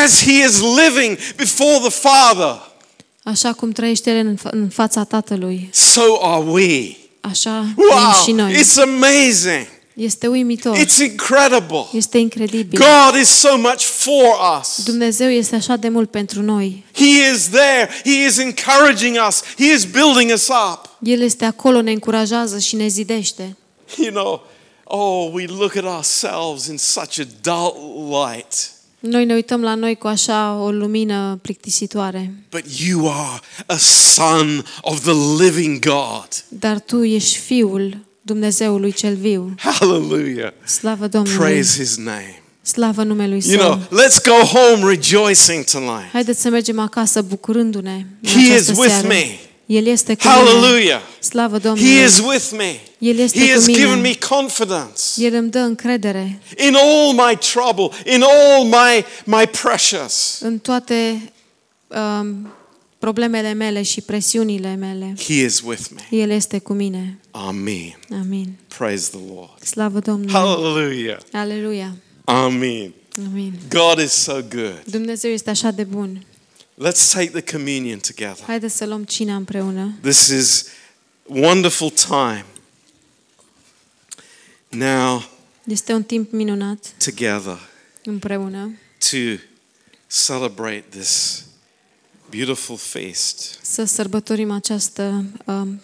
As 0.06 0.24
he 0.24 0.32
is 0.46 0.60
living 0.62 1.18
before 1.36 1.78
the 1.80 1.90
Father, 1.90 2.74
Așa 3.24 3.54
cum 3.54 3.72
trăiește 3.72 4.10
El 4.18 4.26
în, 4.26 4.36
fa- 4.38 4.50
în 4.52 4.70
fața 4.70 5.04
Tatălui, 5.04 5.70
so 5.74 6.02
are 6.22 6.44
we. 6.50 6.96
așa 7.22 7.66
trăim 7.76 8.12
și 8.24 8.30
Wow, 8.30 8.36
noi. 8.38 8.54
it's 8.54 8.82
amazing. 8.82 9.68
Este 9.94 10.28
uimitor. 10.28 10.78
It's 10.78 10.98
incredible. 11.02 11.86
Este 11.94 12.18
incredibil. 12.18 12.80
God 12.80 13.20
is 13.22 13.28
so 13.30 13.58
much 13.58 13.80
for 13.82 14.60
us. 14.60 14.84
Dumnezeu 14.84 15.30
este 15.30 15.56
așa 15.56 15.76
de 15.76 15.90
mult 15.90 16.12
pentru 16.12 16.42
noi. 16.42 16.84
He 16.94 17.32
is 17.34 17.48
there. 17.50 17.90
He 18.04 18.26
is 18.28 18.38
encouraging 18.38 19.18
us. 19.28 19.42
He 19.58 19.74
is 19.74 19.86
building 19.86 20.32
us 20.34 20.48
up. 20.48 20.90
El 21.00 21.22
este 21.22 21.46
acolo, 21.46 21.82
ne 21.82 21.92
încurajează 21.92 22.60
și 22.60 22.76
ne 22.76 22.88
zidește. 22.88 23.56
You 23.98 24.12
know, 24.12 24.48
oh, 24.88 25.30
we 25.34 25.46
look 25.48 25.76
at 25.76 25.84
ourselves 25.84 26.66
in 26.68 26.78
such 26.78 27.20
a 27.20 27.24
dull 27.42 27.74
light. 28.26 28.70
Noi 29.00 29.26
ne 29.26 29.34
uităm 29.34 29.62
la 29.62 29.76
noi 29.76 29.96
cu 29.96 30.08
așa 30.08 30.58
o 30.62 30.72
lumină 30.72 31.40
plictisitoare. 31.42 32.34
But 32.50 32.64
you 32.88 33.10
are 33.12 33.40
a 33.66 33.78
son 33.78 34.66
of 34.82 35.02
the 35.02 35.44
living 35.44 35.80
God. 35.86 36.28
Dar 36.48 36.80
tu 36.80 37.04
ești 37.04 37.38
fiul 37.38 37.98
Dumnezeului 38.22 38.92
cel 38.92 39.16
viu. 39.16 39.56
Hallelujah. 39.58 40.52
Slavă 40.66 41.08
Domnului. 41.08 41.38
Praise 41.38 41.78
his 41.84 41.96
name. 41.98 42.40
Slavă 42.62 43.04
numelui 43.04 43.42
You 43.48 43.60
Său. 43.60 43.70
know, 43.70 44.02
let's 44.04 44.24
go 44.24 44.58
home 44.58 44.94
rejoicing 44.96 45.64
tonight. 45.64 46.10
Haideți 46.12 46.42
să 46.42 46.50
mergem 46.50 46.80
acasă 46.80 47.22
bucurându-ne 47.22 48.06
în 48.22 48.30
He 48.30 48.52
această 48.54 48.72
is 48.72 48.78
with 48.78 48.90
seară. 48.92 49.08
me. 49.08 49.26
El 49.66 49.86
este 49.86 50.16
cu 50.16 50.22
mine. 50.28 50.36
Hallelujah. 50.50 51.02
Slavă 51.20 51.58
He 51.58 51.62
Domnului. 51.68 52.04
is 52.04 52.20
with 52.20 52.50
me. 52.58 52.80
El 52.98 53.18
este 53.18 53.40
He 53.40 53.46
cu 53.46 53.52
has 53.52 53.66
mine. 53.66 53.80
given 53.80 54.02
me 54.02 54.14
confidence 54.30 55.02
El 55.18 55.34
îmi 55.34 55.50
dă 55.50 55.60
încredere 55.60 56.40
in 56.68 56.76
all 56.76 57.14
my 57.14 57.38
trouble, 57.54 57.98
in 58.14 58.22
all 58.24 58.64
my, 58.66 59.06
my 59.26 59.48
precious. 59.62 60.40
în 60.42 60.60
toate 60.60 61.32
um, 61.88 62.48
problemele 62.98 63.54
mele 63.54 63.82
și 63.82 64.02
presiunile 64.02 64.76
mele. 64.76 65.14
He 65.28 65.34
is 65.34 65.62
with 65.66 65.82
me. 65.96 66.18
El 66.18 66.30
este 66.30 66.60
cu 66.60 66.74
mine. 66.74 67.20
Amen. 67.32 68.00
Amin. 68.22 68.58
Praise 68.78 69.10
the 69.10 69.20
Lord. 69.36 69.64
Slavă 69.64 70.00
Domnului. 70.00 70.34
Hallelujah. 70.34 71.18
Aleluia. 71.32 71.96
Amen. 72.24 72.94
Amin. 73.32 73.54
God 73.70 74.00
is 74.04 74.12
so 74.12 74.34
good. 74.50 74.82
Dumnezeu 74.86 75.32
este 75.32 75.50
așa 75.50 75.72
de 75.72 75.84
bun. 75.84 76.26
Let's 76.78 77.12
take 77.14 77.30
the 77.42 77.42
communion 77.58 78.00
together. 78.00 78.44
Haideți 78.46 78.76
să 78.76 78.86
luăm 78.86 79.04
cina 79.04 79.36
împreună. 79.36 79.98
This 80.02 80.28
is 80.28 80.66
wonderful 81.24 81.90
time. 81.90 82.46
Now, 84.70 85.24
Este 85.64 85.94
un 85.94 86.04
timp 86.04 86.32
minunat 86.32 86.94
together 87.06 87.70
împreună 88.04 88.72
to 89.10 89.42
celebrate 90.26 90.84
this 90.90 91.44
beautiful 92.30 92.78
feast. 92.78 93.60
să 93.62 93.84
sărbătorim 93.84 94.52
această 94.52 95.26
um, 95.46 95.82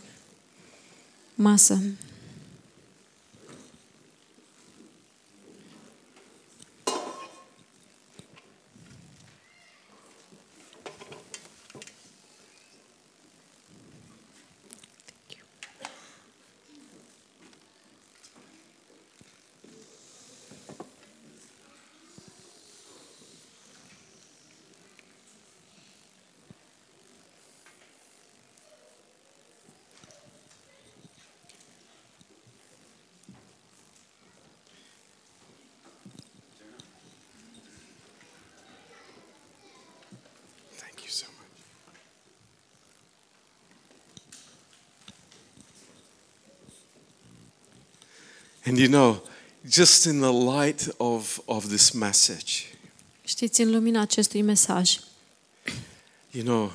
masă. 1.36 1.82
And 48.66 48.78
you 48.78 48.88
know, 48.88 49.22
just 49.70 50.06
in 50.06 50.20
the 50.20 50.32
light 50.32 50.94
of, 50.98 51.40
of 51.46 51.68
this 51.68 51.92
message, 51.92 52.52
Știți, 53.26 53.62
în 53.62 53.72
lumina 53.72 54.02
acestui 54.02 54.42
mesaj, 54.42 55.00
you 56.32 56.44
know, 56.44 56.72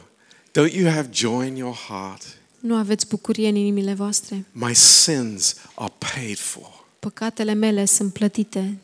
don't 0.59 0.73
you 0.73 0.91
have 0.91 1.09
joy 1.13 1.47
in 1.47 1.57
your 1.57 1.75
heart? 1.75 2.37
nu 2.67 2.77
aveți 2.77 3.07
bucurie 3.07 3.49
în 3.49 3.55
inimile 3.55 3.95
voastre. 3.95 4.45
My 4.53 4.75
sins 4.75 5.55
are 5.75 5.93
paid 6.15 6.39
for. 6.39 6.85
Păcatele 6.99 7.53
mele 7.53 7.85
sunt 7.85 8.13
plătite. 8.13 8.79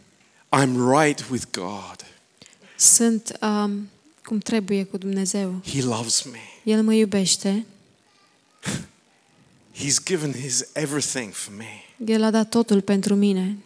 I'm 0.60 0.74
right 1.00 1.26
with 1.30 1.44
God. 1.50 2.06
Sunt 2.76 3.38
um, 3.40 3.88
cum 4.24 4.38
trebuie 4.38 4.84
cu 4.84 4.96
Dumnezeu. 4.96 5.60
He 5.66 5.82
loves 5.82 6.22
me. 6.22 6.38
El 6.64 6.82
mă 6.82 6.94
iubește. 6.94 7.66
He's 9.74 10.02
given 10.04 10.32
his 10.32 10.64
everything 10.72 11.32
for 11.32 11.54
me. 11.56 11.84
El 12.06 12.22
a 12.22 12.30
dat 12.30 12.48
totul 12.48 12.80
pentru 12.80 13.14
mine. 13.14 13.56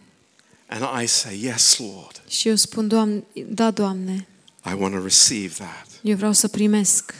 And 0.69 1.03
I 1.03 1.05
say, 1.07 1.39
Yes, 1.43 1.77
Lord, 1.77 2.21
Și 2.27 2.47
eu 2.47 2.55
spun, 2.55 2.87
Doamne, 2.87 3.23
da, 3.47 3.71
Doamne, 3.71 4.27
I 4.65 4.73
want 4.79 4.93
to 4.93 5.01
receive 5.03 5.53
that. 5.57 5.87
eu 6.01 6.15
vreau 6.15 6.33
să 6.33 6.47
primesc. 6.47 7.13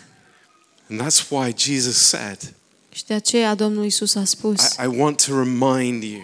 And 0.89 1.01
that's 1.01 1.27
why 1.29 1.53
Jesus 1.57 1.97
said, 1.97 2.53
Și 2.93 3.05
de 3.05 3.13
aceea 3.13 3.55
Domnul 3.55 3.85
Isus 3.85 4.15
a 4.15 4.23
spus, 4.23 4.61
I, 4.61 4.83
I 4.83 4.97
want 4.97 5.25
to 5.25 5.43
remind 5.43 6.03
you. 6.03 6.21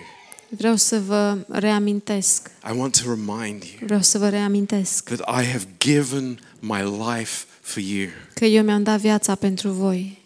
vreau 0.49 0.75
să 0.75 0.99
vă 0.99 1.37
reamintesc, 1.49 2.49
I 2.73 2.77
want 2.77 3.01
to 3.01 3.09
remind 3.09 3.63
you 3.63 3.85
vreau 3.85 4.01
să 4.01 4.17
vă 4.17 4.29
reamintesc 4.29 5.03
that 5.09 5.43
I 5.43 5.45
have 5.45 5.67
given 5.77 6.39
my 6.59 6.81
life 7.15 7.45
for 7.61 7.81
you. 7.83 8.07
că 8.33 8.45
eu 8.45 8.63
mi-am 8.63 8.83
dat 8.83 8.99
viața 8.99 9.35
pentru 9.35 9.69
voi. 9.71 10.21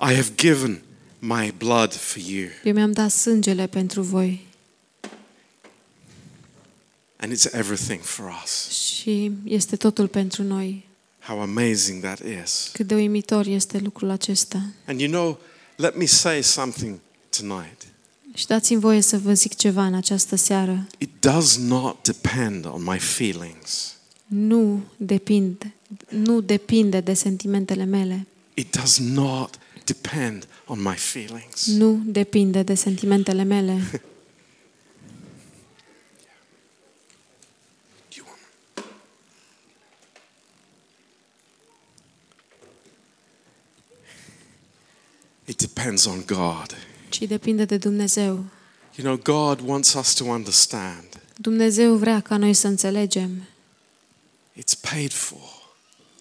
I 0.00 0.14
have 0.14 0.28
given 0.34 0.80
my 1.18 1.54
blood 1.58 1.92
for 1.92 2.22
you. 2.22 2.48
Eu 2.64 2.72
mi-am 2.72 2.92
dat 2.92 3.10
sângele 3.10 3.66
pentru 3.66 4.02
voi. 4.02 4.46
And 7.16 7.32
it's 7.32 7.52
everything 7.52 8.00
for 8.00 8.40
us. 8.44 8.70
Și 8.70 9.32
este 9.44 9.76
totul 9.76 10.08
pentru 10.08 10.42
noi. 10.42 10.86
How 11.20 11.40
amazing 11.40 12.02
that 12.02 12.20
is. 12.42 12.70
Cât 12.72 12.86
de 12.86 12.94
uimitor 12.94 13.46
este 13.46 13.78
lucrul 13.78 14.10
acesta. 14.10 14.62
And 14.86 15.00
you 15.00 15.10
know, 15.10 15.38
let 15.76 15.96
me 15.96 16.04
say 16.04 16.42
something 16.42 16.98
tonight. 17.38 17.86
Și 18.34 18.46
dați-mi 18.46 18.80
voie 18.80 19.00
să 19.00 19.18
vă 19.18 19.32
zic 19.32 19.54
ceva 19.54 19.86
în 19.86 19.94
această 19.94 20.36
seară. 20.36 20.86
It 20.98 21.10
does 21.20 21.56
not 21.56 22.02
depend 22.02 22.66
on 22.66 22.82
my 22.82 22.98
feelings. 22.98 23.94
Nu 24.26 24.82
depinde, 24.96 25.74
nu 26.08 26.40
depinde 26.40 27.00
de 27.00 27.14
sentimentele 27.14 27.84
mele. 27.84 28.26
It 28.54 28.76
does 28.76 28.98
not 28.98 29.58
depend 29.86 30.46
on 30.66 30.82
my 30.82 30.94
feelings. 30.94 31.66
Nu 31.66 32.00
depinde 32.04 32.62
de 32.62 32.74
sentimentele 32.74 33.42
mele. 33.42 33.72
Do 33.92 33.98
you 38.16 38.24
want 38.26 38.40
It 45.46 45.58
depends 45.58 46.06
on 46.06 46.22
God. 46.26 46.76
ci 47.08 47.26
depinde 47.26 47.64
de 47.64 47.76
Dumnezeu. 47.76 48.44
You 48.96 49.04
know, 49.04 49.16
God 49.16 49.60
wants 49.68 49.94
us 49.94 50.14
to 50.14 50.24
understand 50.24 51.04
Dumnezeu 51.36 51.96
vrea 51.96 52.20
ca 52.20 52.36
noi 52.36 52.54
să 52.54 52.66
înțelegem 52.66 53.42
it's 54.60 54.74
paid 54.90 55.12
for, 55.12 55.72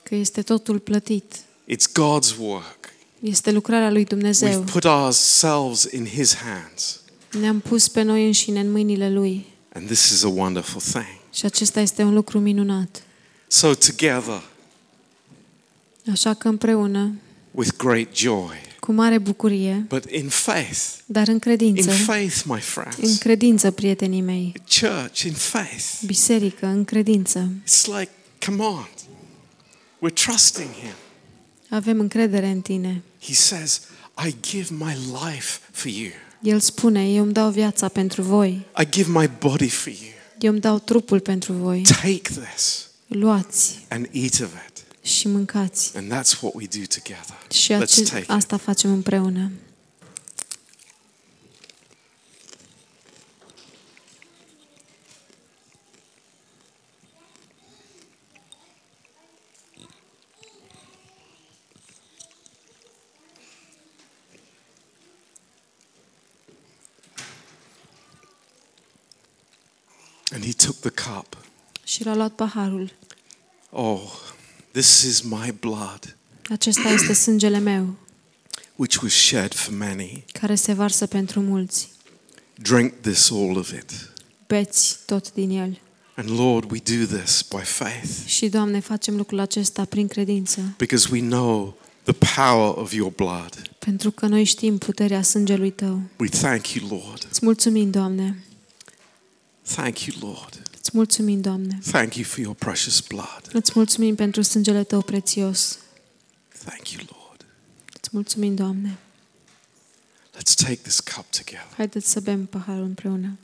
că 0.03 0.15
este 0.15 0.41
totul 0.41 0.79
plătit. 0.79 1.35
it's 1.71 1.91
God's 1.91 2.37
work. 2.39 2.84
Este 3.29 3.51
lucrarea 3.51 3.91
lui 3.91 4.05
Dumnezeu. 4.05 4.63
We've 4.63 4.71
put 4.71 4.83
ourselves 4.83 5.87
in 5.91 6.05
His 6.05 6.35
hands, 6.35 7.01
Ne-am 7.39 7.59
pus 7.59 7.87
pe 7.87 8.01
noi 8.01 8.25
înșine 8.25 8.59
în 8.59 8.71
mâinile 8.71 9.09
lui 9.09 9.45
and 9.73 9.85
this 9.85 10.09
is 10.09 10.23
a 10.23 10.27
wonderful 10.27 10.81
thing. 10.81 11.19
și 11.33 11.45
acesta 11.45 11.79
este 11.79 12.03
un 12.03 12.13
lucru 12.13 12.39
minunat. 12.39 13.03
So, 13.47 13.73
together, 13.73 14.43
Așa 16.11 16.33
că 16.33 16.47
împreună, 16.47 17.13
with 17.51 17.71
great 17.77 18.15
joy, 18.17 18.61
cu 18.79 18.91
mare 18.91 19.17
bucurie, 19.17 19.85
but 19.87 20.11
in 20.11 20.27
faith, 20.27 20.79
dar 21.05 21.27
în 21.27 21.33
in 21.33 21.39
credință, 21.39 21.91
faith, 21.91 22.41
my 22.45 22.53
în 22.53 22.59
friends, 22.59 23.17
credință, 23.17 23.71
prietenii 23.71 24.21
mei, 24.21 24.53
church, 24.79 25.19
in 25.19 25.33
faith. 25.33 25.85
biserică, 26.05 26.65
în 26.65 26.85
credință, 26.85 27.49
It's 27.63 27.85
like, 27.85 28.09
come 28.45 28.63
on, 28.63 28.87
we're 29.97 30.13
trusting 30.25 30.69
Him. 30.69 30.93
avem 31.69 31.99
încredere 31.99 32.47
în 32.47 32.61
tine. 32.61 33.01
He 33.25 33.33
says, 33.33 33.81
I 34.25 34.35
give 34.51 34.67
my 34.73 34.95
life 35.25 35.59
for 35.71 35.91
you, 35.91 36.09
El 36.41 36.59
spune, 36.59 37.09
eu 37.09 37.23
îmi 37.23 37.33
dau 37.33 37.49
viața 37.49 37.87
pentru 37.87 38.21
voi, 38.21 38.65
I 38.81 38.87
give 38.89 39.11
my 39.19 39.29
body 39.39 39.69
for 39.69 39.91
you. 39.93 40.11
eu 40.39 40.51
îmi 40.51 40.59
dau 40.59 40.79
trupul 40.79 41.19
pentru 41.19 41.53
voi. 41.53 41.81
Take 41.81 42.21
this 42.21 42.87
Luați 43.07 43.85
and 43.89 44.07
eat 44.11 44.33
of 44.33 44.49
it. 44.67 44.83
și 45.07 45.27
mâncați. 45.27 45.91
And 45.97 46.11
that's 46.13 46.39
what 46.41 46.53
we 46.55 46.65
do 46.77 46.85
together. 46.99 47.37
Și 47.53 47.73
Let's 47.73 47.81
acest, 47.81 48.09
take 48.09 48.21
it. 48.21 48.29
asta 48.29 48.57
facem 48.57 48.91
împreună. 48.91 49.51
He 70.45 70.51
took 70.51 70.75
the 70.79 70.89
cup. 70.89 71.37
Și 71.83 72.03
l-a 72.03 72.15
luat 72.15 72.31
paharul. 72.31 72.91
Oh, 73.69 74.01
this 74.71 75.01
is 75.01 75.21
my 75.21 75.53
blood, 75.59 76.15
Acesta 76.49 76.89
este 76.89 77.13
sângele 77.13 77.59
meu, 77.59 77.95
which 78.75 79.01
was 79.01 79.13
shed 79.13 79.53
for 79.53 79.73
many. 79.73 80.25
care 80.39 80.55
se 80.55 80.73
varsă 80.73 81.05
pentru 81.05 81.41
mulți. 81.41 81.89
Drink 82.61 82.93
this, 83.01 83.31
all 83.31 83.57
of 83.57 83.71
it. 83.71 83.91
Beți 84.47 84.97
tot 85.05 85.33
din 85.33 85.49
el. 85.49 85.79
And 86.15 86.29
Lord, 86.39 86.71
we 86.71 86.79
do 86.97 87.17
this 87.17 87.41
by 87.55 87.63
faith 87.63 88.25
Și, 88.25 88.49
Doamne, 88.49 88.79
facem 88.79 89.15
lucrul 89.15 89.39
acesta 89.39 89.85
prin 89.85 90.07
credință, 90.07 90.73
because 90.77 91.07
we 91.11 91.19
know 91.21 91.77
the 92.03 92.13
power 92.35 92.77
of 92.77 92.93
your 92.93 93.11
blood. 93.15 93.61
pentru 93.79 94.11
că 94.11 94.25
noi 94.25 94.43
știm 94.43 94.77
puterea 94.77 95.21
sângelui 95.21 95.71
Tău. 95.71 96.01
We 96.19 96.27
thank 96.27 96.67
you, 96.73 96.87
Lord. 96.89 97.27
Îți 97.29 97.39
mulțumim, 97.45 97.89
Doamne. 97.89 98.43
Thank 99.73 99.99
you, 100.05 100.17
Lord. 100.19 100.61
Îți 100.79 100.89
mulțumim, 100.93 101.41
Doamne. 101.41 101.79
Thank 101.91 102.15
you 102.15 102.25
for 102.25 102.39
your 102.39 102.55
precious 102.55 102.99
blood. 102.99 103.41
Îți 103.53 103.71
mulțumim 103.75 104.15
pentru 104.15 104.41
sângele 104.41 104.83
Tău 104.83 105.01
prețios. 105.01 105.77
Thank 106.65 106.89
you, 106.89 107.01
Lord. 107.11 107.45
Îți 107.93 108.09
mulțumim, 108.11 108.55
Doamne. 108.55 108.97
Let's 110.37 110.53
take 110.55 110.75
this 110.75 110.99
cup 110.99 111.25
together. 111.29 111.67
Haideți 111.75 112.09
să 112.11 112.19
bem 112.19 112.45
paharul 112.45 112.83
împreună. 112.83 113.37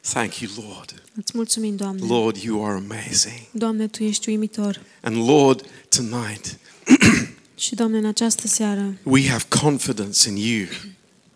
Thank 0.00 0.38
you, 0.40 0.50
Lord. 0.56 1.02
Îți 1.16 1.32
mulțumim, 1.34 1.76
Doamne. 1.76 2.06
Lord, 2.06 2.36
you 2.36 2.64
are 2.66 2.76
amazing. 2.76 3.40
Doamne, 3.50 3.86
Tu 3.86 4.02
ești 4.02 4.28
uimitor. 4.28 4.80
And 5.00 5.16
Lord, 5.28 5.64
tonight 5.88 6.58
Și, 7.56 7.74
Doamne, 7.74 7.98
în 7.98 8.04
această 8.04 8.46
seară 8.46 8.94
we 9.02 9.28
have 9.28 9.44
confidence 9.60 10.28
in 10.28 10.36
you, 10.36 10.66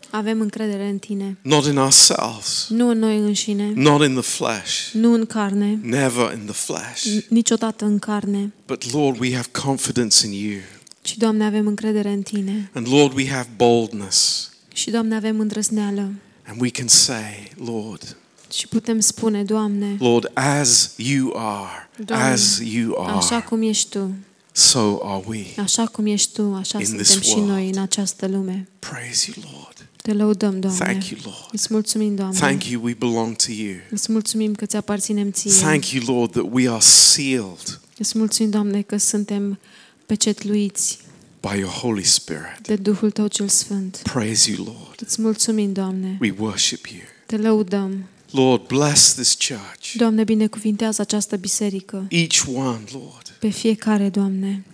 avem 0.09 0.41
încredere 0.41 0.87
în 0.87 0.97
Tine. 0.97 1.37
not 1.41 1.65
in 1.65 1.77
ourselves, 1.77 2.65
Nu 2.69 2.89
în 2.89 2.99
noi 2.99 3.17
înșine, 3.17 3.71
not 3.75 4.05
in 4.05 4.11
the 4.13 4.21
flesh, 4.21 4.89
nu 4.93 5.13
în 5.13 5.25
carne, 5.25 5.79
never 5.81 6.33
in 6.33 6.45
the 6.45 6.53
flesh. 6.53 7.03
n- 7.23 7.27
niciodată 7.27 7.85
în 7.85 7.99
carne, 7.99 8.51
But 8.67 8.91
Lord, 8.93 9.19
we 9.19 9.33
have 9.35 9.47
confidence 9.61 10.25
in 10.25 10.31
you. 10.31 10.59
ci, 11.01 11.17
Doamne, 11.17 11.45
avem 11.45 11.67
încredere 11.67 12.09
în 12.11 12.21
Tine. 12.21 12.69
And 12.73 12.87
Lord, 12.87 13.15
we 13.15 13.29
have 13.29 13.47
boldness. 13.55 14.49
Și, 14.73 14.89
Doamne, 14.89 15.15
avem 15.15 15.39
îndrăzneală. 15.39 16.11
And 16.47 16.61
we 16.61 16.69
can 16.69 16.87
say, 16.87 17.51
Lord, 17.65 18.17
Și 18.53 18.67
putem 18.67 18.99
spune, 18.99 19.43
Doamne, 19.43 19.95
Lord, 19.99 20.31
as 20.33 20.93
you 20.95 21.33
are, 21.37 21.89
Doamne, 22.05 22.25
as 22.25 22.59
you 22.63 22.95
așa 23.01 23.35
are, 23.35 23.45
cum 23.49 23.61
ești 23.61 23.89
Tu, 23.89 24.13
so 24.59 24.97
are 25.03 25.23
we. 25.27 25.45
așa 25.57 25.85
cum 25.85 26.05
ești 26.05 26.33
Tu, 26.33 26.53
așa 26.53 26.79
In 26.79 26.85
suntem 26.85 27.05
this 27.05 27.21
și 27.23 27.33
world. 27.33 27.49
noi 27.49 27.69
în 27.69 27.77
această 27.77 28.27
lume. 28.27 28.67
Praise 28.79 29.31
you, 29.35 29.45
Lord. 29.53 29.87
Te 30.01 30.13
lăudăm, 30.13 30.59
Doamne. 30.59 30.79
Thank 30.79 31.05
you, 31.07 31.19
Lord. 31.23 31.47
Îți 31.51 31.67
mulțumim, 31.69 32.15
Doamne. 32.15 32.37
Thank 32.39 32.63
you, 32.65 32.83
we 32.83 32.93
belong 32.93 33.35
to 33.35 33.51
you. 33.51 33.75
Îți 33.89 34.11
mulțumim 34.11 34.53
că 34.55 34.65
ți 34.65 34.75
aparținem 34.75 35.31
Ție. 35.31 35.51
Thank 35.51 35.85
you, 35.89 36.15
Lord, 36.17 36.31
that 36.31 36.45
we 36.51 36.69
are 36.69 36.79
sealed 36.81 37.79
Îți 37.97 38.17
mulțumim, 38.17 38.51
Doamne, 38.51 38.81
că 38.81 38.97
suntem 38.97 39.59
pecetluiți 40.05 40.97
by 41.41 41.57
your 41.57 41.71
Holy 41.71 42.03
Spirit. 42.03 42.59
de 42.61 42.75
Duhul 42.75 43.11
Tău 43.11 43.27
cel 43.27 43.47
Sfânt. 43.47 43.99
Praise 44.03 44.51
you, 44.51 44.63
Lord. 44.65 44.99
Îți 45.05 45.21
mulțumim, 45.21 45.73
Doamne. 45.73 46.17
We 46.21 46.33
worship 46.39 46.85
you. 46.85 47.01
Te 47.25 47.37
lăudăm. 47.37 48.03
Lord, 48.31 48.67
bless 48.67 49.13
this 49.13 49.35
church. 49.47 49.93
Doamne, 49.95 50.23
binecuvintează 50.23 51.01
această 51.01 51.35
biserică. 51.35 52.05
Each 52.09 52.43
one, 52.55 52.79
Lord. 52.91 53.28
Pe 53.39 53.49
fiecare, 53.49 54.09
Doamne. 54.09 54.65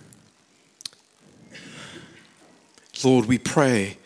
Lord, 3.02 3.28
we 3.28 3.38
pray 3.38 3.98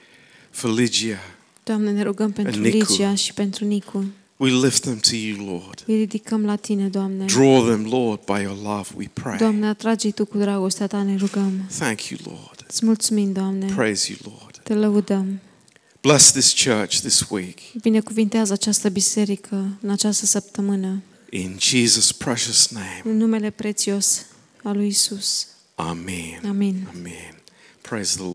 for 0.51 0.71
Lygia. 0.71 1.19
Doamne, 1.65 1.91
ne 1.91 2.03
rugăm 2.03 2.33
pentru 2.33 2.61
Nicu. 2.61 2.77
Ligia 2.77 3.15
și 3.15 3.35
pentru 3.35 3.65
Nicu. 3.65 4.05
We 4.37 4.51
lift 4.51 4.81
them 4.81 4.99
to 4.99 5.15
you, 5.15 5.47
Lord. 5.47 5.83
Îi 5.87 5.97
ridicăm 5.97 6.45
la 6.45 6.57
Tine, 6.57 6.89
Doamne. 6.89 7.25
Draw 7.25 7.65
them, 7.65 7.85
Lord, 7.85 8.21
by 8.25 8.43
your 8.43 8.57
love, 8.57 8.89
we 8.97 9.11
pray. 9.13 9.37
Doamne, 9.37 9.67
atrage 9.67 10.11
Tu 10.11 10.25
cu 10.25 10.39
dragostea 10.39 10.87
Ta, 10.87 11.03
ne 11.03 11.17
rugăm. 11.17 11.69
Thank 11.79 12.03
you, 12.09 12.21
Lord. 12.25 12.65
Îți 12.69 12.85
mulțumim, 12.85 13.33
Doamne. 13.33 13.67
Praise 13.75 14.13
you, 14.13 14.35
Lord. 14.39 14.61
Te 14.63 14.75
lăudăm. 14.75 15.41
Bless 16.01 16.33
this 16.33 16.65
church 16.65 16.99
this 16.99 17.27
week. 17.29 17.59
Binecuvintează 17.81 18.53
această 18.53 18.89
biserică 18.89 19.79
în 19.81 19.91
această 19.91 20.27
săptămână. 20.27 21.03
In 21.31 21.59
Jesus' 21.59 22.17
precious 22.19 22.69
name. 22.69 23.03
În 23.05 23.17
numele 23.17 23.51
prețios 23.51 24.27
al 24.65 24.77
lui 24.77 24.89
Isus. 24.89 25.49
Amen. 25.79 26.45
Amin. 26.45 26.87
Amen. 26.91 27.37
Praise 27.83 28.17
the 28.17 28.23
Lord. 28.23 28.29